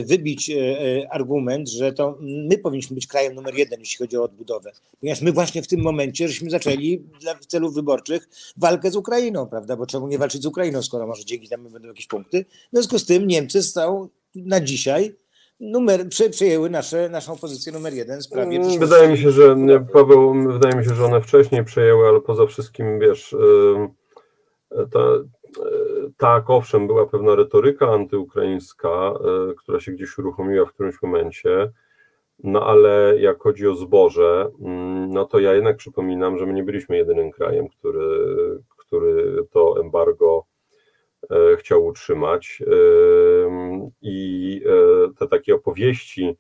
[0.06, 4.24] wybić e, e, argument, że to my powinniśmy być krajem numer jeden, jeśli chodzi o
[4.24, 4.72] odbudowę.
[5.00, 9.76] Ponieważ my właśnie w tym momencie, żeśmy zaczęli dla celów wyborczych walkę z Ukrainą, prawda?
[9.76, 12.46] Bo czemu nie walczyć z Ukrainą, skoro może dzięki temu będą jakieś punkty?
[12.46, 15.16] W związku z tym Niemcy stał na dzisiaj
[15.60, 19.56] numer, przejęły nasze, naszą pozycję numer jeden w sprawie mm, Wydaje mi się, że
[19.94, 23.36] Paweł, wydaje mi się, że one wcześniej przejęły, ale poza wszystkim, wiesz,
[24.92, 25.00] ta,
[26.18, 31.72] tak, owszem, była pewna retoryka antyukraińska, e, która się gdzieś uruchomiła w którymś momencie,
[32.44, 36.64] no ale jak chodzi o zboże, mm, no to ja jednak przypominam, że my nie
[36.64, 38.08] byliśmy jedynym krajem, który,
[38.78, 40.46] który to embargo
[41.30, 42.64] e, chciał utrzymać.
[42.68, 42.74] E,
[44.02, 44.62] I
[45.20, 46.38] te takie opowieści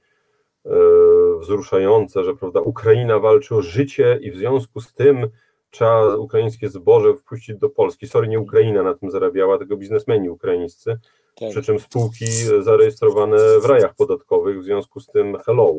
[1.39, 5.29] wzruszające, że prawda, Ukraina walczy o życie i w związku z tym
[5.69, 8.07] trzeba ukraińskie zboże wpuścić do Polski.
[8.07, 10.97] Sorry, nie Ukraina na tym zarabiała, tylko biznesmeni ukraińscy,
[11.35, 11.49] tak.
[11.49, 12.25] przy czym spółki
[12.61, 15.75] zarejestrowane w rajach podatkowych, w związku z tym hello.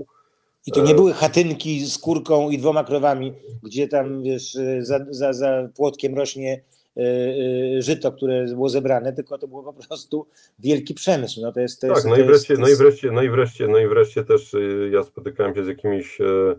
[0.67, 5.33] I to nie były chatynki z kurką i dwoma krowami, gdzie tam wiesz, za, za,
[5.33, 6.62] za płotkiem rośnie
[6.97, 10.27] e, e, żyto, które było zebrane, tylko to było po prostu
[10.59, 11.41] wielki przemysł.
[11.41, 13.31] No to jest, to tak, jest, no, i wreszcie, jest, no, i wreszcie, no, i
[13.31, 16.57] wreszcie, no i wreszcie też y, ja spotykałem się z jakimiś e, E,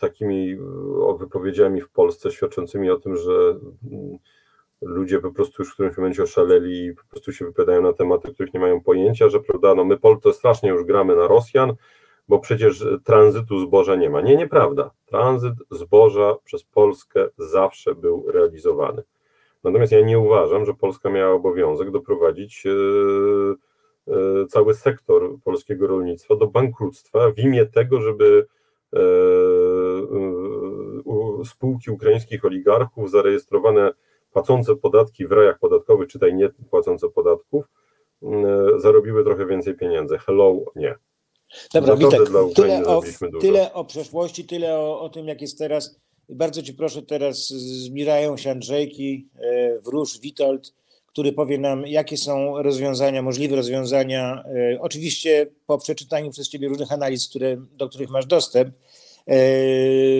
[0.00, 0.56] takimi
[1.18, 3.32] wypowiedziami w Polsce świadczącymi o tym, że
[3.92, 4.18] mm,
[4.82, 8.34] ludzie po prostu już w którymś momencie oszaleli i po prostu się wypowiadają na tematy,
[8.34, 11.74] których nie mają pojęcia, że prawda, no my Polsce strasznie już gramy na Rosjan,
[12.28, 14.20] bo przecież tranzytu zboża nie ma.
[14.20, 14.90] Nie, nieprawda.
[15.06, 19.02] Tranzyt zboża przez Polskę zawsze był realizowany.
[19.64, 22.70] Natomiast ja nie uważam, że Polska miała obowiązek doprowadzić e,
[24.14, 28.57] e, cały sektor polskiego rolnictwa do bankructwa w imię tego, żeby E, e,
[31.44, 33.92] spółki ukraińskich oligarchów zarejestrowane
[34.32, 37.64] płacące podatki w rajach podatkowych, czytaj nie płacące podatków,
[38.76, 40.18] zarobiły trochę więcej pieniędzy.
[40.18, 40.94] Hello, nie.
[41.74, 42.20] Dobra, Witek,
[42.54, 43.02] tyle o,
[43.40, 46.00] tyle o przeszłości, tyle o, o tym, jak jest teraz.
[46.28, 50.74] Bardzo Ci proszę, teraz zbliżają się Andrzejki, e, wróż Witold,
[51.08, 54.44] który powie nam, jakie są rozwiązania, możliwe rozwiązania.
[54.74, 58.74] e, Oczywiście po przeczytaniu przez Ciebie różnych analiz, które, do których masz dostęp,
[59.26, 59.36] e,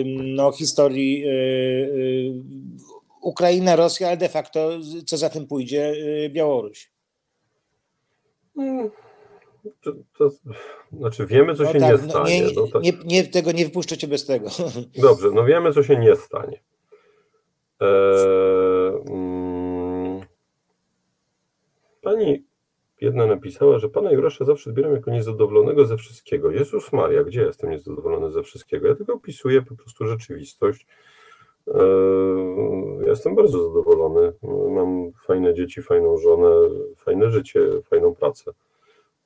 [0.05, 1.29] no, historii e,
[3.21, 4.69] Ukraina, Rosja, ale de facto
[5.05, 5.93] co za tym pójdzie,
[6.29, 6.91] Białoruś.
[8.57, 8.89] Mm,
[9.83, 10.31] To, to,
[10.97, 12.41] znaczy wiemy, co No się tak, nie no stanie.
[12.41, 12.81] nie, no tak.
[12.83, 14.49] nie, nie, tego nie wypuszczę Cię bez tego.
[15.01, 16.59] Dobrze, no wiemy, co się nie stanie.
[17.81, 17.87] Eee,
[19.09, 19.58] mm,
[22.09, 22.43] pani
[23.01, 26.51] jedna napisała, że pana Jurasza zawsze odbieram jako niezadowolonego ze wszystkiego.
[26.51, 28.87] Jezus Maria, gdzie jestem niezadowolony ze wszystkiego?
[28.87, 30.87] Ja tylko opisuję po prostu rzeczywistość.
[31.67, 34.33] Eee, ja jestem bardzo zadowolony.
[34.71, 36.49] Mam fajne dzieci, fajną żonę,
[36.97, 37.59] fajne życie,
[37.89, 38.51] fajną pracę.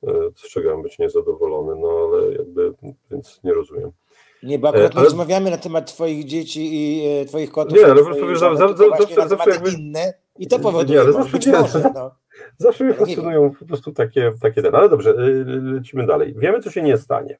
[0.07, 1.75] Eee, Z czego mam być niezadowolony?
[1.81, 2.73] No ale jakby,
[3.11, 3.91] więc nie rozumiem.
[4.43, 7.77] Nie, bo akurat E, my ale- rozmawiamy na temat twoich dzieci i e, twoich kotów.
[7.77, 11.11] Nie, ale po prostu wiesz, zawsze- zawsze tematy jakby- inne i to Nie, powoduje, ale
[11.11, 11.59] no, zawsze nie.
[11.59, 12.11] może, no.
[12.57, 14.75] Zawsze mnie fascynują po prostu takie, takie ten.
[14.75, 16.33] Ale dobrze, y, lecimy dalej.
[16.37, 17.37] Wiemy, co się nie stanie.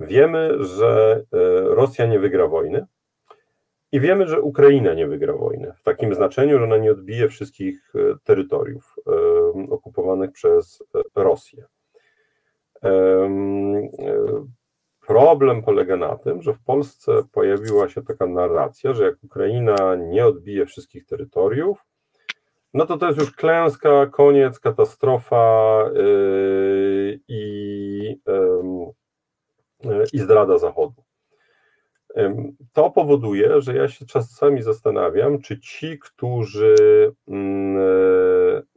[0.00, 2.86] Wiemy, że y, Rosja nie wygra wojny
[3.92, 5.72] i wiemy, że Ukraina nie wygra wojny.
[5.76, 11.64] W takim znaczeniu, że ona nie odbije wszystkich y, terytoriów y, okupowanych przez y, Rosję.
[12.82, 13.90] Em, y,
[15.06, 20.26] Problem polega na tym, że w Polsce pojawiła się taka narracja, że jak Ukraina nie
[20.26, 21.78] odbije wszystkich terytoriów,
[22.74, 28.20] no to to jest już klęska, koniec, katastrofa yy, i,
[29.84, 31.02] yy, i zdrada Zachodu.
[32.72, 36.76] To powoduje, że ja się czasami zastanawiam, czy ci, którzy
[37.28, 37.76] mm,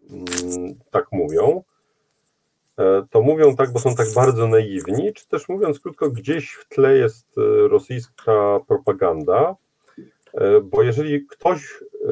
[0.09, 0.25] mm,
[0.91, 1.63] tak mówią,
[2.77, 6.67] e, to mówią tak, bo są tak bardzo naiwni, czy też mówiąc krótko, gdzieś w
[6.67, 9.55] tle jest e, rosyjska propaganda,
[10.63, 12.07] Bo jeżeli ktoś e,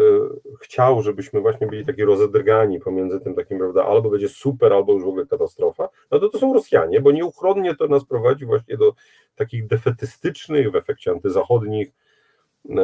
[0.60, 5.04] chciał, żebyśmy właśnie byli taki rozedrgani pomiędzy tym takim, prawda, albo będzie super, albo już
[5.04, 8.94] w ogóle katastrofa, no to to są Rosjanie, bo nieuchronnie to nas prowadzi właśnie do
[9.36, 11.92] takich defetystycznych, w efekcie antyzachodnich
[12.70, 12.84] e,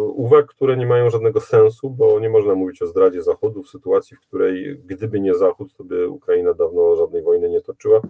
[0.00, 4.16] uwag, które nie mają żadnego sensu, bo nie można mówić o zdradzie Zachodu w sytuacji,
[4.16, 8.00] w której gdyby nie Zachód, to by Ukraina dawno żadnej wojny nie toczyła,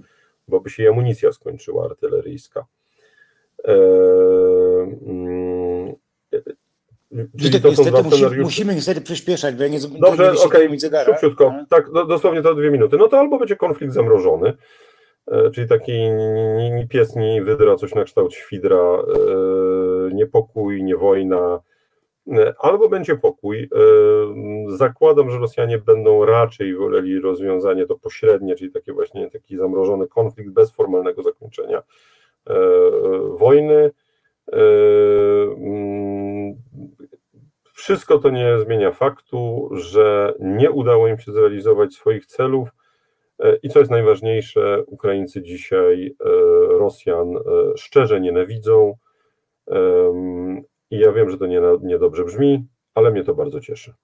[0.49, 2.67] bo by się jej amunicja skończyła artyleryjska.
[7.13, 10.79] Mm, Czyli to są niestety dwa musimy, musimy niestety przyspieszać, bo ja nie, Dobrze, okej,
[10.79, 11.05] zegara.
[11.05, 11.55] szybciutko.
[11.69, 12.97] Tak, do, dosłownie to dwie minuty.
[12.97, 14.53] No to albo będzie konflikt zamrożony,
[15.27, 15.93] e, czyli taki
[16.57, 21.61] ni, ni, pies, ni wydra, coś na kształt świdra, e, niepokój, nie wojna,
[22.33, 23.71] e, albo będzie pokój.
[24.69, 30.51] Zakładam, że Rosjanie będą raczej woleli rozwiązanie to pośrednie, czyli takie właśnie taki zamrożony konflikt
[30.51, 31.83] bez formalnego zakończenia
[33.39, 33.91] wojny.
[37.73, 42.69] Wszystko to nie zmienia faktu, że nie udało im się zrealizować swoich celów.
[43.39, 46.29] E, I co jest najważniejsze, Ukraińcy dzisiaj e,
[46.79, 47.41] Rosjan e,
[47.77, 48.95] szczerze nienawidzą.
[50.91, 52.65] I ja wiem, że to nie- niedobrze brzmi,
[52.95, 53.95] ale mnie to bardzo cieszy.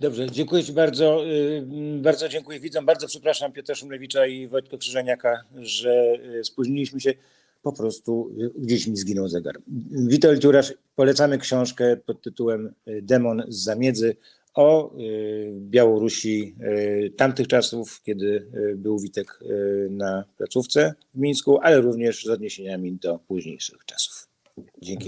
[0.00, 1.24] Dobrze, dziękuję Ci bardzo.
[1.26, 1.62] y,
[2.02, 2.86] Bardzo dziękuję widzom.
[2.86, 7.14] Bardzo przepraszam Piotra Szumlewicza i Wojtka Krzyżeniaka, że y, spóźniliśmy się.
[7.64, 9.54] Po prostu y, gdzieś mi zginął zegar.
[9.90, 14.16] Witold Dziurasz, polecamy książkę pod tytułem y, Demon z zamiedzy
[14.54, 16.54] o y, Białorusi
[17.16, 18.46] tamtych czasów, kiedy
[18.76, 19.40] był Witek
[19.90, 24.28] na placówce w Mińsku, ale również z odniesieniami do późniejszych czasów.
[24.82, 25.02] Dzięki.